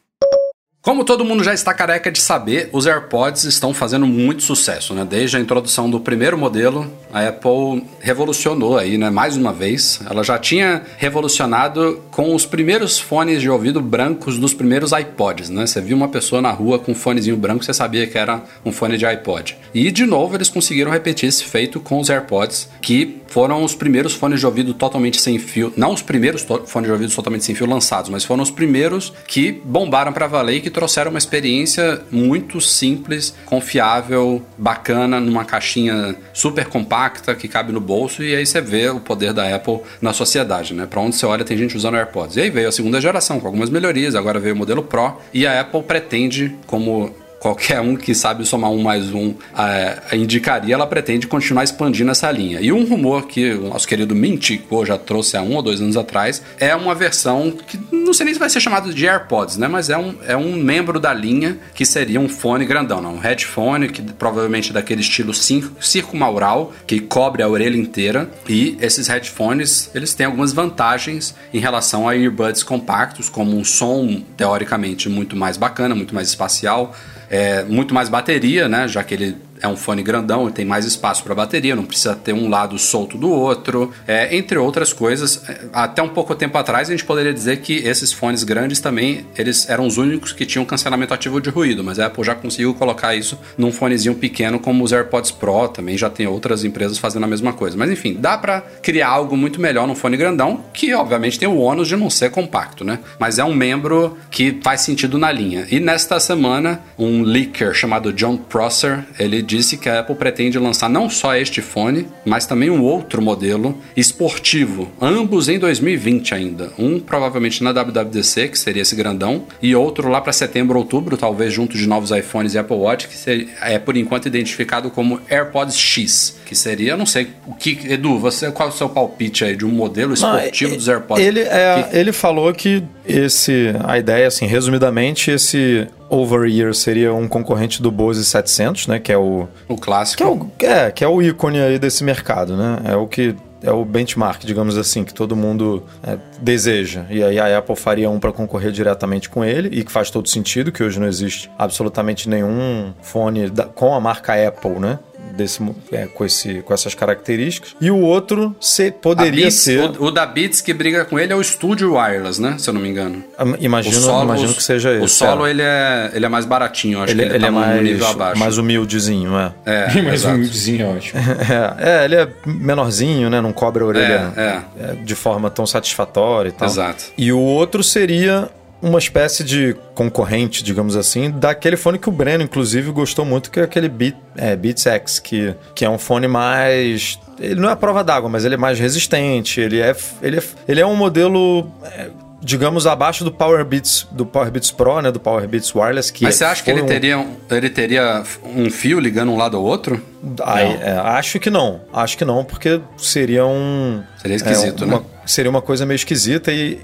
Como 0.83 1.05
todo 1.05 1.23
mundo 1.23 1.45
já 1.45 1.53
está 1.53 1.73
careca 1.73 2.11
de 2.11 2.19
saber, 2.19 2.67
os 2.73 2.85
AirPods 2.85 3.45
estão 3.45 3.73
fazendo 3.73 4.05
muito 4.05 4.43
sucesso, 4.43 4.93
né? 4.93 5.07
Desde 5.09 5.37
a 5.37 5.39
introdução 5.39 5.89
do 5.89 5.97
primeiro 5.97 6.37
modelo, 6.37 6.91
a 7.13 7.25
Apple 7.25 7.85
revolucionou 8.01 8.77
aí, 8.77 8.97
né? 8.97 9.09
Mais 9.09 9.37
uma 9.37 9.53
vez. 9.53 10.01
Ela 10.05 10.25
já 10.25 10.37
tinha 10.37 10.81
revolucionado 10.97 12.01
com 12.11 12.35
os 12.35 12.45
primeiros 12.45 12.99
fones 12.99 13.41
de 13.41 13.49
ouvido 13.49 13.79
brancos 13.79 14.37
dos 14.37 14.53
primeiros 14.53 14.91
iPods, 14.91 15.49
né? 15.49 15.65
Você 15.65 15.79
viu 15.79 15.95
uma 15.95 16.09
pessoa 16.09 16.41
na 16.41 16.51
rua 16.51 16.77
com 16.77 16.91
um 16.91 16.95
fonezinho 16.95 17.37
branco, 17.37 17.63
você 17.63 17.73
sabia 17.73 18.05
que 18.05 18.17
era 18.17 18.43
um 18.65 18.73
fone 18.73 18.97
de 18.97 19.05
iPod. 19.05 19.55
E 19.73 19.89
de 19.89 20.05
novo 20.05 20.35
eles 20.35 20.49
conseguiram 20.49 20.91
repetir 20.91 21.29
esse 21.29 21.45
feito 21.45 21.79
com 21.79 22.01
os 22.01 22.09
AirPods, 22.09 22.67
que 22.81 23.21
foram 23.27 23.63
os 23.63 23.73
primeiros 23.73 24.13
fones 24.13 24.41
de 24.41 24.45
ouvido 24.45 24.73
totalmente 24.75 25.19
sem 25.19 25.39
fio, 25.39 25.73
não 25.75 25.91
os 25.93 26.03
primeiros 26.03 26.45
fones 26.67 26.87
de 26.87 26.91
ouvido 26.91 27.15
totalmente 27.15 27.45
sem 27.45 27.55
fio 27.55 27.65
lançados, 27.65 28.09
mas 28.11 28.23
foram 28.23 28.43
os 28.43 28.51
primeiros 28.51 29.11
que 29.25 29.51
bombaram 29.63 30.13
para 30.13 30.27
valer 30.27 30.59
que 30.61 30.72
trouxeram 30.73 31.11
uma 31.11 31.17
experiência 31.17 32.01
muito 32.11 32.59
simples, 32.59 33.33
confiável, 33.45 34.43
bacana, 34.57 35.19
numa 35.19 35.45
caixinha 35.45 36.15
super 36.33 36.65
compacta 36.65 37.35
que 37.35 37.47
cabe 37.47 37.71
no 37.71 37.79
bolso 37.79 38.23
e 38.23 38.35
aí 38.35 38.45
você 38.45 38.59
vê 38.59 38.89
o 38.89 38.99
poder 38.99 39.33
da 39.33 39.55
Apple 39.55 39.79
na 40.01 40.11
sociedade, 40.11 40.73
né? 40.73 40.85
Para 40.85 40.99
onde 40.99 41.15
você 41.15 41.25
olha 41.25 41.45
tem 41.45 41.57
gente 41.57 41.77
usando 41.77 41.95
AirPods. 41.95 42.37
E 42.37 42.41
aí 42.41 42.49
veio 42.49 42.67
a 42.67 42.71
segunda 42.71 42.99
geração 42.99 43.39
com 43.39 43.47
algumas 43.47 43.69
melhorias, 43.69 44.15
agora 44.15 44.39
veio 44.39 44.55
o 44.55 44.57
modelo 44.57 44.83
Pro 44.83 45.17
e 45.33 45.45
a 45.45 45.61
Apple 45.61 45.83
pretende, 45.83 46.55
como 46.65 47.13
qualquer 47.43 47.81
um 47.81 47.97
que 47.97 48.15
sabe 48.15 48.45
somar 48.45 48.71
um 48.71 48.81
mais 48.81 49.13
um 49.13 49.35
é, 49.57 50.15
indicaria, 50.15 50.73
ela 50.73 50.87
pretende 50.87 51.27
continuar 51.27 51.65
expandindo 51.65 52.09
essa 52.09 52.31
linha. 52.31 52.61
E 52.61 52.71
um 52.71 52.85
rumor 52.85 53.27
que 53.27 53.51
o 53.51 53.67
nosso 53.67 53.85
querido 53.85 54.15
Mintico 54.15 54.85
já 54.85 54.97
trouxe 54.97 55.35
há 55.35 55.41
um 55.41 55.55
ou 55.57 55.61
dois 55.61 55.81
anos 55.81 55.97
atrás 55.97 56.41
é 56.57 56.73
uma 56.73 56.95
versão 56.95 57.51
que 57.51 57.77
não 57.91 58.13
sei 58.13 58.27
nem 58.27 58.33
se 58.33 58.39
vai 58.39 58.49
ser 58.49 58.61
chamado 58.61 58.93
de 58.93 59.05
AirPods, 59.05 59.57
né? 59.57 59.67
Mas 59.67 59.89
é 59.89 59.97
um, 59.97 60.15
é 60.25 60.37
um 60.37 60.55
membro 60.55 61.01
da 61.01 61.13
linha 61.13 61.59
que 61.75 61.85
seria 61.85 62.17
um 62.17 62.29
fone 62.29 62.63
grandão, 62.65 63.01
não? 63.01 63.15
um 63.15 63.19
headphone 63.19 63.89
que 63.89 64.01
provavelmente 64.01 64.69
é 64.69 64.73
daquele 64.73 65.01
estilo 65.01 65.33
circumaural 65.33 66.71
que 66.87 67.01
cobre 67.01 67.43
a 67.43 67.49
orelha 67.49 67.75
inteira. 67.75 68.29
E 68.47 68.77
esses 68.79 69.09
headphones 69.09 69.91
eles 69.93 70.13
têm 70.13 70.27
algumas 70.27 70.53
vantagens 70.53 71.35
em 71.53 71.59
relação 71.59 72.07
a 72.07 72.15
earbuds 72.15 72.63
compactos, 72.63 73.27
como 73.27 73.57
um 73.57 73.65
som 73.65 74.23
teoricamente 74.37 75.09
muito 75.09 75.35
mais 75.35 75.57
bacana, 75.57 75.93
muito 75.93 76.15
mais 76.15 76.29
espacial 76.29 76.95
é, 77.33 77.63
muito 77.63 77.95
mais 77.95 78.09
bateria, 78.09 78.69
né? 78.69 78.87
Já 78.87 79.03
que 79.03 79.15
ele 79.15 79.35
é 79.63 79.67
um 79.67 79.77
fone 79.77 80.03
grandão 80.03 80.51
tem 80.51 80.65
mais 80.65 80.85
espaço 80.85 81.23
para 81.23 81.33
bateria, 81.33 81.75
não 81.75 81.85
precisa 81.85 82.15
ter 82.15 82.33
um 82.33 82.49
lado 82.49 82.77
solto 82.77 83.17
do 83.17 83.29
outro, 83.29 83.91
é, 84.05 84.35
entre 84.35 84.57
outras 84.57 84.91
coisas. 84.91 85.41
É, 85.47 85.61
até 85.71 86.01
um 86.03 86.09
pouco 86.09 86.35
tempo 86.35 86.57
atrás 86.57 86.89
a 86.89 86.91
gente 86.91 87.05
poderia 87.05 87.33
dizer 87.33 87.61
que 87.61 87.77
esses 87.77 88.11
fones 88.11 88.43
grandes 88.43 88.79
também 88.79 89.25
eles 89.37 89.69
eram 89.69 89.87
os 89.87 89.97
únicos 89.97 90.33
que 90.33 90.45
tinham 90.45 90.65
cancelamento 90.65 91.13
ativo 91.13 91.39
de 91.39 91.49
ruído, 91.49 91.83
mas 91.83 91.97
a 91.97 92.07
Apple 92.07 92.23
já 92.23 92.35
conseguiu 92.35 92.73
colocar 92.73 93.15
isso 93.15 93.39
num 93.57 93.71
fonezinho 93.71 94.15
pequeno 94.15 94.59
como 94.59 94.83
os 94.83 94.91
AirPods 94.91 95.31
Pro, 95.31 95.69
também 95.69 95.97
já 95.97 96.09
tem 96.09 96.27
outras 96.27 96.63
empresas 96.63 96.97
fazendo 96.97 97.23
a 97.23 97.27
mesma 97.27 97.53
coisa. 97.53 97.77
Mas 97.77 97.89
enfim, 97.89 98.17
dá 98.19 98.37
para 98.37 98.61
criar 98.81 99.07
algo 99.07 99.37
muito 99.37 99.61
melhor 99.61 99.87
num 99.87 99.95
fone 99.95 100.17
grandão, 100.17 100.65
que 100.73 100.93
obviamente 100.93 101.39
tem 101.39 101.47
o 101.47 101.57
ônus 101.57 101.87
de 101.87 101.95
não 101.95 102.09
ser 102.09 102.31
compacto, 102.31 102.83
né? 102.83 102.99
Mas 103.17 103.39
é 103.39 103.43
um 103.45 103.53
membro 103.53 104.17
que 104.29 104.59
faz 104.61 104.81
sentido 104.81 105.17
na 105.17 105.31
linha. 105.31 105.65
E 105.71 105.79
nesta 105.79 106.19
semana, 106.19 106.81
um 106.97 107.21
leaker 107.21 107.73
chamado 107.73 108.11
John 108.11 108.35
Prosser, 108.35 109.05
ele 109.17 109.41
disse 109.57 109.77
que 109.77 109.87
a 109.87 109.99
Apple 109.99 110.15
pretende 110.15 110.57
lançar 110.57 110.89
não 110.89 111.09
só 111.09 111.35
este 111.35 111.61
fone, 111.61 112.07
mas 112.25 112.45
também 112.45 112.69
um 112.69 112.81
outro 112.81 113.21
modelo 113.21 113.77
esportivo, 113.95 114.91
ambos 114.99 115.47
em 115.47 115.59
2020 115.59 116.33
ainda. 116.33 116.71
Um 116.77 116.99
provavelmente 116.99 117.63
na 117.63 117.71
WWDC, 117.71 118.49
que 118.49 118.57
seria 118.57 118.81
esse 118.81 118.95
grandão, 118.95 119.43
e 119.61 119.75
outro 119.75 120.09
lá 120.09 120.19
para 120.19 120.33
setembro, 120.33 120.79
outubro, 120.79 121.15
talvez 121.17 121.53
junto 121.53 121.77
de 121.77 121.87
novos 121.87 122.11
iPhones 122.11 122.55
e 122.55 122.57
Apple 122.57 122.77
Watch, 122.77 123.07
que 123.07 123.47
é 123.61 123.77
por 123.77 123.95
enquanto 123.95 124.27
identificado 124.27 124.89
como 124.89 125.21
AirPods 125.29 125.77
X, 125.77 126.37
que 126.45 126.55
seria, 126.55 126.97
não 126.97 127.05
sei, 127.05 127.29
o 127.45 127.53
que 127.53 127.79
Edu, 127.91 128.17
você 128.17 128.51
qual 128.51 128.69
é 128.69 128.71
o 128.71 128.75
seu 128.75 128.89
palpite 128.89 129.43
aí 129.43 129.55
de 129.55 129.65
um 129.65 129.71
modelo 129.71 130.13
esportivo 130.13 130.71
não, 130.71 130.77
dos 130.77 130.87
AirPods? 130.87 131.23
Ele, 131.23 131.41
é, 131.41 131.87
que... 131.89 131.97
ele 131.97 132.11
falou 132.11 132.51
que 132.53 132.83
esse 133.05 133.73
a 133.83 133.97
ideia 133.97 134.27
assim, 134.27 134.45
resumidamente, 134.45 135.29
esse 135.31 135.87
Over-Ear 136.13 136.73
seria 136.73 137.13
um 137.13 137.27
concorrente 137.27 137.81
do 137.81 137.91
Bose 137.91 138.23
700, 138.23 138.87
né? 138.87 138.99
Que 138.99 139.11
é 139.11 139.17
o... 139.17 139.47
O 139.67 139.77
clássico. 139.77 140.17
Que 140.57 140.65
é 140.65 140.71
o, 140.71 140.73
é, 140.73 140.91
que 140.91 141.03
é 141.03 141.07
o 141.07 141.21
ícone 141.21 141.59
aí 141.59 141.79
desse 141.79 142.03
mercado, 142.03 142.55
né? 142.55 142.79
É 142.85 142.95
o 142.95 143.07
que 143.07 143.35
é 143.63 143.71
o 143.71 143.85
benchmark, 143.85 144.45
digamos 144.45 144.77
assim, 144.77 145.05
que 145.05 145.13
todo 145.13 145.35
mundo 145.35 145.83
é, 146.03 146.17
deseja. 146.41 147.05
E 147.09 147.23
aí 147.23 147.39
a 147.39 147.57
Apple 147.57 147.77
faria 147.77 148.09
um 148.09 148.19
para 148.19 148.33
concorrer 148.33 148.71
diretamente 148.71 149.29
com 149.29 149.43
ele, 149.43 149.69
e 149.71 149.83
que 149.85 149.91
faz 149.91 150.11
todo 150.11 150.27
sentido, 150.27 150.71
que 150.71 150.83
hoje 150.83 150.99
não 150.99 151.07
existe 151.07 151.49
absolutamente 151.57 152.27
nenhum 152.27 152.93
fone 153.01 153.49
da, 153.49 153.63
com 153.63 153.95
a 153.95 154.01
marca 154.01 154.33
Apple, 154.47 154.79
né? 154.79 154.99
Desse, 155.35 155.59
é, 155.91 156.05
com, 156.05 156.23
esse, 156.23 156.61
com 156.61 156.73
essas 156.73 156.93
características. 156.93 157.75
E 157.81 157.89
o 157.89 157.99
outro 157.99 158.55
se, 158.59 158.91
poderia 158.91 159.43
Beats, 159.43 159.55
ser. 159.55 159.79
O, 159.79 160.05
o, 160.05 160.11
da 160.11 160.25
Beats 160.25 160.61
que 160.61 160.73
briga 160.73 161.03
com 161.05 161.19
ele 161.19 161.33
é 161.33 161.35
o 161.35 161.43
Studio 161.43 161.95
Wireless, 161.95 162.41
né? 162.41 162.55
Se 162.57 162.69
eu 162.69 162.73
não 162.73 162.81
me 162.81 162.89
engano. 162.89 163.23
Imagino, 163.59 163.95
solo, 163.95 164.23
imagino 164.23 164.53
que 164.53 164.63
seja 164.63 164.93
esse. 164.93 165.03
O 165.03 165.07
solo 165.07 165.45
é. 165.45 165.49
ele, 165.49 165.61
é, 165.61 166.11
ele 166.13 166.25
é 166.25 166.29
mais 166.29 166.45
baratinho, 166.45 167.01
acho 167.01 167.11
ele, 167.11 167.23
que 167.23 167.27
ele, 167.29 167.35
ele 167.35 167.41
tá 167.41 167.47
é 167.47 167.51
mais, 167.51 167.83
nível 167.83 168.07
abaixo. 168.07 168.39
mais 168.39 168.57
humildezinho, 168.57 169.37
é. 169.37 169.53
É, 169.65 170.01
mais 170.03 170.23
humildezinho, 170.23 170.95
ótimo. 170.95 171.21
É, 171.43 172.01
é, 172.01 172.05
ele 172.05 172.15
é 172.15 172.27
menorzinho, 172.45 173.29
né? 173.29 173.41
Não 173.41 173.51
cobre 173.51 173.83
a 173.83 173.85
orelha 173.85 174.33
é, 174.35 174.61
é. 174.79 174.95
de 175.03 175.15
forma 175.15 175.49
tão 175.49 175.65
satisfatória 175.65 176.49
e 176.49 176.51
tal. 176.51 176.67
Exato. 176.67 177.05
E 177.17 177.31
o 177.31 177.39
outro 177.39 177.83
seria 177.83 178.49
uma 178.83 178.99
espécie 178.99 179.45
de 179.45 179.75
concorrente, 179.95 180.61
digamos 180.61 180.97
assim, 180.97 181.31
daquele 181.31 181.77
fone 181.77 181.97
que 181.97 182.09
o 182.09 182.11
Breno, 182.11 182.43
inclusive, 182.43 182.91
gostou 182.91 183.23
muito, 183.23 183.49
que 183.49 183.59
é 183.59 183.63
aquele 183.63 183.87
Beat, 183.87 184.15
é, 184.35 184.55
Beats 184.57 184.85
X, 184.85 185.19
que, 185.19 185.55
que 185.73 185.85
é 185.85 185.89
um 185.89 185.97
fone 185.97 186.27
mais. 186.27 187.17
Ele 187.39 187.61
não 187.61 187.69
é 187.69 187.71
a 187.71 187.77
prova 187.77 188.03
d'água, 188.03 188.29
mas 188.29 188.43
ele 188.43 188.55
é 188.55 188.57
mais 188.57 188.77
resistente, 188.77 189.61
ele 189.61 189.79
é, 189.79 189.95
ele 190.21 190.37
é, 190.37 190.43
ele 190.67 190.81
é 190.81 190.85
um 190.85 190.95
modelo. 190.95 191.71
É, 191.85 192.09
digamos, 192.43 192.85
abaixo 192.85 193.23
do 193.23 193.31
Power 193.31 193.63
Beats, 193.63 194.05
do 194.11 194.25
Power 194.25 194.51
Beats 194.51 194.69
Pro, 194.69 195.01
né? 195.01 195.11
Do 195.11 195.19
Power 195.19 195.47
Beats 195.47 195.73
Wireless. 195.73 196.11
Que 196.11 196.25
Mas 196.25 196.35
você 196.35 196.43
acha 196.43 196.61
que 196.61 196.69
ele, 196.69 196.81
um... 196.81 196.85
teria, 196.85 197.17
um, 197.17 197.37
ele 197.49 197.69
teria 197.69 198.21
um 198.43 198.69
fio 198.69 198.99
ligando 198.99 199.31
um 199.31 199.37
lado 199.37 199.55
ao 199.55 199.63
outro? 199.63 200.03
Aí, 200.43 200.77
é, 200.81 200.91
acho 200.91 201.39
que 201.39 201.49
não. 201.49 201.79
Acho 201.93 202.17
que 202.17 202.25
não, 202.25 202.43
porque 202.43 202.81
seria 202.97 203.45
um. 203.45 204.03
Seria 204.21 204.35
esquisito, 204.35 204.83
é, 204.83 204.87
uma, 204.87 204.99
né? 204.99 205.05
Seria 205.25 205.49
uma 205.49 205.61
coisa 205.61 205.85
meio 205.85 205.95
esquisita 205.95 206.51
e 206.51 206.79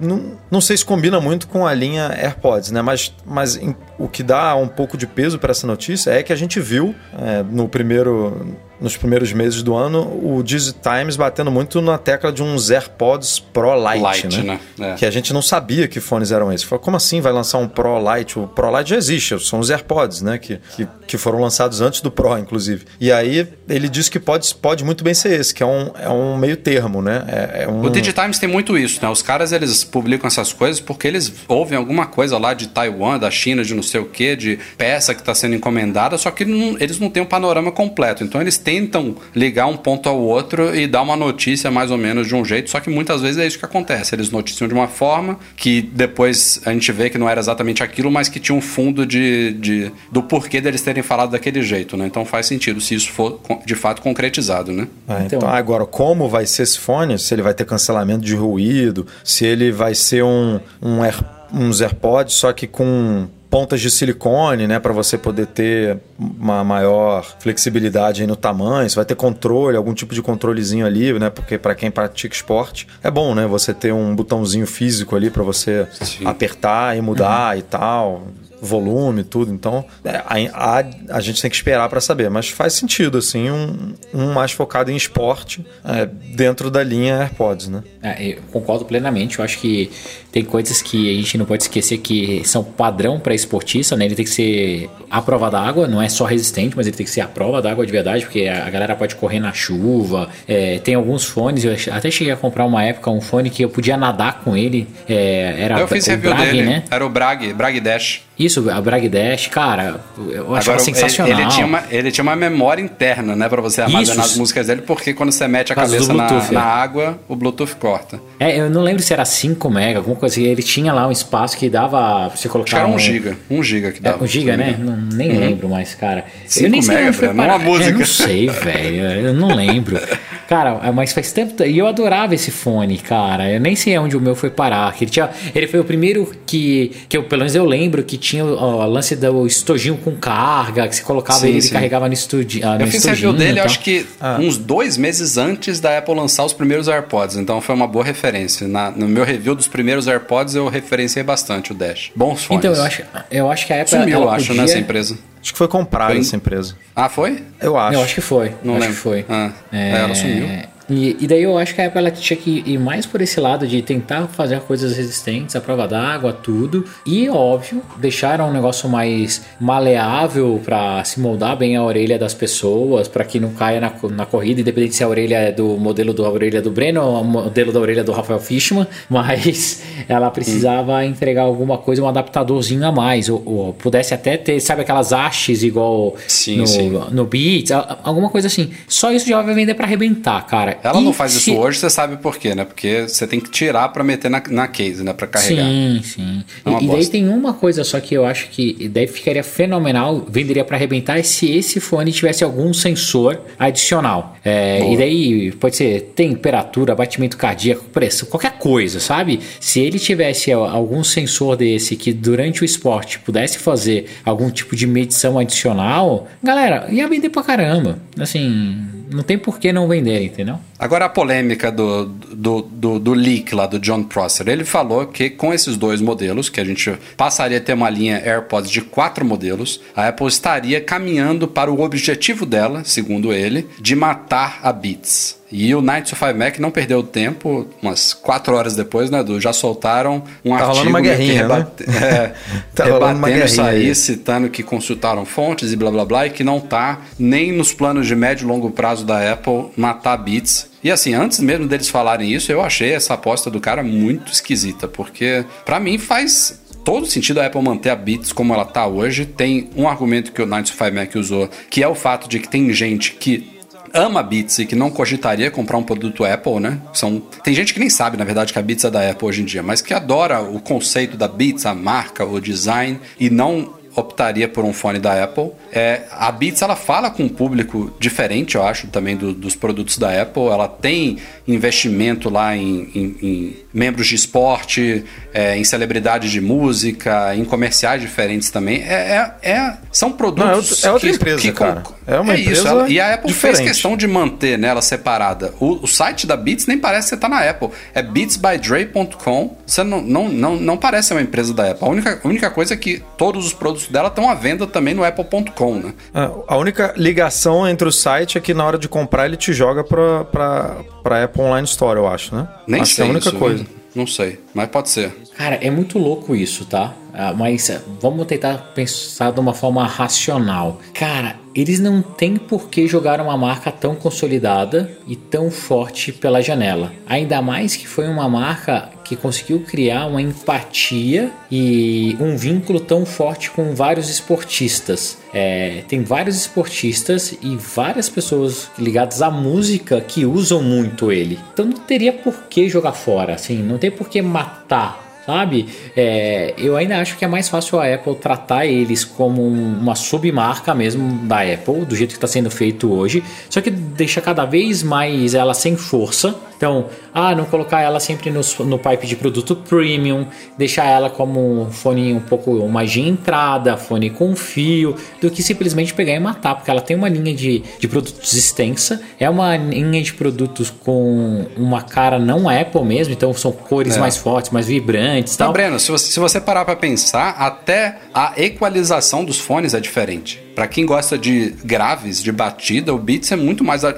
não, 0.00 0.38
não 0.50 0.60
sei 0.60 0.76
se 0.76 0.84
combina 0.84 1.20
muito 1.20 1.48
com 1.48 1.66
a 1.66 1.72
linha 1.72 2.08
AirPods, 2.08 2.70
né? 2.70 2.82
Mas, 2.82 3.14
mas 3.24 3.56
em, 3.56 3.74
o 3.98 4.08
que 4.08 4.22
dá 4.22 4.54
um 4.56 4.68
pouco 4.68 4.96
de 4.96 5.06
peso 5.06 5.38
para 5.38 5.50
essa 5.50 5.66
notícia 5.66 6.10
é 6.10 6.22
que 6.22 6.32
a 6.32 6.36
gente 6.36 6.60
viu 6.60 6.94
é, 7.18 7.42
no 7.42 7.68
primeiro 7.68 8.56
nos 8.80 8.96
primeiros 8.96 9.32
meses 9.32 9.62
do 9.62 9.74
ano, 9.74 10.02
o 10.02 10.42
Times 10.42 11.16
batendo 11.16 11.50
muito 11.50 11.80
na 11.80 11.98
tecla 11.98 12.32
de 12.32 12.42
uns 12.42 12.70
AirPods 12.70 13.38
Pro 13.40 13.74
Lite, 13.74 14.26
Lite 14.26 14.42
né? 14.42 14.60
né? 14.76 14.92
É. 14.92 14.94
Que 14.94 15.06
a 15.06 15.10
gente 15.10 15.32
não 15.32 15.42
sabia 15.42 15.88
que 15.88 16.00
fones 16.00 16.30
eram 16.30 16.52
esses. 16.52 16.66
Falei, 16.66 16.84
como 16.84 16.96
assim 16.96 17.20
vai 17.20 17.32
lançar 17.32 17.58
um 17.58 17.68
Pro 17.68 17.98
Lite? 17.98 18.38
O 18.38 18.46
Pro 18.46 18.76
Lite 18.76 18.90
já 18.90 18.96
existe, 18.96 19.38
são 19.40 19.58
os 19.58 19.70
AirPods, 19.70 20.22
né? 20.22 20.38
Que, 20.38 20.60
que, 20.76 20.88
que 21.06 21.18
foram 21.18 21.40
lançados 21.40 21.80
antes 21.80 22.00
do 22.00 22.10
Pro, 22.10 22.38
inclusive. 22.38 22.84
E 23.00 23.10
aí 23.10 23.48
ele 23.68 23.88
disse 23.88 24.10
que 24.10 24.20
pode, 24.20 24.54
pode 24.54 24.84
muito 24.84 25.02
bem 25.02 25.14
ser 25.14 25.38
esse, 25.40 25.52
que 25.52 25.62
é 25.62 25.66
um, 25.66 25.90
é 25.98 26.08
um 26.08 26.36
meio 26.36 26.56
termo, 26.56 27.02
né? 27.02 27.24
É, 27.26 27.64
é 27.64 27.68
um... 27.68 27.77
O 27.86 27.90
Times 27.90 28.38
tem 28.38 28.48
muito 28.48 28.76
isso, 28.76 29.00
né? 29.02 29.08
Os 29.08 29.22
caras, 29.22 29.52
eles 29.52 29.84
publicam 29.84 30.26
essas 30.26 30.52
coisas 30.52 30.80
porque 30.80 31.06
eles 31.06 31.32
ouvem 31.46 31.76
alguma 31.76 32.06
coisa 32.06 32.38
lá 32.38 32.54
de 32.54 32.68
Taiwan, 32.68 33.18
da 33.18 33.30
China, 33.30 33.64
de 33.64 33.74
não 33.74 33.82
sei 33.82 34.00
o 34.00 34.06
que, 34.06 34.36
de 34.36 34.58
peça 34.76 35.14
que 35.14 35.20
está 35.20 35.34
sendo 35.34 35.54
encomendada, 35.54 36.16
só 36.18 36.30
que 36.30 36.44
não, 36.44 36.76
eles 36.80 36.98
não 36.98 37.10
têm 37.10 37.22
um 37.22 37.26
panorama 37.26 37.70
completo. 37.70 38.24
Então 38.24 38.40
eles 38.40 38.56
tentam 38.56 39.16
ligar 39.34 39.66
um 39.66 39.76
ponto 39.76 40.08
ao 40.08 40.18
outro 40.18 40.74
e 40.74 40.86
dar 40.86 41.02
uma 41.02 41.16
notícia 41.16 41.70
mais 41.70 41.90
ou 41.90 41.98
menos 41.98 42.26
de 42.26 42.34
um 42.34 42.44
jeito, 42.44 42.70
só 42.70 42.80
que 42.80 42.90
muitas 42.90 43.20
vezes 43.20 43.38
é 43.38 43.46
isso 43.46 43.58
que 43.58 43.64
acontece. 43.64 44.14
Eles 44.14 44.30
noticiam 44.30 44.68
de 44.68 44.74
uma 44.74 44.88
forma 44.88 45.38
que 45.56 45.82
depois 45.82 46.60
a 46.64 46.72
gente 46.72 46.90
vê 46.92 47.10
que 47.10 47.18
não 47.18 47.28
era 47.28 47.40
exatamente 47.40 47.82
aquilo, 47.82 48.10
mas 48.10 48.28
que 48.28 48.40
tinha 48.40 48.56
um 48.56 48.60
fundo 48.60 49.06
de, 49.06 49.52
de 49.54 49.92
do 50.10 50.22
porquê 50.22 50.60
deles 50.60 50.82
terem 50.82 51.02
falado 51.02 51.30
daquele 51.30 51.62
jeito, 51.62 51.96
né? 51.96 52.06
Então 52.06 52.24
faz 52.24 52.46
sentido 52.46 52.80
se 52.80 52.94
isso 52.94 53.10
for 53.12 53.40
de 53.64 53.74
fato 53.74 54.02
concretizado, 54.02 54.72
né? 54.72 54.88
Ah, 55.06 55.22
então, 55.24 55.38
então, 55.38 55.48
agora, 55.48 55.84
como 55.86 56.28
vai 56.28 56.46
ser 56.46 56.62
esse 56.62 56.78
fone? 56.78 57.18
Se 57.18 57.34
ele 57.34 57.42
vai 57.42 57.54
ter 57.54 57.64
cancelamento 57.68 58.24
de 58.24 58.34
ruído, 58.34 59.06
se 59.22 59.44
ele 59.44 59.70
vai 59.70 59.94
ser 59.94 60.24
um, 60.24 60.58
um 60.82 61.02
Air, 61.02 61.16
uns 61.52 61.80
AirPods, 61.80 62.34
só 62.34 62.52
que 62.52 62.66
com 62.66 63.28
pontas 63.50 63.80
de 63.80 63.90
silicone, 63.90 64.66
né, 64.66 64.78
para 64.78 64.92
você 64.92 65.16
poder 65.16 65.46
ter 65.46 65.98
uma 66.18 66.62
maior 66.62 67.24
flexibilidade 67.38 68.26
no 68.26 68.36
tamanho. 68.36 68.88
Você 68.88 68.96
vai 68.96 69.04
ter 69.04 69.14
controle, 69.14 69.76
algum 69.76 69.94
tipo 69.94 70.14
de 70.14 70.20
controlezinho 70.20 70.84
ali, 70.84 71.18
né, 71.18 71.30
porque 71.30 71.56
para 71.56 71.74
quem 71.74 71.90
pratica 71.90 72.34
esporte 72.34 72.86
é 73.02 73.10
bom, 73.10 73.34
né, 73.34 73.46
você 73.46 73.72
ter 73.72 73.92
um 73.92 74.14
botãozinho 74.14 74.66
físico 74.66 75.16
ali 75.16 75.30
para 75.30 75.42
você 75.42 75.86
Sim. 75.92 76.26
apertar 76.26 76.96
e 76.96 77.00
mudar 77.00 77.54
uhum. 77.54 77.58
e 77.58 77.62
tal 77.62 78.22
volume, 78.60 79.24
tudo. 79.24 79.52
Então, 79.52 79.84
é, 80.04 80.16
a, 80.16 80.80
a, 80.80 80.84
a 81.16 81.20
gente 81.20 81.40
tem 81.40 81.50
que 81.50 81.56
esperar 81.56 81.88
para 81.88 82.00
saber. 82.00 82.28
Mas 82.30 82.48
faz 82.48 82.74
sentido, 82.74 83.18
assim, 83.18 83.50
um, 83.50 83.94
um 84.12 84.32
mais 84.32 84.52
focado 84.52 84.90
em 84.90 84.96
esporte 84.96 85.64
é, 85.84 86.06
dentro 86.06 86.70
da 86.70 86.82
linha 86.82 87.18
AirPods, 87.18 87.68
né? 87.68 87.82
É, 88.02 88.32
eu 88.32 88.38
concordo 88.52 88.84
plenamente. 88.84 89.38
Eu 89.38 89.44
acho 89.44 89.58
que 89.58 89.90
tem 90.30 90.44
coisas 90.44 90.82
que 90.82 91.10
a 91.10 91.14
gente 91.14 91.38
não 91.38 91.44
pode 91.46 91.62
esquecer 91.62 91.98
que 91.98 92.42
são 92.44 92.62
padrão 92.62 93.18
para 93.18 93.34
esportista, 93.34 93.96
né? 93.96 94.04
Ele 94.04 94.14
tem 94.14 94.24
que 94.24 94.30
ser 94.30 94.90
à 95.10 95.22
prova 95.22 95.50
d'água, 95.50 95.86
não 95.86 96.02
é 96.02 96.08
só 96.08 96.24
resistente, 96.24 96.76
mas 96.76 96.86
ele 96.86 96.96
tem 96.96 97.04
que 97.04 97.12
ser 97.12 97.22
à 97.22 97.26
prova 97.26 97.62
d'água 97.62 97.84
de 97.86 97.92
verdade, 97.92 98.24
porque 98.24 98.46
a 98.46 98.68
galera 98.68 98.94
pode 98.94 99.14
correr 99.14 99.40
na 99.40 99.52
chuva. 99.52 100.28
É, 100.46 100.78
tem 100.78 100.94
alguns 100.94 101.24
fones, 101.24 101.64
eu 101.64 101.74
até 101.92 102.10
cheguei 102.10 102.32
a 102.32 102.36
comprar 102.36 102.64
uma 102.66 102.84
época 102.84 103.10
um 103.10 103.20
fone 103.20 103.50
que 103.50 103.64
eu 103.64 103.70
podia 103.70 103.96
nadar 103.96 104.40
com 104.44 104.56
ele. 104.56 104.86
É, 105.08 105.56
era 105.58 105.80
eu 105.80 105.88
fiz 105.88 106.06
o 106.06 106.10
review 106.10 106.34
Brag, 106.34 106.50
dele. 106.50 106.62
né? 106.62 106.84
Era 106.90 107.06
o 107.06 107.08
Brag, 107.08 107.52
Brag 107.54 107.80
Dash. 107.80 108.22
Isso, 108.38 108.70
a 108.70 108.80
Brag 108.80 109.08
Dash, 109.08 109.48
cara, 109.48 110.00
eu 110.16 110.54
achava 110.54 110.78
Agora, 110.78 110.78
sensacional. 110.78 111.32
Ele, 111.32 111.42
ele 111.42 111.50
tinha 111.50 111.66
uma, 111.66 111.82
ele 111.90 112.12
tinha 112.12 112.22
uma 112.22 112.36
memória 112.36 112.80
interna, 112.80 113.34
né, 113.34 113.48
pra 113.48 113.60
você 113.60 113.80
armazenar 113.80 114.24
Isso. 114.24 114.34
as 114.34 114.38
músicas 114.38 114.68
dele, 114.68 114.82
porque 114.82 115.12
quando 115.12 115.32
você 115.32 115.48
mete 115.48 115.72
a 115.72 115.74
cabeça 115.74 116.14
na, 116.14 116.30
na 116.52 116.60
é. 116.60 116.62
água, 116.62 117.18
o 117.28 117.34
Bluetooth 117.34 117.74
corta. 117.74 118.20
É, 118.38 118.60
eu 118.60 118.70
não 118.70 118.82
lembro 118.82 119.02
se 119.02 119.12
era 119.12 119.24
5 119.24 119.68
mega, 119.68 119.98
alguma 119.98 120.14
assim. 120.26 120.44
Ele 120.44 120.62
tinha 120.62 120.92
lá 120.92 121.06
um 121.08 121.12
espaço 121.12 121.56
que 121.56 121.68
dava 121.68 121.98
pra 121.98 122.28
você 122.28 122.34
Acho 122.34 122.42
que 122.42 122.48
colocar. 122.48 122.78
era 122.78 122.86
um 122.88 122.94
um 122.94 122.98
giga. 122.98 123.36
Um 123.50 123.62
giga 123.62 123.92
que 123.92 123.98
É, 123.98 124.10
dava. 124.10 124.24
um 124.24 124.26
giga, 124.26 124.56
não 124.56 124.64
né? 124.64 124.76
Não, 124.78 124.96
nem 125.16 125.32
lembro 125.32 125.68
mais, 125.68 125.94
cara. 125.94 126.24
Cinco 126.46 126.66
eu 126.66 126.70
nem 126.70 126.82
sei 126.82 126.94
mega, 126.94 127.08
onde 127.08 127.16
foi 127.16 127.28
Breno, 127.28 127.42
parar. 127.42 127.56
uma 127.56 127.64
música. 127.64 127.90
Eu 127.90 127.98
não 127.98 128.06
sei, 128.06 128.46
velho. 128.48 129.02
Eu 129.26 129.34
não 129.34 129.54
lembro. 129.54 129.98
Cara, 130.48 130.90
mas 130.92 131.12
faz 131.12 131.30
tempo. 131.30 131.62
E 131.62 131.76
eu 131.78 131.86
adorava 131.86 132.34
esse 132.34 132.50
fone, 132.50 132.96
cara. 132.96 133.52
Eu 133.52 133.60
nem 133.60 133.76
sei 133.76 133.98
onde 133.98 134.16
o 134.16 134.20
meu 134.20 134.34
foi 134.34 134.48
parar. 134.48 134.96
Ele, 134.98 135.10
tinha, 135.10 135.28
ele 135.54 135.66
foi 135.68 135.78
o 135.78 135.84
primeiro 135.84 136.32
que, 136.46 136.90
que 137.06 137.18
eu, 137.18 137.24
pelo 137.24 137.40
menos 137.40 137.54
eu 137.54 137.66
lembro, 137.66 138.02
que 138.02 138.16
tinha 138.16 138.42
o, 138.44 138.54
o 138.58 138.86
lance 138.86 139.14
do 139.14 139.46
estojinho 139.46 139.98
com 139.98 140.16
carga, 140.16 140.88
que 140.88 140.96
você 140.96 141.02
colocava 141.02 141.40
Sim, 141.40 141.48
ele 141.48 141.58
e 141.58 141.62
sim. 141.62 141.70
carregava 141.74 142.06
no, 142.08 142.14
estudi, 142.14 142.62
ah, 142.64 142.78
Eu 142.80 142.86
fiz 142.86 142.94
estojinho. 143.04 143.32
review 143.32 143.46
dele, 143.46 143.58
e 143.58 143.60
acho 143.60 143.80
que 143.80 144.06
Ah. 144.18 144.38
uns 144.40 144.56
dois 144.56 144.96
meses 144.96 145.36
antes 145.36 145.80
da 145.80 145.98
Apple 145.98 146.14
lançar 146.14 146.44
os 146.46 146.54
primeiros 146.54 146.88
AirPods. 146.88 147.36
Então 147.36 147.60
foi 147.60 147.74
uma 147.74 147.86
boa 147.86 148.02
referência. 148.04 148.66
Na- 148.66 148.90
no 148.90 149.06
meu 149.06 149.24
review 149.24 149.54
dos 149.54 149.68
primeiros 149.68 150.08
AirPods, 150.08 150.54
eu 150.54 150.66
referenciei 150.68 151.22
bastante 151.22 151.72
o 151.72 151.74
Dash. 151.74 152.10
Bons 152.16 152.44
fones. 152.44 152.64
Então, 152.64 152.74
eu 152.74 152.82
acho, 152.82 153.02
eu 153.30 153.50
acho 153.50 153.66
que 153.66 153.72
a 153.74 153.82
Apple. 153.82 153.98
Sumiu, 153.98 154.14
ela 154.16 154.24
eu 154.24 154.30
acho, 154.30 154.46
podia... 154.46 154.62
nessa 154.62 154.78
empresa. 154.78 155.18
Acho 155.48 155.54
que 155.54 155.58
foi 155.58 155.68
comprada 155.68 156.10
Foi- 156.10 156.20
essa 156.20 156.36
empresa. 156.36 156.74
Ah, 156.94 157.08
foi? 157.08 157.42
Eu 157.58 157.74
acho. 157.78 157.94
Eu 157.96 158.02
acho 158.02 158.14
que 158.14 158.20
foi. 158.20 158.52
Não 158.62 158.74
acho 158.74 158.80
lembro. 158.82 158.96
que 158.96 159.00
foi. 159.00 159.24
Ah, 159.30 159.50
é, 159.72 159.90
ela 160.02 160.14
sumiu. 160.14 160.46
E, 160.90 161.16
e 161.20 161.26
daí 161.26 161.42
eu 161.42 161.58
acho 161.58 161.74
que 161.74 161.80
a 161.80 161.86
Apple 161.86 161.98
ela 161.98 162.10
tinha 162.10 162.36
que 162.36 162.62
ir 162.66 162.78
mais 162.78 163.04
por 163.04 163.20
esse 163.20 163.38
lado 163.40 163.66
de 163.66 163.82
tentar 163.82 164.26
fazer 164.28 164.60
coisas 164.60 164.96
resistentes 164.96 165.54
à 165.54 165.60
prova 165.60 165.86
d'água, 165.86 166.32
tudo. 166.32 166.84
E, 167.04 167.28
óbvio, 167.28 167.82
deixar 167.98 168.40
um 168.40 168.52
negócio 168.52 168.88
mais 168.88 169.44
maleável 169.60 170.60
para 170.64 171.04
se 171.04 171.20
moldar 171.20 171.56
bem 171.56 171.76
a 171.76 171.82
orelha 171.82 172.18
das 172.18 172.32
pessoas, 172.32 173.08
para 173.08 173.24
que 173.24 173.38
não 173.38 173.50
caia 173.50 173.80
na, 173.80 173.92
na 174.10 174.26
corrida, 174.26 174.60
independente 174.60 174.94
se 174.94 175.04
a 175.04 175.08
orelha 175.08 175.36
é 175.36 175.52
do 175.52 175.76
modelo 175.76 176.14
da 176.14 176.28
orelha 176.28 176.62
do 176.62 176.70
Breno 176.70 177.02
ou 177.02 177.20
o 177.20 177.24
modelo 177.24 177.72
da 177.72 177.80
orelha 177.80 178.02
do 178.02 178.12
Rafael 178.12 178.40
Fishman. 178.40 178.86
Mas 179.08 179.82
ela 180.08 180.30
precisava 180.30 181.04
entregar 181.04 181.42
alguma 181.42 181.78
coisa, 181.78 182.02
um 182.02 182.08
adaptadorzinho 182.08 182.86
a 182.86 182.92
mais. 182.92 183.28
Ou, 183.28 183.42
ou 183.44 183.72
pudesse 183.74 184.14
até 184.14 184.36
ter, 184.36 184.58
sabe, 184.60 184.82
aquelas 184.82 185.12
hastes 185.12 185.62
igual 185.62 186.16
Sim, 186.26 186.58
no, 186.58 186.66
sim. 186.66 186.88
no 187.10 187.24
Beats, 187.24 187.72
alguma 188.02 188.30
coisa 188.30 188.46
assim. 188.46 188.70
Só 188.86 189.12
isso 189.12 189.28
já 189.28 189.42
vai 189.42 189.54
vender 189.54 189.74
pra 189.74 189.84
arrebentar, 189.84 190.40
cara. 190.46 190.77
Ela 190.82 191.00
E 191.00 191.04
não 191.04 191.12
faz 191.12 191.32
se- 191.32 191.50
isso 191.50 191.58
hoje, 191.60 191.78
você 191.78 191.90
sabe 191.90 192.16
por 192.18 192.36
quê, 192.38 192.54
né? 192.54 192.64
Porque 192.64 193.02
você 193.08 193.26
tem 193.26 193.40
que 193.40 193.50
tirar 193.50 193.88
pra 193.90 194.02
meter 194.04 194.30
na, 194.30 194.42
na 194.50 194.68
case, 194.68 195.02
né? 195.02 195.12
Pra 195.12 195.26
carregar. 195.26 195.64
Sim, 195.66 196.00
sim. 196.02 196.44
É 196.64 196.70
e, 196.70 196.84
e 196.84 196.88
daí 196.88 197.06
tem 197.06 197.28
uma 197.28 197.52
coisa 197.54 197.84
só 197.84 198.00
que 198.00 198.14
eu 198.14 198.24
acho 198.24 198.48
que 198.50 198.88
daí 198.88 199.06
ficaria 199.06 199.42
fenomenal, 199.42 200.26
venderia 200.28 200.64
pra 200.64 200.76
arrebentar, 200.76 201.22
se 201.24 201.50
esse 201.50 201.80
fone 201.80 202.12
tivesse 202.12 202.44
algum 202.44 202.72
sensor 202.72 203.40
adicional. 203.58 204.36
É, 204.44 204.92
e 204.92 204.96
daí 204.96 205.52
pode 205.52 205.76
ser 205.76 206.12
temperatura, 206.14 206.94
batimento 206.94 207.36
cardíaco, 207.36 207.84
pressão, 207.86 208.28
qualquer 208.28 208.52
coisa, 208.52 209.00
sabe? 209.00 209.40
Se 209.60 209.80
ele 209.80 209.98
tivesse 209.98 210.50
algum 210.52 211.02
sensor 211.04 211.56
desse 211.56 211.96
que 211.96 212.12
durante 212.12 212.62
o 212.62 212.64
esporte 212.64 213.18
pudesse 213.18 213.58
fazer 213.58 214.06
algum 214.24 214.50
tipo 214.50 214.74
de 214.74 214.86
medição 214.86 215.38
adicional, 215.38 216.26
galera, 216.42 216.86
ia 216.90 217.06
vender 217.08 217.28
pra 217.30 217.42
caramba. 217.42 217.98
Assim, 218.18 218.76
não 219.10 219.22
tem 219.22 219.38
por 219.38 219.58
que 219.58 219.72
não 219.72 219.88
vender, 219.88 220.22
entendeu? 220.22 220.58
Agora 220.78 221.06
a 221.06 221.08
polêmica 221.08 221.72
do, 221.72 222.06
do, 222.06 222.62
do, 222.62 222.98
do 222.98 223.14
leak 223.14 223.54
lá 223.54 223.66
do 223.66 223.78
John 223.78 224.04
Prosser. 224.04 224.48
Ele 224.48 224.64
falou 224.64 225.06
que 225.06 225.30
com 225.30 225.52
esses 225.52 225.76
dois 225.76 226.00
modelos, 226.00 226.48
que 226.48 226.60
a 226.60 226.64
gente 226.64 226.96
passaria 227.16 227.58
a 227.58 227.60
ter 227.60 227.72
uma 227.72 227.90
linha 227.90 228.22
AirPods 228.24 228.70
de 228.70 228.80
quatro 228.80 229.24
modelos, 229.24 229.80
a 229.94 230.08
Apple 230.08 230.28
estaria 230.28 230.80
caminhando 230.80 231.48
para 231.48 231.70
o 231.70 231.80
objetivo 231.80 232.46
dela, 232.46 232.84
segundo 232.84 233.32
ele, 233.32 233.66
de 233.80 233.94
matar 233.94 234.60
a 234.62 234.72
Beats. 234.72 235.37
E 235.50 235.74
o 235.74 235.80
925 235.80 236.38
Mac 236.38 236.58
não 236.58 236.70
perdeu 236.70 237.02
tempo, 237.02 237.66
umas 237.82 238.12
quatro 238.12 238.54
horas 238.54 238.76
depois, 238.76 239.08
né, 239.10 239.20
Edu? 239.20 239.40
Já 239.40 239.52
soltaram 239.52 240.22
um 240.44 240.56
Tá 240.56 240.66
artigo 240.66 240.88
uma 240.90 241.00
guerrinha, 241.00 241.48
né? 241.48 241.54
rebate- 241.54 241.84
é, 242.04 242.34
Tá 242.74 242.84
rebatendo 242.84 243.44
isso 243.46 243.62
aí, 243.62 243.94
citando 243.94 244.50
que 244.50 244.62
consultaram 244.62 245.24
fontes 245.24 245.72
e 245.72 245.76
blá 245.76 245.90
blá 245.90 246.04
blá, 246.04 246.26
e 246.26 246.30
que 246.30 246.44
não 246.44 246.60
tá 246.60 247.00
nem 247.18 247.50
nos 247.50 247.72
planos 247.72 248.06
de 248.06 248.14
médio 248.14 248.44
e 248.44 248.46
longo 248.46 248.70
prazo 248.70 249.04
da 249.06 249.32
Apple 249.32 249.66
matar 249.76 250.16
bits. 250.18 250.68
E 250.84 250.90
assim, 250.90 251.14
antes 251.14 251.40
mesmo 251.40 251.66
deles 251.66 251.88
falarem 251.88 252.30
isso, 252.32 252.52
eu 252.52 252.60
achei 252.60 252.92
essa 252.92 253.14
aposta 253.14 253.50
do 253.50 253.58
cara 253.58 253.82
muito 253.82 254.30
esquisita, 254.32 254.86
porque 254.86 255.44
pra 255.64 255.80
mim 255.80 255.96
faz 255.96 256.60
todo 256.84 257.06
sentido 257.06 257.40
a 257.40 257.46
Apple 257.46 257.62
manter 257.62 257.90
a 257.90 257.96
Beats 257.96 258.32
como 258.32 258.54
ela 258.54 258.64
tá 258.64 258.86
hoje. 258.86 259.24
Tem 259.26 259.70
um 259.76 259.88
argumento 259.88 260.30
que 260.32 260.40
o 260.42 260.46
95 260.46 260.94
Mac 260.94 261.14
usou, 261.16 261.48
que 261.68 261.82
é 261.82 261.88
o 261.88 261.94
fato 261.94 262.28
de 262.28 262.38
que 262.38 262.48
tem 262.48 262.72
gente 262.72 263.12
que 263.14 263.57
ama 263.94 264.22
Beats 264.22 264.58
e 264.58 264.66
que 264.66 264.74
não 264.76 264.90
cogitaria 264.90 265.50
comprar 265.50 265.78
um 265.78 265.82
produto 265.82 266.24
Apple, 266.24 266.60
né? 266.60 266.80
São, 266.92 267.20
tem 267.42 267.54
gente 267.54 267.72
que 267.74 267.80
nem 267.80 267.90
sabe, 267.90 268.16
na 268.16 268.24
verdade, 268.24 268.52
que 268.52 268.58
a 268.58 268.62
Beats 268.62 268.84
é 268.84 268.90
da 268.90 269.10
Apple 269.10 269.26
hoje 269.28 269.42
em 269.42 269.44
dia, 269.44 269.62
mas 269.62 269.80
que 269.82 269.92
adora 269.94 270.40
o 270.42 270.60
conceito 270.60 271.16
da 271.16 271.28
Beats, 271.28 271.66
a 271.66 271.74
marca, 271.74 272.24
o 272.24 272.40
design, 272.40 272.98
e 273.18 273.28
não 273.30 273.76
optaria 273.96 274.46
por 274.46 274.64
um 274.64 274.72
fone 274.72 275.00
da 275.00 275.24
Apple. 275.24 275.50
É, 275.72 276.02
a 276.12 276.30
Beats 276.30 276.62
ela 276.62 276.76
fala 276.76 277.10
com 277.10 277.24
um 277.24 277.28
público 277.28 277.92
diferente, 277.98 278.54
eu 278.54 278.62
acho, 278.62 278.86
também 278.88 279.16
do- 279.16 279.32
dos 279.34 279.56
produtos 279.56 279.98
da 279.98 280.22
Apple. 280.22 280.44
Ela 280.44 280.68
tem 280.68 281.18
investimento 281.48 282.30
lá 282.30 282.56
em, 282.56 282.88
em- 282.94 283.16
em 283.22 283.56
membros 283.72 284.06
de 284.06 284.14
esporte, 284.14 285.04
é, 285.32 285.56
em 285.56 285.64
celebridades 285.64 286.30
de 286.30 286.40
música, 286.40 287.34
em 287.34 287.44
comerciais 287.44 288.00
diferentes 288.00 288.50
também. 288.50 288.82
É, 288.82 289.32
é- 289.42 289.50
é- 289.50 289.76
são 289.92 290.10
produtos. 290.12 290.44
Não, 290.82 290.90
é 290.90 290.92
outra- 290.92 291.08
é 291.08 291.10
que- 291.10 291.16
empresa, 291.16 291.40
que 291.42 291.52
cara. 291.52 291.82
É 292.06 292.18
uma 292.18 292.34
isso, 292.34 292.42
empresa 292.50 292.68
ela- 292.68 292.88
e 292.88 292.98
a 293.00 293.14
Apple 293.14 293.32
fez 293.32 293.52
diferente. 293.54 293.68
questão 293.68 293.96
de 293.96 294.06
manter 294.06 294.58
né, 294.58 294.68
ela 294.68 294.80
separada. 294.80 295.52
O, 295.60 295.84
o 295.84 295.86
site 295.86 296.26
da 296.26 296.36
Beats 296.36 296.66
nem 296.66 296.78
parece 296.78 297.08
que 297.08 297.14
você 297.14 297.16
tá 297.20 297.28
na 297.28 297.40
Apple. 297.48 297.68
É 297.94 298.02
beatsbydre.com. 298.02 299.56
Você 299.66 299.82
não, 299.84 300.00
não, 300.00 300.28
não, 300.28 300.56
não 300.56 300.76
parece 300.76 301.08
ser 301.08 301.14
uma 301.14 301.22
empresa 301.22 301.52
da 301.54 301.70
Apple. 301.70 301.86
A 301.86 301.90
única, 301.90 302.20
a 302.22 302.28
única 302.28 302.50
coisa 302.50 302.74
é 302.74 302.76
que 302.76 303.02
todos 303.16 303.46
os 303.46 303.52
produtos 303.52 303.88
dela 303.88 304.08
estão 304.08 304.28
à 304.30 304.34
venda 304.34 304.66
também 304.66 304.94
no 304.94 305.04
apple.com, 305.04 305.74
né? 305.74 305.92
Ah, 306.14 306.30
A 306.48 306.56
única 306.56 306.94
ligação 306.96 307.68
entre 307.68 307.88
o 307.88 307.92
site 307.92 308.38
é 308.38 308.40
que 308.40 308.54
na 308.54 308.64
hora 308.64 308.78
de 308.78 308.88
comprar 308.88 309.26
ele 309.26 309.36
te 309.36 309.52
joga 309.52 309.84
pra, 309.84 310.24
pra, 310.24 310.76
pra 311.02 311.24
Apple 311.24 311.42
Online 311.42 311.66
Store, 311.66 311.98
eu 311.98 312.06
acho, 312.08 312.34
né? 312.34 312.48
Nem 312.66 312.80
acho 312.82 312.94
sei 312.94 313.04
é 313.04 313.08
a 313.08 313.10
única 313.10 313.28
isso, 313.28 313.38
coisa. 313.38 313.66
Não 313.98 314.06
sei, 314.06 314.38
mas 314.54 314.68
pode 314.68 314.90
ser. 314.90 315.12
Cara, 315.34 315.56
é 315.56 315.68
muito 315.72 315.98
louco 315.98 316.32
isso, 316.32 316.64
tá? 316.64 316.94
Ah, 317.18 317.34
Mas 317.36 317.68
ah, 317.68 317.82
vamos 318.00 318.24
tentar 318.26 318.72
pensar 318.76 319.32
de 319.32 319.40
uma 319.40 319.52
forma 319.52 319.84
racional. 319.84 320.80
Cara, 320.94 321.34
eles 321.52 321.80
não 321.80 322.00
têm 322.00 322.36
por 322.36 322.68
que 322.68 322.86
jogar 322.86 323.20
uma 323.20 323.36
marca 323.36 323.72
tão 323.72 323.96
consolidada 323.96 324.88
e 325.04 325.16
tão 325.16 325.50
forte 325.50 326.12
pela 326.12 326.40
janela. 326.40 326.92
Ainda 327.08 327.42
mais 327.42 327.74
que 327.74 327.88
foi 327.88 328.06
uma 328.06 328.28
marca 328.28 328.90
que 329.04 329.16
conseguiu 329.16 329.60
criar 329.60 330.06
uma 330.06 330.22
empatia 330.22 331.32
e 331.50 332.16
um 332.20 332.36
vínculo 332.36 332.78
tão 332.78 333.04
forte 333.04 333.50
com 333.50 333.74
vários 333.74 334.08
esportistas. 334.08 335.18
É, 335.34 335.82
tem 335.88 336.04
vários 336.04 336.36
esportistas 336.36 337.36
e 337.42 337.56
várias 337.56 338.08
pessoas 338.08 338.70
ligadas 338.78 339.22
à 339.22 339.30
música 339.30 340.00
que 340.00 340.24
usam 340.24 340.62
muito 340.62 341.10
ele. 341.10 341.36
Então 341.52 341.64
não 341.64 341.78
teria 341.78 342.12
por 342.12 342.44
que 342.44 342.68
jogar 342.68 342.92
fora, 342.92 343.34
assim, 343.34 343.60
não 343.60 343.78
tem 343.78 343.90
por 343.90 344.08
que 344.08 344.22
matar 344.22 345.07
sabe? 345.28 345.66
É, 345.94 346.54
eu 346.56 346.74
ainda 346.74 346.98
acho 346.98 347.18
que 347.18 347.24
é 347.24 347.28
mais 347.28 347.50
fácil 347.50 347.78
a 347.78 347.84
Apple 347.94 348.14
tratar 348.14 348.64
eles 348.64 349.04
como 349.04 349.46
um- 349.46 349.78
uma 349.78 349.94
submarca 349.94 350.74
mesmo 350.74 351.18
da 351.26 351.42
Apple, 351.42 351.84
do 351.84 351.94
jeito 351.94 352.10
que 352.12 352.16
está 352.16 352.26
sendo 352.26 352.50
feito 352.50 352.90
hoje, 352.90 353.22
só 353.50 353.60
que 353.60 353.68
deixa 353.68 354.22
cada 354.22 354.46
vez 354.46 354.82
mais 354.82 355.34
ela 355.34 355.52
sem 355.52 355.76
força 355.76 356.34
Então, 356.58 356.86
ah, 357.14 357.36
não 357.36 357.44
colocar 357.44 357.80
ela 357.80 358.00
sempre 358.00 358.30
no, 358.30 358.40
no 358.64 358.78
pipe 358.80 359.06
de 359.06 359.14
produto 359.14 359.54
premium, 359.54 360.26
deixar 360.58 360.86
ela 360.86 361.08
como 361.08 361.62
um 361.62 361.70
fone 361.70 362.12
um 362.12 362.18
pouco 362.20 362.68
mais 362.68 362.90
de 362.90 363.00
entrada, 363.00 363.76
fone 363.76 364.10
com 364.10 364.34
fio, 364.34 364.96
do 365.22 365.30
que 365.30 365.40
simplesmente 365.40 365.94
pegar 365.94 366.14
e 366.14 366.18
matar, 366.18 366.56
porque 366.56 366.68
ela 366.68 366.80
tem 366.80 366.96
uma 366.96 367.08
linha 367.08 367.32
de, 367.32 367.62
de 367.78 367.86
produtos 367.86 368.32
extensa, 368.32 369.00
é 369.20 369.30
uma 369.30 369.56
linha 369.56 370.02
de 370.02 370.12
produtos 370.12 370.68
com 370.68 371.46
uma 371.56 371.80
cara 371.80 372.18
não 372.18 372.48
Apple 372.48 372.84
mesmo, 372.84 373.14
então 373.14 373.32
são 373.32 373.52
cores 373.52 373.96
É. 373.96 374.00
mais 374.00 374.16
fortes, 374.16 374.50
mais 374.50 374.66
vibrantes 374.66 375.34
e 375.34 375.36
Então, 375.36 375.46
tal. 375.46 375.52
Breno, 375.52 375.78
se 375.78 375.92
você, 375.92 376.10
se 376.10 376.18
você 376.18 376.40
parar 376.40 376.64
pra 376.64 376.74
pensar, 376.74 377.36
até 377.38 377.98
a 378.12 378.32
equalização 378.36 379.24
dos 379.24 379.38
fones 379.38 379.74
é 379.74 379.80
diferente. 379.80 380.47
Pra 380.58 380.66
quem 380.66 380.84
gosta 380.84 381.16
de 381.16 381.54
graves, 381.64 382.20
de 382.20 382.32
batida, 382.32 382.92
o 382.92 382.98
Beats 382.98 383.30
é 383.30 383.36
muito 383.36 383.62
mais 383.62 383.84
a- 383.84 383.90
a- 383.90 383.92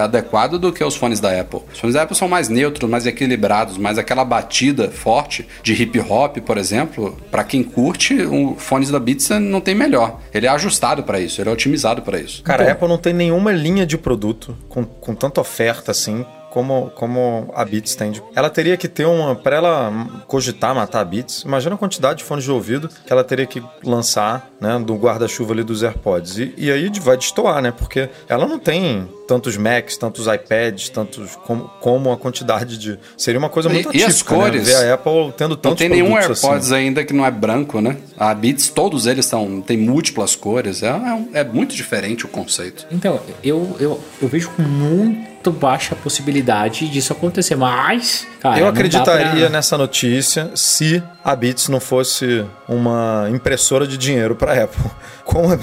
a- 0.00 0.04
adequado 0.04 0.56
do 0.56 0.72
que 0.72 0.84
os 0.84 0.94
fones 0.94 1.18
da 1.18 1.40
Apple. 1.40 1.62
Os 1.72 1.80
fones 1.80 1.94
da 1.94 2.02
Apple 2.04 2.14
são 2.16 2.28
mais 2.28 2.48
neutros, 2.48 2.88
mais 2.88 3.06
equilibrados, 3.06 3.76
mais 3.76 3.98
aquela 3.98 4.24
batida 4.24 4.88
forte 4.88 5.44
de 5.64 5.72
hip 5.72 5.98
hop, 5.98 6.36
por 6.38 6.58
exemplo. 6.58 7.18
Pra 7.28 7.42
quem 7.42 7.64
curte, 7.64 8.14
o 8.22 8.54
fones 8.56 8.88
da 8.88 9.00
Beats 9.00 9.30
não 9.40 9.60
tem 9.60 9.74
melhor. 9.74 10.20
Ele 10.32 10.46
é 10.46 10.48
ajustado 10.50 11.02
pra 11.02 11.18
isso, 11.18 11.40
ele 11.40 11.50
é 11.50 11.52
otimizado 11.52 12.02
pra 12.02 12.20
isso. 12.20 12.40
Cara, 12.44 12.68
a 12.68 12.70
Apple 12.70 12.86
não 12.86 12.98
tem 12.98 13.12
nenhuma 13.12 13.50
linha 13.50 13.84
de 13.84 13.98
produto 13.98 14.56
com, 14.68 14.84
com 14.84 15.12
tanta 15.12 15.40
oferta 15.40 15.90
assim 15.90 16.24
como, 16.56 16.90
como 16.94 17.50
a 17.54 17.62
Beats 17.66 17.94
tem. 17.94 18.14
Ela 18.34 18.48
teria 18.48 18.78
que 18.78 18.88
ter 18.88 19.04
uma. 19.04 19.36
Pra 19.36 19.56
ela 19.56 19.92
cogitar 20.26 20.74
matar 20.74 21.00
a 21.02 21.04
Beats, 21.04 21.42
imagina 21.42 21.74
a 21.74 21.78
quantidade 21.78 22.20
de 22.20 22.24
fones 22.24 22.44
de 22.44 22.50
ouvido 22.50 22.88
que 22.88 23.12
ela 23.12 23.22
teria 23.22 23.44
que 23.44 23.62
lançar, 23.84 24.48
né, 24.58 24.78
do 24.78 24.94
guarda-chuva 24.94 25.52
ali 25.52 25.62
dos 25.62 25.82
AirPods. 25.82 26.38
E, 26.38 26.54
e 26.56 26.72
aí 26.72 26.90
vai 26.98 27.18
destoar, 27.18 27.60
né? 27.60 27.72
Porque 27.76 28.08
ela 28.26 28.46
não 28.46 28.58
tem 28.58 29.06
tantos 29.28 29.54
Macs, 29.58 29.98
tantos 29.98 30.26
iPads, 30.26 30.88
tantos. 30.88 31.36
como, 31.44 31.68
como 31.78 32.10
a 32.10 32.16
quantidade 32.16 32.78
de. 32.78 32.98
Seria 33.18 33.38
uma 33.38 33.50
coisa 33.50 33.68
E- 33.68 33.72
muito 33.74 33.94
e 33.94 34.02
as 34.02 34.14
atípica, 34.14 34.34
cores? 34.34 34.66
né? 34.66 34.78
Ver 34.80 34.90
a 34.92 34.94
Apple 34.94 35.34
tendo 35.36 35.50
Não 35.50 35.56
tantos 35.58 35.78
tem 35.78 35.90
nenhum 35.90 36.12
produtos 36.14 36.42
AirPods 36.42 36.72
assim. 36.72 36.74
ainda 36.86 37.04
que 37.04 37.12
não 37.12 37.26
é 37.26 37.30
branco, 37.30 37.82
né? 37.82 37.98
A 38.16 38.32
Beats, 38.32 38.68
todos 38.68 39.04
eles 39.04 39.26
são, 39.26 39.60
tem 39.60 39.76
múltiplas 39.76 40.34
cores. 40.34 40.82
É, 40.82 40.88
é 40.88 41.40
é 41.40 41.44
muito 41.44 41.76
diferente 41.76 42.24
o 42.24 42.28
conceito. 42.28 42.86
Então, 42.90 43.20
eu, 43.44 43.76
eu, 43.78 44.00
eu 44.22 44.26
vejo 44.28 44.48
com 44.56 44.62
muito 44.62 45.35
baixa 45.52 45.94
possibilidade 45.94 46.88
disso 46.88 47.12
acontecer, 47.12 47.56
mas. 47.56 48.26
Cara, 48.40 48.58
Eu 48.58 48.66
acreditaria 48.68 49.40
pra- 49.42 49.48
nessa 49.48 49.76
notícia 49.78 50.50
se 50.54 51.02
a 51.24 51.34
Beats 51.36 51.68
não 51.68 51.80
fosse 51.80 52.44
uma 52.68 53.26
impressora 53.30 53.86
de 53.86 53.96
dinheiro 53.96 54.34
para 54.36 54.64
Apple. 54.64 54.90
Como 55.24 55.52
a- 55.52 55.58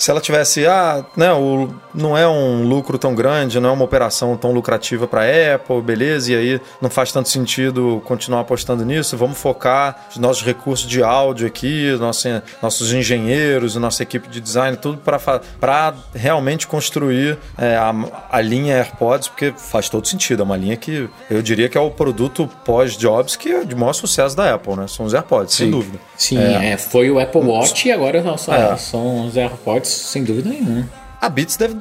se 0.00 0.10
ela 0.10 0.18
tivesse, 0.18 0.66
ah, 0.66 1.04
né, 1.14 1.30
o, 1.30 1.68
não 1.94 2.16
é 2.16 2.26
um 2.26 2.66
lucro 2.66 2.96
tão 2.96 3.14
grande, 3.14 3.60
não 3.60 3.68
é 3.68 3.72
uma 3.72 3.84
operação 3.84 4.34
tão 4.34 4.50
lucrativa 4.50 5.06
para 5.06 5.24
Apple, 5.54 5.82
beleza, 5.82 6.32
e 6.32 6.36
aí 6.36 6.60
não 6.80 6.88
faz 6.88 7.12
tanto 7.12 7.28
sentido 7.28 8.02
continuar 8.06 8.40
apostando 8.40 8.82
nisso, 8.82 9.14
vamos 9.14 9.36
focar 9.36 10.06
os 10.10 10.16
nossos 10.16 10.42
recursos 10.42 10.88
de 10.88 11.02
áudio 11.02 11.46
aqui, 11.46 11.94
nossa, 12.00 12.42
nossos 12.62 12.94
engenheiros, 12.94 13.76
nossa 13.76 14.02
equipe 14.02 14.26
de 14.26 14.40
design, 14.40 14.74
tudo 14.78 14.98
para 14.98 15.94
realmente 16.14 16.66
construir 16.66 17.36
é, 17.58 17.76
a, 17.76 17.94
a 18.30 18.40
linha 18.40 18.76
AirPods, 18.76 19.28
porque 19.28 19.52
faz 19.54 19.90
todo 19.90 20.08
sentido, 20.08 20.40
é 20.40 20.44
uma 20.44 20.56
linha 20.56 20.78
que 20.78 21.10
eu 21.30 21.42
diria 21.42 21.68
que 21.68 21.76
é 21.76 21.80
o 21.80 21.90
produto 21.90 22.48
pós-Jobs 22.64 23.36
que 23.36 23.50
é 23.50 23.64
de 23.64 23.74
maior 23.74 23.92
sucesso 23.92 24.34
da 24.34 24.54
Apple, 24.54 24.76
né? 24.76 24.86
São 24.88 25.04
os 25.04 25.12
AirPods, 25.12 25.54
sem 25.54 25.66
Sim. 25.66 25.70
dúvida. 25.72 25.98
Sim, 26.16 26.38
é, 26.38 26.76
foi 26.78 27.10
o 27.10 27.18
Apple 27.18 27.42
Watch 27.42 27.86
e 27.86 27.92
agora 27.92 28.22
são, 28.38 28.54
É. 28.54 28.76
são 28.76 29.26
os 29.26 29.36
AirPods, 29.36 29.89
sem 29.90 30.24
dúvida 30.24 30.48
nenhuma. 30.48 30.88
A 31.20 31.28
Beats 31.28 31.56
deve. 31.56 31.76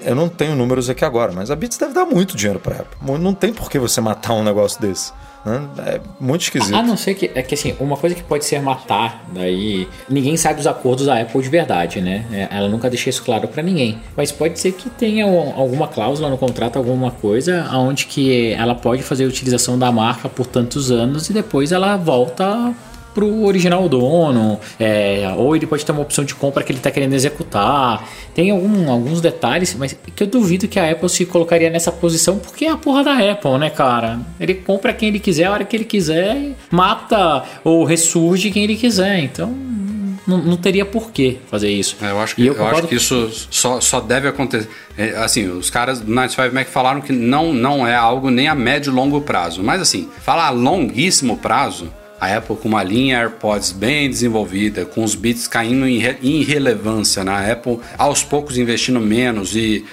Eu 0.00 0.16
não 0.16 0.28
tenho 0.28 0.56
números 0.56 0.90
aqui 0.90 1.04
agora, 1.04 1.30
mas 1.32 1.48
a 1.50 1.54
Beats 1.54 1.78
deve 1.78 1.92
dar 1.94 2.04
muito 2.04 2.36
dinheiro 2.36 2.58
pra 2.58 2.76
Apple. 2.80 3.18
Não 3.20 3.32
tem 3.32 3.52
por 3.52 3.70
que 3.70 3.78
você 3.78 4.00
matar 4.00 4.32
um 4.34 4.42
negócio 4.42 4.80
desse. 4.80 5.12
né? 5.46 5.62
É 5.86 6.00
muito 6.18 6.42
esquisito. 6.42 6.74
A 6.74 6.82
não 6.82 6.96
ser 6.96 7.14
que, 7.14 7.30
é 7.32 7.40
que 7.40 7.54
assim, 7.54 7.72
uma 7.78 7.96
coisa 7.96 8.16
que 8.16 8.22
pode 8.24 8.44
ser 8.44 8.60
matar, 8.60 9.24
daí 9.32 9.86
ninguém 10.08 10.36
sabe 10.36 10.56
dos 10.56 10.66
acordos 10.66 11.06
da 11.06 11.20
Apple 11.20 11.40
de 11.40 11.48
verdade, 11.48 12.00
né? 12.00 12.26
É, 12.32 12.48
Ela 12.50 12.68
nunca 12.68 12.90
deixa 12.90 13.08
isso 13.08 13.22
claro 13.22 13.46
pra 13.46 13.62
ninguém. 13.62 14.00
Mas 14.16 14.32
pode 14.32 14.58
ser 14.58 14.72
que 14.72 14.90
tenha 14.90 15.24
um- 15.24 15.54
alguma 15.56 15.86
cláusula 15.86 16.28
no 16.28 16.36
contrato, 16.36 16.76
alguma 16.76 17.12
coisa, 17.12 17.68
onde 17.72 18.06
que 18.06 18.52
ela 18.54 18.74
pode 18.74 19.04
fazer 19.04 19.22
a 19.24 19.28
utilização 19.28 19.78
da 19.78 19.92
marca 19.92 20.28
por 20.28 20.46
tantos 20.46 20.90
anos 20.90 21.30
e 21.30 21.32
depois 21.32 21.70
ela 21.70 21.96
volta 21.96 22.74
pro 23.14 23.44
original 23.44 23.88
dono, 23.88 24.58
é, 24.78 25.32
ou 25.36 25.54
ele 25.56 25.66
pode 25.66 25.84
ter 25.84 25.92
uma 25.92 26.02
opção 26.02 26.24
de 26.24 26.34
compra 26.34 26.62
que 26.62 26.70
ele 26.72 26.78
tá 26.80 26.90
querendo 26.90 27.12
executar. 27.14 28.08
Tem 28.34 28.50
algum- 28.50 28.90
alguns 28.90 29.20
detalhes, 29.20 29.74
mas 29.78 29.96
que 30.14 30.22
eu 30.22 30.26
duvido 30.26 30.68
que 30.68 30.78
a 30.78 30.90
Apple 30.90 31.08
se 31.08 31.26
colocaria 31.26 31.68
nessa 31.70 31.90
posição, 31.90 32.38
porque 32.38 32.64
é 32.66 32.70
a 32.70 32.76
porra 32.76 33.02
da 33.04 33.12
Apple, 33.32 33.58
né, 33.58 33.70
cara? 33.70 34.20
Ele 34.38 34.54
compra 34.54 34.92
quem 34.92 35.08
ele 35.08 35.18
quiser, 35.18 35.44
a 35.44 35.52
hora 35.52 35.64
que 35.64 35.76
ele 35.76 35.84
quiser, 35.84 36.52
mata 36.70 37.42
ou 37.64 37.84
ressurge 37.84 38.50
quem 38.50 38.64
ele 38.64 38.76
quiser. 38.76 39.18
Então, 39.18 39.48
não, 40.26 40.38
não 40.38 40.56
teria 40.56 40.84
por 40.84 41.10
que 41.10 41.38
fazer 41.50 41.70
isso. 41.70 41.96
É, 42.00 42.10
eu 42.10 42.20
acho 42.20 42.36
que, 42.36 42.42
E 42.42 42.46
eu 42.46 42.66
acho 42.66 42.86
que 42.86 42.94
isso 42.94 43.28
só, 43.50 43.80
só 43.80 44.00
deve 44.00 44.28
acontecer. 44.28 44.68
é, 44.96 45.16
assim, 45.16 45.48
os 45.48 45.68
caras 45.70 46.00
do 46.00 46.10
95 46.12 46.54
Mac 46.54 46.68
falaram 46.68 47.00
que 47.00 47.12
não, 47.12 47.52
não 47.52 47.86
é 47.86 47.96
algo 47.96 48.30
nem 48.30 48.46
a 48.46 48.54
médio 48.54 48.92
e 48.92 48.94
longo 48.94 49.20
prazo. 49.22 49.62
Mas 49.62 49.80
assim, 49.80 50.08
falar 50.22 50.50
longuíssimo 50.50 51.36
prazo, 51.38 51.90
a 52.20 52.36
Apple 52.36 52.56
com 52.56 52.68
uma 52.68 52.82
linha 52.82 53.18
AirPods 53.18 53.72
bem 53.72 54.08
desenvolvida, 54.10 54.84
com 54.84 55.02
os 55.02 55.14
bits 55.14 55.48
caindo 55.48 55.86
em, 55.86 55.98
re- 55.98 56.18
em 56.22 56.40
irrelevância, 56.40 57.24
né? 57.24 57.32
A 57.32 57.52
Apple 57.52 57.78
aos 57.96 58.22
poucos 58.22 58.58
investindo 58.58 59.00
menos 59.00 59.56
e 59.56 59.84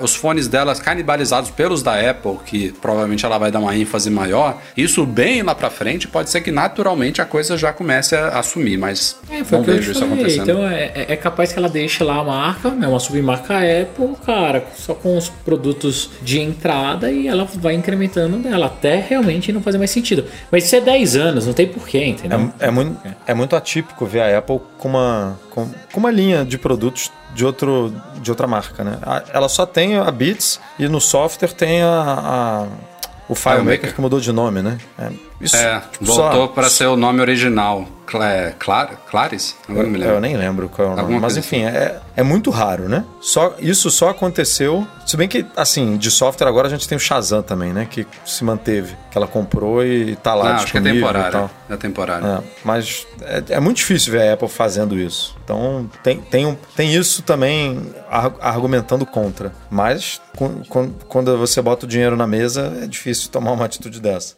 os 0.00 0.14
fones 0.14 0.48
delas 0.48 0.78
canibalizados 0.80 1.50
pelos 1.50 1.82
da 1.82 1.98
Apple, 2.10 2.36
que 2.44 2.72
provavelmente 2.80 3.24
ela 3.24 3.38
vai 3.38 3.50
dar 3.50 3.60
uma 3.60 3.76
ênfase 3.76 4.10
maior, 4.10 4.60
isso 4.76 5.04
bem 5.04 5.42
lá 5.42 5.54
pra 5.54 5.70
frente, 5.70 6.06
pode 6.08 6.30
ser 6.30 6.40
que 6.40 6.50
naturalmente 6.52 7.20
a 7.20 7.24
coisa 7.24 7.56
já 7.56 7.72
comece 7.72 8.14
a 8.14 8.38
assumir, 8.38 8.76
mas 8.76 9.16
É, 9.30 9.42
não 9.50 9.62
vejo 9.62 9.92
isso 9.92 10.04
acontecendo. 10.04 10.42
Então 10.50 10.68
é, 10.68 10.92
é- 10.94 11.06
é 11.08 11.16
capaz 11.16 11.52
que 11.52 11.58
ela 11.58 11.68
deixe 11.68 12.02
lá 12.04 12.16
a 12.20 12.24
marca, 12.24 12.70
né, 12.70 12.86
uma 12.86 13.00
submarca 13.00 13.54
Apple, 13.58 14.14
cara, 14.24 14.64
só 14.76 14.94
com 14.94 15.16
os 15.16 15.28
produtos 15.28 16.10
de 16.22 16.40
entrada 16.40 17.10
e 17.10 17.26
ela 17.26 17.44
vai 17.56 17.74
incrementando 17.74 18.36
dela 18.38 18.66
até 18.66 19.04
realmente 19.08 19.52
não 19.52 19.62
fazer 19.62 19.78
mais 19.78 19.90
sentido. 19.90 20.24
Mas 20.50 20.64
isso 20.64 20.76
é 20.76 20.80
10 20.80 21.15
anos, 21.16 21.46
não 21.46 21.52
tem 21.52 21.66
porquê, 21.66 22.04
entendeu? 22.04 22.52
É, 22.60 22.66
é 22.66 22.70
muito, 22.70 22.96
é 23.26 23.34
muito 23.34 23.56
atípico 23.56 24.06
ver 24.06 24.20
a 24.22 24.38
Apple 24.38 24.60
com 24.78 24.88
uma, 24.88 25.38
com, 25.50 25.68
com 25.92 26.00
uma 26.00 26.10
linha 26.10 26.44
de 26.44 26.56
produtos 26.58 27.10
de, 27.34 27.44
outro, 27.44 27.92
de 28.20 28.30
outra 28.30 28.46
marca, 28.46 28.84
né? 28.84 28.98
Ela 29.32 29.48
só 29.48 29.66
tem 29.66 29.96
a 29.98 30.10
Beats 30.10 30.60
e 30.78 30.88
no 30.88 31.00
software 31.00 31.52
tem 31.52 31.82
a, 31.82 31.88
a- 31.90 32.66
o 33.28 33.34
FileMaker 33.34 33.64
FileMaker. 33.64 33.94
que 33.94 34.00
mudou 34.00 34.20
de 34.20 34.30
nome, 34.32 34.62
né? 34.62 34.78
É, 34.98 35.10
isso 35.40 35.56
É, 35.56 35.82
só- 36.02 36.14
voltou 36.30 36.48
para 36.48 36.68
ser 36.68 36.86
o 36.86 36.96
nome 36.96 37.20
original. 37.20 37.86
Cla 38.06 38.52
Clar 38.56 38.90
Claris? 39.10 39.56
Agora 39.68 39.82
não 39.82 39.90
me 39.90 39.96
Eu, 39.96 40.00
lembro. 40.02 40.14
eu 40.14 40.20
nem 40.20 40.36
lembro 40.36 40.68
qual 40.68 40.86
é 40.86 40.86
o 40.86 40.90
nome. 40.90 41.00
Alguma 41.00 41.20
Mas 41.22 41.36
enfim, 41.36 41.64
é, 41.64 41.98
é 42.16 42.22
muito 42.22 42.50
raro, 42.50 42.88
né? 42.88 43.04
Só, 43.20 43.56
isso 43.58 43.90
só 43.90 44.10
aconteceu. 44.10 44.86
Se 45.04 45.16
bem 45.16 45.26
que, 45.26 45.44
assim, 45.56 45.96
de 45.96 46.08
software 46.08 46.46
agora 46.46 46.68
a 46.68 46.70
gente 46.70 46.86
tem 46.88 46.94
o 46.94 47.00
Shazam 47.00 47.42
também, 47.42 47.72
né? 47.72 47.84
Que 47.90 48.06
se 48.24 48.44
manteve. 48.44 48.94
Que 49.10 49.18
ela 49.18 49.26
comprou 49.26 49.84
e 49.84 50.14
tá 50.16 50.36
lá 50.36 50.44
Não, 50.50 50.54
acho 50.54 50.66
que 50.70 50.78
é 50.78 50.80
temporário. 50.80 51.50
É 51.68 51.76
temporário. 51.76 52.26
É, 52.28 52.42
mas 52.64 53.04
é, 53.22 53.42
é 53.54 53.60
muito 53.60 53.78
difícil 53.78 54.12
ver 54.12 54.28
a 54.28 54.34
Apple 54.34 54.48
fazendo 54.48 54.96
isso. 54.96 55.36
Então 55.44 55.90
tem, 56.04 56.20
tem, 56.20 56.46
um- 56.46 56.56
tem 56.76 56.94
isso 56.94 57.22
também 57.22 57.92
ar- 58.08 58.36
argumentando 58.40 59.04
contra. 59.04 59.52
Mas 59.68 60.20
com- 60.36 60.62
com- 60.68 60.90
quando 61.08 61.36
você 61.36 61.60
bota 61.60 61.86
o 61.86 61.88
dinheiro 61.88 62.16
na 62.16 62.26
mesa, 62.28 62.72
é 62.84 62.86
difícil 62.86 63.30
tomar 63.32 63.50
uma 63.50 63.64
atitude 63.64 64.00
dessa. 64.00 64.34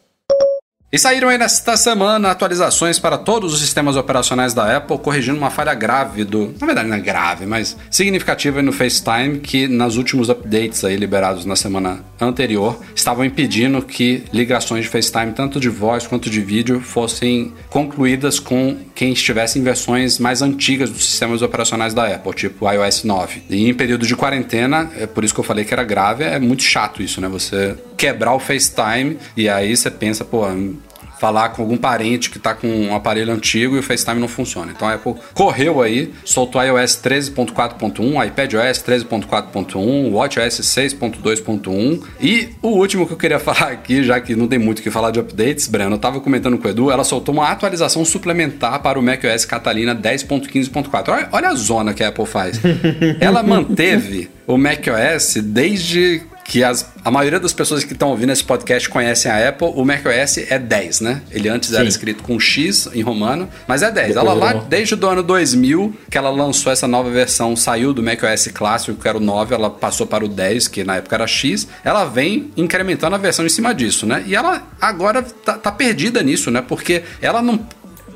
E 0.91 0.97
saíram 0.97 1.29
aí 1.29 1.37
nesta 1.37 1.77
semana 1.77 2.31
atualizações 2.31 2.97
para 2.97 3.15
todos 3.15 3.53
os 3.53 3.59
sistemas 3.59 3.95
operacionais 3.95 4.55
da 4.55 4.75
Apple, 4.75 4.97
corrigindo 4.97 5.37
uma 5.37 5.51
falha 5.51 5.75
grave 5.75 6.23
do. 6.23 6.55
Na 6.59 6.65
verdade, 6.65 6.89
não 6.89 6.97
é 6.97 6.99
grave, 6.99 7.45
mas 7.45 7.77
significativa 7.91 8.59
no 8.63 8.71
FaceTime, 8.71 9.39
que 9.39 9.67
nos 9.67 9.97
últimos 9.97 10.29
updates 10.29 10.83
aí 10.83 10.95
liberados 10.95 11.45
na 11.45 11.55
semana 11.55 12.03
anterior 12.25 12.79
estavam 12.95 13.23
impedindo 13.23 13.81
que 13.81 14.23
ligações 14.33 14.83
de 14.83 14.89
FaceTime, 14.89 15.31
tanto 15.33 15.59
de 15.59 15.69
voz 15.69 16.05
quanto 16.07 16.29
de 16.29 16.41
vídeo, 16.41 16.81
fossem 16.81 17.53
concluídas 17.69 18.39
com 18.39 18.77
quem 18.93 19.13
estivesse 19.13 19.59
em 19.59 19.63
versões 19.63 20.19
mais 20.19 20.41
antigas 20.41 20.89
dos 20.89 21.05
sistemas 21.05 21.41
operacionais 21.41 21.93
da 21.93 22.07
Apple, 22.07 22.33
tipo 22.33 22.69
iOS 22.69 23.03
9. 23.03 23.43
E 23.49 23.69
em 23.69 23.73
período 23.73 24.05
de 24.05 24.15
quarentena, 24.15 24.91
é 24.97 25.05
por 25.05 25.23
isso 25.23 25.33
que 25.33 25.39
eu 25.39 25.43
falei 25.43 25.65
que 25.65 25.73
era 25.73 25.83
grave, 25.83 26.23
é 26.23 26.39
muito 26.39 26.63
chato 26.63 27.01
isso, 27.01 27.21
né? 27.21 27.27
Você 27.27 27.75
quebrar 27.97 28.33
o 28.33 28.39
FaceTime 28.39 29.17
e 29.35 29.49
aí 29.49 29.75
você 29.75 29.91
pensa, 29.91 30.23
pô, 30.23 30.45
falar 31.19 31.49
com 31.49 31.61
algum 31.61 31.77
parente 31.77 32.29
que 32.29 32.39
tá 32.39 32.55
com 32.55 32.67
um 32.67 32.95
aparelho 32.95 33.33
antigo 33.33 33.75
e 33.75 33.79
o 33.79 33.83
FaceTime 33.83 34.19
não 34.19 34.27
funciona. 34.27 34.71
Então 34.71 34.87
a 34.87 34.93
Apple 34.93 35.15
correu 35.33 35.81
aí, 35.81 36.13
soltou 36.23 36.63
iOS 36.63 36.99
13.4.1, 37.03 38.27
iPadOS 38.27 38.83
13.4.1, 38.83 40.11
WatchOS 40.11 40.61
6.2.1 40.61 42.01
e 42.21 42.49
o 42.61 42.69
último 42.69 43.05
que 43.05 43.13
eu 43.13 43.17
queria 43.17 43.39
falar 43.39 43.71
aqui, 43.71 44.01
já 44.03 44.19
que 44.21 44.35
não 44.35 44.47
tem 44.47 44.57
muito 44.57 44.79
o 44.79 44.81
que 44.81 44.89
falar 44.89 45.11
de 45.11 45.19
updates, 45.19 45.67
Breno, 45.67 45.95
eu 45.95 45.99
tava 45.99 46.21
comentando 46.21 46.57
com 46.57 46.67
o 46.67 46.71
Edu, 46.71 46.89
ela 46.89 47.03
soltou 47.03 47.33
uma 47.33 47.49
atualização 47.49 48.05
suplementar 48.05 48.81
para 48.81 48.97
o 48.97 49.03
macOS 49.03 49.43
Catalina 49.43 49.93
10.15.4. 49.93 51.09
Olha, 51.09 51.29
olha 51.31 51.49
a 51.49 51.55
zona 51.55 51.93
que 51.93 52.03
a 52.03 52.07
Apple 52.09 52.25
faz. 52.25 52.59
ela 53.19 53.43
manteve 53.43 54.29
o 54.47 54.57
macOS 54.57 55.35
desde 55.43 56.21
que 56.49 56.63
as, 56.63 56.91
a 57.05 57.11
maioria 57.11 57.39
das 57.39 57.53
pessoas 57.53 57.83
que 57.83 57.93
estão 57.93 58.09
ouvindo 58.09 58.31
esse 58.31 58.43
podcast 58.43 58.89
conhecem 58.89 59.31
a 59.31 59.49
Apple, 59.49 59.67
o 59.67 59.85
macOS 59.85 60.39
é 60.49 60.57
10, 60.57 61.01
né? 61.01 61.21
Ele 61.29 61.47
antes 61.47 61.71
era 61.71 61.83
Sim. 61.83 61.89
escrito 61.89 62.23
com 62.23 62.39
X 62.39 62.89
em 62.91 63.03
romano, 63.03 63.47
mas 63.67 63.83
é 63.83 63.91
10. 63.91 64.15
Depois 64.15 64.25
ela 64.25 64.33
lá, 64.33 64.53
desde 64.53 64.95
o 64.95 65.07
ano 65.07 65.21
2000, 65.21 65.95
que 66.09 66.17
ela 66.17 66.31
lançou 66.31 66.71
essa 66.71 66.87
nova 66.87 67.11
versão, 67.11 67.55
saiu 67.55 67.93
do 67.93 68.01
macOS 68.01 68.47
clássico, 68.47 68.99
que 68.99 69.07
era 69.07 69.19
o 69.19 69.21
9, 69.21 69.53
ela 69.53 69.69
passou 69.69 70.07
para 70.07 70.25
o 70.25 70.27
10, 70.27 70.67
que 70.67 70.83
na 70.83 70.95
época 70.95 71.17
era 71.17 71.27
X, 71.27 71.67
ela 71.83 72.03
vem 72.05 72.49
incrementando 72.57 73.15
a 73.15 73.19
versão 73.19 73.45
em 73.45 73.49
cima 73.49 73.71
disso, 73.71 74.07
né? 74.07 74.23
E 74.25 74.35
ela 74.35 74.63
agora 74.81 75.21
tá, 75.21 75.53
tá 75.53 75.71
perdida 75.71 76.23
nisso, 76.23 76.49
né? 76.49 76.63
Porque 76.67 77.03
ela 77.21 77.43
não 77.43 77.59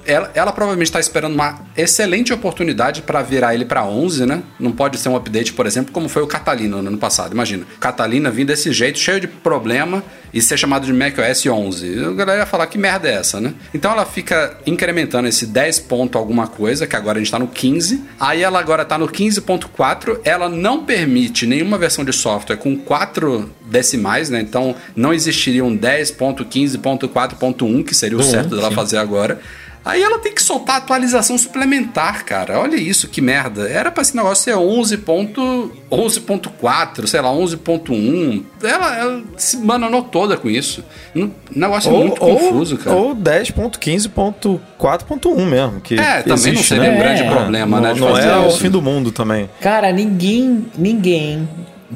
ela, 0.06 0.32
ela 0.34 0.51
provavelmente 0.51 0.88
está 0.88 0.99
esperando 0.99 1.34
uma 1.34 1.60
excelente 1.76 2.34
oportunidade 2.34 3.01
para 3.01 3.22
virar 3.22 3.54
ele 3.54 3.66
para 3.66 3.86
11, 3.86 4.26
né? 4.26 4.43
Não 4.60 4.72
pode 4.72 4.97
ser 4.97 5.10
um 5.10 5.16
update, 5.16 5.54
por 5.54 5.66
exemplo, 5.66 5.91
como 5.91 6.10
foi 6.10 6.22
o 6.22 6.28
Catalina 6.28 6.82
no 6.82 6.88
ano 6.88 6.97
passado. 6.97 7.34
Imagina, 7.34 7.66
Catalina 7.80 8.32
vindo 8.32 8.47
desse 8.47 8.72
jeito, 8.72 8.99
cheio 8.99 9.20
de 9.20 9.28
problema 9.28 10.04
e 10.34 10.41
ser 10.41 10.58
chamado 10.58 10.86
de 10.86 10.91
macOS 10.91 11.45
11. 11.45 12.06
A 12.06 12.14
galera 12.14 12.39
ia 12.39 12.45
falar 12.45 12.66
que 12.68 12.78
merda 12.78 13.08
é 13.08 13.14
essa, 13.14 13.39
né? 13.39 13.54
Então 13.74 13.91
ela 13.91 14.06
fica 14.06 14.58
incrementando 14.66 15.28
esse 15.28 15.45
10 15.45 15.82
ponto 15.82 16.18
alguma 16.18 16.47
coisa, 16.47 16.88
que 16.88 16.95
agora 16.95 17.18
a 17.18 17.20
gente 17.20 17.28
está 17.28 17.38
no 17.38 17.47
15. 17.47 18.04
Aí 18.20 18.41
ela 18.41 18.60
agora 18.60 18.82
está 18.82 18.97
no 18.97 19.08
15.4. 19.08 20.22
Ela 20.24 20.49
não 20.49 20.84
permite 20.84 21.45
nenhuma 21.45 21.78
versão 21.78 22.04
de 22.04 22.12
software 22.12 22.58
com 22.58 22.76
4 22.76 23.49
decimais, 23.66 24.30
né? 24.30 24.41
Então 24.41 24.76
não 24.95 25.14
existiria 25.14 25.64
um 25.64 25.78
10.15.4.1, 25.78 27.84
que 27.84 27.93
seria 27.93 28.18
o 28.18 28.24
certo 28.24 28.56
dela 28.56 28.70
sim. 28.70 28.76
fazer 28.76 28.97
agora. 28.97 29.39
Aí 29.86 30.02
ela 30.02 30.18
tem 30.20 30.34
que 30.34 30.42
soltar 30.42 30.78
atualização 30.78 31.38
suplementar, 31.38 32.24
cara. 32.24 32.58
Olha 32.60 32.78
isso, 32.78 33.10
que 33.10 33.20
merda. 33.22 33.68
Era 33.70 33.92
pra 33.92 34.02
esse 34.02 34.16
negócio 34.16 34.44
ser 34.46 34.54
11.11.4, 34.56 37.06
sei 37.08 37.20
lá, 37.22 37.30
11.1. 37.30 38.44
Ela, 38.64 38.98
ela 38.98 39.22
se 39.38 39.58
bananou 39.58 40.02
toda 40.04 40.38
com 40.38 40.50
isso. 40.50 40.84
O 41.16 41.30
negócio 41.54 41.94
é 41.94 41.98
muito 41.98 42.16
confuso, 42.20 42.78
cara. 42.78 42.96
Ou 42.96 43.14
10.15.4.1 43.16 45.46
mesmo. 45.46 45.82
Que 45.82 46.00
É, 46.00 46.22
também 46.22 46.54
não 46.54 46.64
seria 46.64 46.90
né? 46.90 46.96
um 46.96 47.00
grande 47.00 47.24
É, 47.24 47.30
problema, 47.30 47.82
né? 47.82 47.88
Não, 47.90 47.96
de 47.96 48.02
não 48.02 48.10
fazer 48.16 48.30
é 48.30 48.38
o 48.38 48.52
fim 48.52 48.70
do 48.70 48.82
mundo 48.82 49.12
também. 49.12 49.50
Cara, 49.62 49.92
ninguém, 49.92 50.66
ninguém 50.78 51.48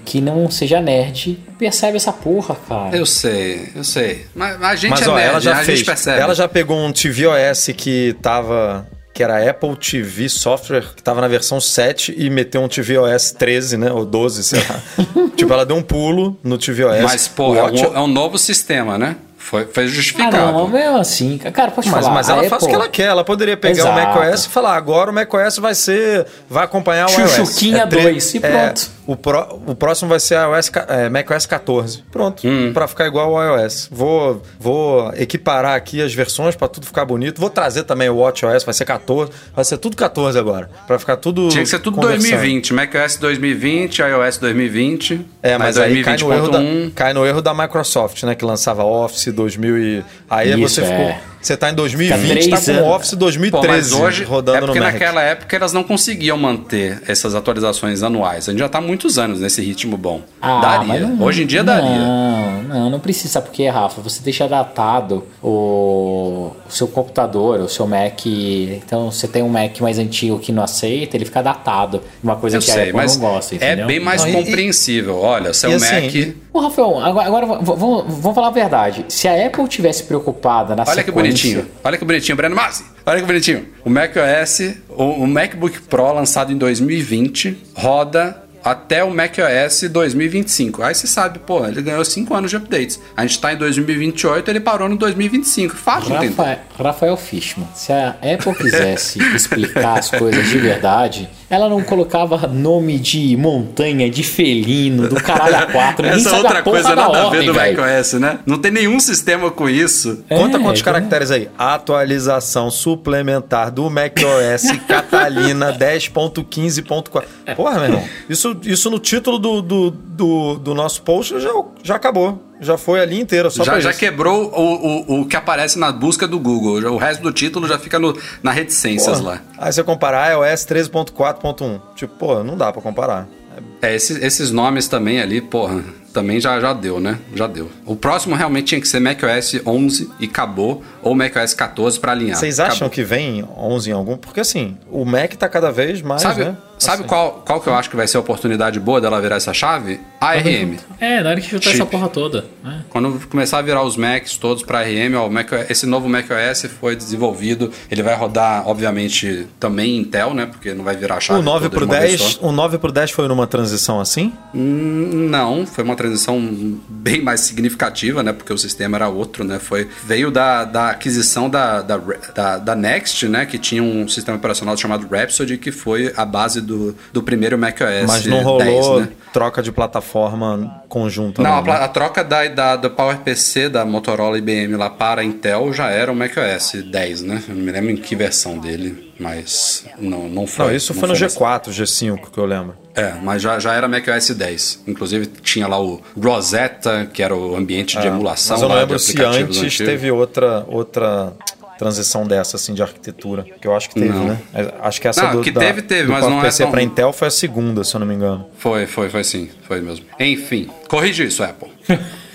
que 0.06 0.20
não 0.22 0.50
seja 0.50 0.80
nerd 0.82 1.40
percebe 1.58 1.98
essa 1.98 2.12
porra, 2.14 2.56
cara. 2.68 2.96
Eu 2.96 3.06
sei, 3.06 3.70
eu 3.76 3.84
sei. 3.84 4.26
Mas, 4.36 4.58
mas 4.60 4.72
a 4.72 4.76
gente 4.76 4.92
Mas 4.92 5.02
é 5.02 5.10
ó, 5.10 5.16
nerd, 5.16 5.30
ela 5.30 5.42
já 5.42 5.52
a 5.54 5.64
fez. 5.64 5.80
gente 5.80 5.86
percebe. 5.86 6.20
Ela 6.22 6.36
já 6.36 6.48
pegou 6.48 6.78
um 6.78 6.92
tvOS 6.92 7.70
que 7.76 8.16
tava. 8.22 8.88
Que 9.14 9.24
era 9.24 9.50
Apple 9.50 9.76
TV 9.76 10.30
Software, 10.30 10.84
que 10.96 11.02
tava 11.02 11.22
na 11.22 11.28
versão 11.28 11.60
7 11.60 12.14
e 12.16 12.30
meteu 12.30 12.62
um 12.62 12.68
tvOS 12.68 13.32
13, 13.32 13.76
né? 13.76 13.92
Ou 13.92 14.06
12, 14.06 14.44
sei 14.44 14.60
lá. 14.60 14.80
tipo, 15.36 15.52
ela 15.52 15.66
deu 15.66 15.76
um 15.76 15.82
pulo 15.82 16.38
no 16.44 16.56
tvOS. 16.56 17.02
Mas, 17.02 17.28
pô, 17.28 17.56
é 17.56 17.64
Watch- 17.64 17.84
um, 17.88 17.96
é 17.96 18.00
um 18.00 18.06
novo 18.08 18.38
sistema, 18.38 18.96
né? 18.96 19.16
Foi, 19.40 19.66
foi 19.66 19.86
Ah, 19.86 19.88
justificado. 19.88 20.38
não, 20.38 20.68
mesmo 20.68 20.98
assim, 20.98 21.38
cara, 21.40 21.72
pode 21.72 21.90
Mas, 21.90 22.02
falar. 22.04 22.14
mas 22.14 22.30
ela 22.30 22.44
faz 22.44 22.52
o 22.52 22.56
Apple- 22.58 22.68
que 22.68 22.76
ela 22.76 22.88
quer. 22.90 23.04
Ela 23.06 23.24
poderia 23.24 23.58
pegar 23.58 23.80
Exato. 23.80 23.90
o 23.90 24.22
macOS 24.22 24.46
e 24.46 24.50
falar: 24.50 24.76
agora 24.76 25.10
o 25.10 25.14
macOS 25.14 25.58
vai 25.58 25.74
ser. 25.74 26.28
Vai 26.48 26.66
acompanhar 26.66 27.08
o 27.10 27.12
iOS. 27.20 27.32
Chuchuquinha 27.32 27.88
tre- 27.88 28.04
2 28.04 28.36
e 28.36 28.40
pronto. 28.40 28.92
O, 29.08 29.16
pró- 29.16 29.58
o 29.66 29.74
próximo 29.74 30.10
vai 30.10 30.20
ser 30.20 30.36
iOS, 30.36 30.70
ca- 30.70 30.86
é, 30.90 31.10
macOS 31.10 31.46
14. 31.46 32.04
Pronto. 32.12 32.46
Hum. 32.48 32.72
Pra 32.74 32.88
ficar 32.88 33.08
igual 33.08 33.36
ao 33.38 33.60
iOS. 33.60 33.88
Vou, 33.92 34.42
vou 34.60 35.12
equiparar 35.16 35.76
aqui 35.76 36.02
as 36.02 36.14
versões 36.14 36.56
pra 36.56 36.68
tudo 36.68 36.86
ficar 36.86 37.06
bonito. 37.06 37.40
Vou 37.40 37.50
trazer 37.50 37.84
também 37.84 38.10
o 38.10 38.18
WatchOS, 38.18 38.64
vai 38.64 38.74
ser 38.74 38.86
14. 38.86 39.32
Vai 39.56 39.66
ser 39.66 39.78
tudo 39.78 39.96
14 39.98 40.38
agora. 40.38 40.70
Pra 40.86 41.00
ficar 41.00 41.18
tudo. 41.18 41.48
Tinha 41.50 41.64
que 41.64 41.70
ser 41.70 41.80
tudo 41.80 41.96
conversando. 41.96 42.30
2020. 42.30 42.74
macOS 42.74 43.16
2020, 43.18 44.00
iOS 44.00 44.38
2020. 44.38 45.26
É, 45.42 45.58
mas 45.58 45.78
aí 45.78 46.04
cai 46.04 46.18
no, 46.18 46.34
erro 46.34 46.50
da, 46.50 46.60
2020.1. 46.60 46.94
cai 46.94 47.14
no 47.14 47.26
erro 47.26 47.42
da 47.42 47.54
Microsoft, 47.54 48.24
né? 48.24 48.36
Que 48.36 48.44
lançava 48.46 48.84
Office 48.84 49.32
2000 49.34 49.78
e... 49.78 50.04
Aí 50.30 50.50
Isso, 50.62 50.76
você 50.76 50.82
ficou... 50.86 51.16
é. 51.40 51.44
Você 51.44 51.56
tá 51.58 51.68
em 51.68 51.72
Fica 51.72 51.82
2020, 51.82 52.30
três 52.30 52.48
tá 52.48 52.62
com 52.74 52.78
anos. 52.80 52.96
Office 52.96 53.10
Pô, 53.12 53.16
2013 53.18 53.68
mas 53.68 53.94
hoje 53.94 54.24
rodando 54.24 54.58
é 54.58 54.62
porque 54.62 54.80
no 54.80 54.86
Mac. 54.86 54.94
naquela 54.94 55.22
época 55.22 55.56
elas 55.56 55.74
não 55.74 55.84
conseguiam 55.84 56.38
manter 56.38 57.02
essas 57.08 57.36
atualizações 57.36 58.04
anuais. 58.04 58.48
A 58.48 58.52
gente 58.52 58.60
já 58.60 58.70
tá 58.70 58.80
há 58.80 58.82
muitos 58.82 59.18
anos 59.18 59.40
nesse 59.40 59.62
ritmo 59.62 59.96
bom. 59.98 60.22
Ah, 60.42 60.60
daria. 60.62 60.88
mas 60.88 61.02
não- 61.02 61.22
Hoje 61.26 61.44
em 61.44 61.46
dia 61.48 61.64
daria. 61.64 61.90
Não, 61.90 62.64
não, 62.64 62.90
não 62.90 63.00
precisa. 63.00 63.34
Sabe 63.34 63.48
por 63.48 63.54
quê, 63.54 63.68
Rafa? 63.70 64.02
Você 64.02 64.22
deixa 64.24 64.48
datado 64.48 65.24
o, 65.42 66.52
o 66.68 66.72
seu 66.72 66.88
computador, 66.88 67.60
o 67.62 67.70
seu 67.70 67.88
Mac. 67.88 68.26
Então, 68.26 69.12
você 69.12 69.28
tem 69.28 69.44
um 69.44 69.50
Mac 69.50 69.80
mais 69.80 70.00
antigo 70.00 70.40
que 70.40 70.52
não 70.52 70.64
aceita, 70.64 71.16
ele 71.18 71.26
fica 71.26 71.42
datado. 71.42 72.02
Uma 72.24 72.36
coisa 72.36 72.58
Eu 72.58 72.62
que 72.62 72.70
a 72.72 72.74
sei, 72.74 72.84
Apple 72.84 72.96
mas 72.96 73.18
não 73.18 73.30
gosta, 73.30 73.56
é 73.56 73.58
entendeu? 73.58 73.88
bem 73.88 74.00
mais 74.00 74.22
Não, 74.24 74.30
e- 74.30 74.34
compreensível. 74.34 75.18
Olha, 75.20 75.54
seu 75.54 75.70
e 75.72 75.74
assim, 75.76 76.02
Mac. 76.02 76.16
e- 76.16 76.36
Ô, 76.58 76.60
Rafael, 76.60 76.98
agora, 77.00 77.46
vamos, 77.46 78.06
vamos 78.08 78.34
falar 78.34 78.48
a 78.48 78.52
verdade. 78.52 79.06
Se 79.10 79.28
a 79.28 79.46
Apple 79.46 79.68
tivesse 79.68 80.04
preocupada 80.04 80.76
na 80.76 80.82
Olha 80.82 81.04
que 81.04 81.12
sequência... 81.12 81.14
bonitinho. 81.14 81.68
Olha 81.84 81.98
que 82.00 82.04
bonitinho, 82.04 82.36
Breno 82.36 82.56
Masi. 82.56 82.84
Olha 83.06 83.20
que 83.20 83.28
bonitinho. 83.28 83.68
O 83.86 83.92
macOS, 83.92 84.74
o, 84.90 85.04
o 85.04 85.28
MacBook 85.28 85.82
Pro 85.82 86.12
lançado 86.12 86.52
em 86.52 86.58
2020, 86.58 87.56
roda 87.76 88.44
até 88.64 89.04
o 89.04 89.14
macOS 89.14 89.84
2025. 89.90 90.82
Aí 90.82 90.96
você 90.96 91.06
sabe, 91.06 91.38
pô, 91.38 91.64
ele 91.66 91.80
ganhou 91.80 92.04
5 92.04 92.34
anos 92.34 92.50
de 92.50 92.58
updates. 92.58 93.00
A 93.16 93.22
gente 93.22 93.40
tá 93.40 93.54
em 93.54 93.58
2028, 93.58 94.50
ele 94.50 94.60
parou 94.60 94.90
no 94.90 94.98
2025. 94.98 95.76
Fácil, 95.76 96.16
entendeu? 96.16 96.36
Rafael, 96.36 96.60
Rafael 96.76 97.18
Fishman, 97.18 97.68
se 97.76 97.94
a 97.94 98.10
Apple 98.10 98.56
quisesse 98.56 99.20
explicar 99.36 100.00
as 100.00 100.10
coisas 100.10 100.50
de 100.50 100.58
verdade, 100.58 101.30
ela 101.50 101.70
não 101.70 101.82
colocava 101.82 102.46
nome 102.48 103.00
de 103.00 103.36
montanha, 103.38 104.10
de 104.10 104.22
felino, 104.24 105.08
do 105.08 105.16
caralho 105.16 105.56
a 105.58 105.66
quatro. 105.68 106.06
Essa 106.06 106.36
outra 106.36 106.60
a 106.60 106.62
coisa 106.62 106.90
da 106.90 106.96
nada 106.96 107.22
a 107.22 107.26
ordem, 107.28 107.40
ver 107.42 107.46
do 107.48 107.54
macOS, 107.54 108.14
né? 108.14 108.40
Não 108.46 108.58
tem 108.58 108.72
nenhum 108.72 109.00
sistema 109.00 109.50
com 109.50 109.70
isso. 109.70 110.24
Conta 110.28 110.58
É, 110.58 110.62
quantos 110.62 110.82
então- 110.82 110.94
caracteres 110.94 111.32
aí. 111.32 111.50
Atualização 111.58 112.70
suplementar 112.70 113.72
do 113.72 113.90
macOS 113.90 114.64
Catalina 114.88 115.72
10.15.4. 115.74 117.24
Porra, 117.56 117.76
meu 117.76 117.84
irmão. 117.86 118.04
Isso, 118.30 118.56
isso 118.64 118.90
no 118.90 119.00
título 119.00 119.40
do, 119.40 119.62
do, 119.62 119.92
do, 119.92 120.56
do 120.56 120.74
nosso 120.76 121.02
post 121.02 121.40
já, 121.40 121.50
já 121.84 121.96
acabou. 121.96 122.44
Já 122.60 122.78
foi 122.78 123.00
ali 123.00 123.20
inteira, 123.20 123.50
só 123.50 123.64
já, 123.64 123.80
já 123.80 123.92
isso. 123.92 124.00
quebrou 124.00 124.52
o, 124.52 125.16
o, 125.18 125.22
o 125.22 125.26
que 125.28 125.36
aparece 125.36 125.78
na 125.78 125.92
busca 125.92 126.28
do 126.28 126.40
Google. 126.40 126.82
Já- 126.82 126.90
O 126.90 126.98
resto 126.98 127.22
do 127.22 127.32
título 127.32 127.68
já 127.68 127.78
fica 127.78 128.00
no, 128.00 128.18
na 128.42 128.52
reticências 128.52 129.20
Porra. 129.20 129.34
lá. 129.34 129.42
Aí 129.60 129.72
você 129.72 129.84
comparar 129.84 130.32
iOS 130.32 130.66
13.4.1. 130.66 131.80
Tipo, 131.96 132.16
pô, 132.16 132.44
não 132.44 132.58
dá 132.58 132.72
pra 132.74 132.82
comparar. 132.82 133.28
É, 133.56 133.62
esses, 133.82 134.22
esses 134.22 134.52
nomes 134.52 134.88
também 134.88 135.22
ali, 135.22 135.40
porra, 135.42 135.84
também 136.14 136.40
já, 136.40 136.60
já 136.60 136.74
deu, 136.74 137.00
né? 137.00 137.20
Já 137.36 137.46
deu. 137.48 137.70
O 137.86 137.96
próximo 137.96 138.36
realmente 138.36 138.66
tinha 138.68 138.82
que 138.82 138.88
ser 138.88 139.00
macOS 139.00 139.56
11 139.66 140.10
e 140.20 140.26
acabou, 140.26 140.84
ou 141.02 141.14
macOS 141.14 141.54
14 141.54 142.00
pra 142.00 142.12
alinhar. 142.12 142.38
Vocês 142.38 142.60
acham 142.60 142.74
Acabou. 142.88 142.90
que 142.90 143.04
vem 143.04 143.44
11 143.56 143.90
em 143.90 143.94
algum? 143.94 144.18
Porque 144.18 144.40
assim, 144.40 144.76
o 144.90 145.06
Mac 145.06 145.34
tá 145.36 145.48
cada 145.48 145.72
vez 145.72 146.02
mais, 146.02 146.22
Sabe, 146.22 146.44
né? 146.46 146.58
sabe 146.80 147.00
Assim. 147.02 147.08
qual, 147.08 147.44
qual 147.46 147.62
que 147.62 147.68
eu 147.68 147.76
acho 147.76 147.90
que 147.90 147.96
vai 147.96 148.08
ser 148.08 148.18
a 148.18 148.20
oportunidade 148.20 148.80
boa 148.80 149.00
dela 149.00 149.22
virar 149.22 149.36
essa 149.36 149.54
chave? 149.54 150.00
ARM. 150.20 150.78
É, 151.00 151.22
na 151.22 151.30
hora 151.30 151.40
que 151.42 151.48
juntar 151.50 151.70
Chip. 151.70 151.76
essa 151.76 151.86
porra 151.86 152.10
toda. 152.10 152.46
né? 152.64 152.84
Quando 152.90 153.20
começar 153.30 153.60
a 153.60 153.62
virar 153.62 153.84
os 153.84 153.96
Macs 153.96 154.38
todos 154.38 154.64
para 154.64 154.80
ARM, 154.80 155.14
ó, 155.16 155.28
o 155.28 155.32
Mac, 155.32 155.52
esse 155.70 155.86
novo 155.86 156.10
macOS 156.10 156.66
foi 156.80 156.96
desenvolvido. 156.96 157.72
Ele 157.92 158.02
vai 158.02 158.16
rodar, 158.16 158.68
obviamente, 158.68 159.46
também 159.60 159.98
Intel, 159.98 160.34
né? 160.34 160.48
Porque 160.48 160.74
não 160.74 160.84
vai 160.84 160.96
virar 160.96 161.18
a 161.18 161.20
chave. 161.20 161.40
O 161.40 161.44
9 161.44 161.70
toda 161.70 161.70
de 161.70 161.76
pro 161.76 161.86
uma 161.86 162.00
vez 162.00 162.20
10, 162.20 162.32
só. 162.34 162.48
o 162.48 162.52
9 162.52 162.78
pro 162.80 162.92
10 162.92 163.12
foi 163.12 163.28
numa 163.28 163.46
transição 163.46 163.67
assim? 164.00 164.34
Hum, 164.54 165.28
Não, 165.30 165.66
foi 165.66 165.84
uma 165.84 165.96
transição 165.96 166.40
bem 166.88 167.22
mais 167.22 167.42
significativa, 167.42 168.24
né? 168.24 168.34
Porque 168.34 168.52
o 168.54 168.58
sistema 168.58 168.98
era 168.98 169.10
outro, 169.10 169.44
né? 169.44 169.60
Foi, 169.60 169.88
veio 170.06 170.32
da, 170.32 170.64
da 170.64 170.90
aquisição 170.90 171.50
da, 171.50 171.82
da, 171.82 171.98
da, 172.34 172.58
da 172.58 172.76
Next, 172.76 173.28
né? 173.28 173.46
Que 173.46 173.58
tinha 173.58 173.84
um 173.84 174.08
sistema 174.08 174.38
operacional 174.38 174.76
chamado 174.78 175.08
Rhapsody, 175.08 175.58
que 175.58 175.72
foi 175.72 176.14
a 176.16 176.26
base 176.26 176.62
do, 176.62 176.96
do 177.12 177.22
primeiro 177.24 177.58
macOS 177.58 178.08
Mas 178.08 178.26
não 178.26 178.42
rolou 178.42 178.98
10, 179.00 179.08
né? 179.08 179.10
troca 179.34 179.62
de 179.62 179.72
plataforma 179.72 180.82
conjunta. 180.88 181.42
Não, 181.42 181.50
Não, 181.50 181.58
a, 181.58 181.62
né? 181.62 181.72
a 181.84 181.88
troca 181.88 182.24
da, 182.24 182.48
da, 182.48 182.76
do 182.76 182.90
PowerPC 182.90 183.70
da 183.70 183.86
Motorola 183.86 184.38
IBM 184.38 184.76
lá 184.76 184.90
para 184.90 185.22
a 185.22 185.24
Intel 185.24 185.72
já 185.74 185.90
era 185.90 186.12
o 186.12 186.16
macOS 186.16 186.74
10, 186.90 187.22
né? 187.22 187.44
Eu 187.48 187.56
não 187.56 187.64
me 187.64 187.72
lembro 187.72 187.92
em 187.92 187.98
que 187.98 188.16
versão 188.16 188.58
dele, 188.58 189.07
mas 189.20 189.86
não, 190.00 190.28
não 190.30 190.46
foi. 190.48 190.68
Não, 190.68 190.76
isso 190.76 190.94
não 190.94 191.00
foi 191.00 191.10
no 191.10 191.14
nessa. 191.20 191.40
G4, 191.40 191.70
G5 191.70 192.30
que 192.32 192.38
eu 192.38 192.46
lembro. 192.46 192.76
É, 192.96 193.14
mas 193.22 193.42
já, 193.42 193.60
já 193.60 193.74
era 193.74 193.88
macOS 193.88 194.30
10. 194.32 194.84
Inclusive 194.88 195.28
tinha 195.28 195.68
lá 195.68 195.80
o 195.80 196.02
Rosetta, 196.20 197.06
que 197.12 197.22
era 197.22 197.36
o 197.36 197.56
ambiente 197.56 198.00
de 198.00 198.08
emulação. 198.08 198.56
Mas 198.56 198.62
eu 198.64 198.68
não 198.70 198.76
lá 198.76 198.82
lembro 198.82 198.98
se 199.00 199.12
antes 199.22 199.58
antigos. 199.58 199.78
teve 199.78 200.12
outra, 200.12 200.66
outra 200.68 201.34
transição 201.78 202.26
dessa, 202.26 202.56
assim, 202.58 202.74
de 202.74 202.82
arquitetura. 202.82 203.46
Que 203.62 203.68
eu 203.68 203.76
acho 203.76 203.90
que 203.90 203.96
teve, 203.96 204.10
Não. 204.10 204.26
né? 204.30 204.40
É, 204.54 204.74
Acho 204.82 205.00
que 205.00 205.08
essa 205.08 205.24
Não, 205.28 205.36
do, 205.36 205.42
que 205.42 205.52
da, 205.52 205.62
teve, 205.62 205.84
teve, 205.84 206.10
mas 206.12 206.22
não 206.22 206.30
é 206.30 206.32
PowerPC 206.32 206.64
tão- 206.64 206.72
pra 206.72 206.82
Intel 206.82 207.14
foi 207.14 207.28
a 207.28 207.32
segunda, 207.32 207.84
se 207.84 207.96
eu 207.96 208.00
não 208.00 208.08
me 208.08 208.16
engano. 208.16 208.48
Foi, 208.58 208.88
foi, 208.88 209.10
foi 209.10 209.24
sim. 209.24 209.48
Foi 209.68 209.80
mesmo. 209.80 210.04
Enfim, 210.20 210.68
corrige 210.88 211.24
isso, 211.26 211.44
Apple. 211.44 211.70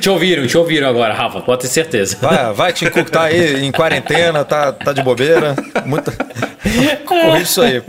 Te 0.00 0.10
ouviram, 0.10 0.46
te 0.46 0.58
ouviram 0.58 0.88
agora, 0.88 1.14
Rafa, 1.14 1.40
pode 1.40 1.62
ter 1.62 1.68
certeza. 1.68 2.18
Vai, 2.20 2.52
vai, 2.52 2.72
Tim 2.72 2.90
Cook 2.90 3.10
tá 3.10 3.24
aí 3.24 3.64
em 3.64 3.72
quarentena, 3.72 4.44
tá, 4.44 4.72
tá 4.72 4.92
de 4.92 5.02
bobeira. 5.02 5.54
Muita... 5.86 6.12
Corrige 7.06 7.42
isso 7.42 7.62
aí. 7.62 7.82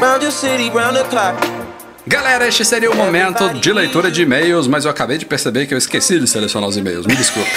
Round 0.00 0.24
your 0.24 0.32
city, 0.32 0.70
round 0.70 0.98
the 0.98 1.04
clock. 1.04 1.63
Galera, 2.06 2.46
este 2.46 2.64
seria 2.66 2.90
o 2.90 2.94
momento 2.96 3.48
de 3.54 3.72
leitura 3.72 4.10
de 4.10 4.22
e-mails, 4.22 4.66
mas 4.66 4.84
eu 4.84 4.90
acabei 4.90 5.16
de 5.16 5.24
perceber 5.24 5.64
que 5.66 5.72
eu 5.72 5.78
esqueci 5.78 6.18
de 6.20 6.26
selecionar 6.28 6.68
os 6.68 6.76
e-mails. 6.76 7.06
Me 7.06 7.16
desculpa. 7.16 7.48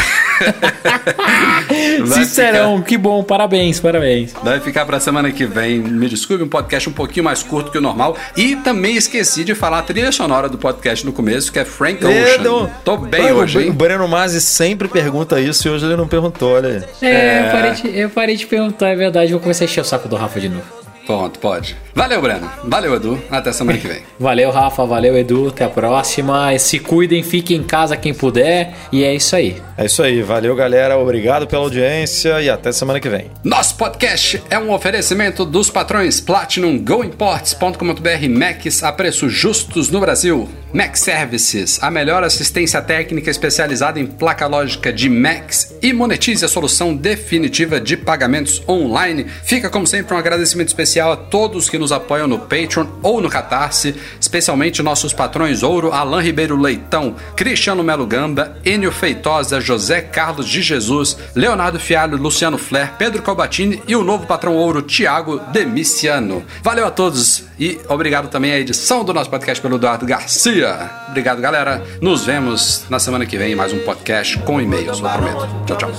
Sincerão, 2.13 2.81
que 2.81 2.97
bom, 2.97 3.23
parabéns, 3.23 3.79
parabéns. 3.79 4.29
ficar- 4.31 4.43
Vai 4.45 4.59
ficar 4.61 4.85
pra 4.85 4.99
semana 5.01 5.31
que 5.31 5.45
vem. 5.45 5.79
Me 5.79 6.07
desculpe, 6.07 6.43
um 6.43 6.47
podcast 6.47 6.87
um 6.87 6.93
pouquinho 6.93 7.25
mais 7.25 7.43
curto 7.43 7.71
que 7.71 7.77
o 7.77 7.81
normal. 7.81 8.15
E 8.37 8.55
também 8.57 8.95
esqueci 8.95 9.43
de 9.43 9.53
falar 9.53 9.79
a 9.79 9.83
trilha 9.83 10.11
sonora 10.13 10.47
do 10.47 10.57
podcast 10.57 11.05
no 11.05 11.11
começo, 11.11 11.51
que 11.51 11.59
é 11.59 11.65
Frank 11.65 12.03
Ocean. 12.05 12.37
Dedo. 12.37 12.71
Tô 12.85 12.95
bem 12.97 13.31
hoje, 13.33 13.57
O 13.57 13.61
hein? 13.61 13.71
Breno 13.71 14.07
Masi 14.07 14.39
sempre 14.39 14.87
pergunta 14.87 15.41
isso 15.41 15.67
e 15.67 15.71
hoje 15.71 15.85
ele 15.85 15.95
não 15.97 16.07
perguntou, 16.07 16.53
olha 16.53 16.69
aí. 17.01 17.07
É, 17.09 17.47
Eu, 17.47 17.51
parei 17.51 17.71
de, 17.73 17.99
eu 17.99 18.09
parei 18.09 18.35
de 18.37 18.45
perguntar, 18.45 18.89
é 18.89 18.95
verdade, 18.95 19.31
vou 19.31 19.41
começar 19.41 19.63
a 19.63 19.65
encher 19.65 19.81
o 19.81 19.85
saco 19.85 20.07
do 20.07 20.15
Rafa 20.15 20.39
de 20.39 20.47
novo. 20.49 20.76
Pronto, 21.07 21.39
pode. 21.39 21.73
Valeu, 21.95 22.21
Breno. 22.21 22.51
Valeu, 22.65 22.95
Edu. 22.95 23.19
Até 23.31 23.53
semana 23.53 23.79
que 23.79 23.87
vem. 23.87 24.01
Valeu, 24.19 24.51
Rafa, 24.51 24.85
valeu, 24.85 25.17
Edu, 25.17 25.47
até 25.47 25.63
a 25.63 25.69
próxima. 25.69 26.55
Se 26.59 26.79
cuidem, 26.79 27.23
fiquem 27.23 27.57
em 27.57 27.63
casa 27.63 27.95
quem 27.95 28.13
puder, 28.13 28.73
e 28.91 29.05
é 29.05 29.15
isso 29.15 29.35
aí. 29.35 29.55
É 29.77 29.85
isso 29.85 30.03
aí, 30.03 30.21
valeu 30.21 30.55
galera, 30.55 30.97
obrigado 30.97 31.47
pela 31.47 31.63
audiência 31.63 32.41
e 32.41 32.49
até 32.49 32.71
semana 32.71 32.99
que 32.99 33.07
vem. 33.07 33.31
Nosso 33.43 33.77
podcast 33.77 34.43
é 34.49 34.59
um 34.59 34.73
oferecimento 34.73 35.45
dos 35.45 35.69
patrões 35.69 36.19
Platinum, 36.19 36.77
GoImports.com.br 36.77 38.29
Macs 38.29 38.83
a 38.83 38.91
preços 38.91 39.31
justos 39.31 39.89
no 39.89 39.99
Brasil. 39.99 40.49
Mac 40.73 40.97
Services, 40.97 41.81
a 41.81 41.89
melhor 41.89 42.23
assistência 42.23 42.81
técnica 42.81 43.31
especializada 43.31 43.99
em 43.99 44.05
placa 44.05 44.45
lógica 44.47 44.91
de 44.91 45.09
Macs 45.09 45.73
e 45.81 45.93
monetize 45.93 46.43
a 46.43 46.47
solução 46.47 46.93
definitiva 46.93 47.79
de 47.79 47.95
pagamentos 47.95 48.61
online. 48.67 49.25
Fica 49.43 49.69
como 49.69 49.87
sempre 49.87 50.13
um 50.13 50.17
agradecimento 50.17 50.67
especial 50.67 50.96
a 50.99 51.15
todos 51.15 51.69
que 51.69 51.77
nos 51.77 51.91
apoiam 51.91 52.27
no 52.27 52.39
Patreon 52.39 52.87
ou 53.01 53.21
no 53.21 53.29
Catarse, 53.29 53.95
especialmente 54.19 54.81
nossos 54.81 55.13
patrões 55.13 55.63
Ouro, 55.63 55.91
Alain 55.91 56.23
Ribeiro 56.23 56.59
Leitão, 56.59 57.15
Cristiano 57.35 57.83
Melo 57.83 58.05
Gamba, 58.05 58.57
Enio 58.65 58.91
Feitosa, 58.91 59.61
José 59.61 60.01
Carlos 60.01 60.47
de 60.47 60.61
Jesus, 60.61 61.17
Leonardo 61.35 61.79
Fialho, 61.79 62.17
Luciano 62.17 62.57
Flair, 62.57 62.93
Pedro 62.97 63.21
Calbatini 63.21 63.81
e 63.87 63.95
o 63.95 64.03
novo 64.03 64.25
patrão 64.25 64.55
Ouro, 64.55 64.81
Tiago 64.81 65.39
Demiciano. 65.51 66.43
Valeu 66.63 66.85
a 66.85 66.91
todos 66.91 67.45
e 67.59 67.79
obrigado 67.87 68.29
também 68.29 68.51
à 68.51 68.59
edição 68.59 69.03
do 69.03 69.13
nosso 69.13 69.29
podcast 69.29 69.61
pelo 69.61 69.75
Eduardo 69.77 70.05
Garcia. 70.05 70.89
Obrigado, 71.09 71.41
galera. 71.41 71.83
Nos 72.01 72.25
vemos 72.25 72.85
na 72.89 72.99
semana 72.99 73.25
que 73.25 73.37
vem 73.37 73.53
em 73.53 73.55
mais 73.55 73.73
um 73.73 73.79
podcast 73.79 74.37
com 74.39 74.61
e-mails, 74.61 74.99
eu 74.99 75.09
prometo. 75.09 75.47
Tchau, 75.65 75.77
tchau. 75.77 75.91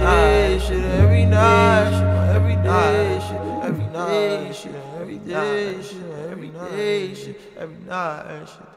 Day, 0.00 0.58
shit, 0.58 0.82
Every 0.82 1.26
night, 1.26 1.90
shit, 1.90 2.34
every 2.34 2.56
day, 2.56 3.20
shit, 3.28 3.40
every 3.62 3.84
night, 3.92 4.56
shit, 4.56 4.74
every 4.98 5.18
day, 5.18 5.82
shit, 5.82 6.02
every 6.30 6.48
day, 6.48 7.14
shit, 7.14 7.40
every 7.58 7.76
night, 7.86 8.48
shit. 8.48 8.69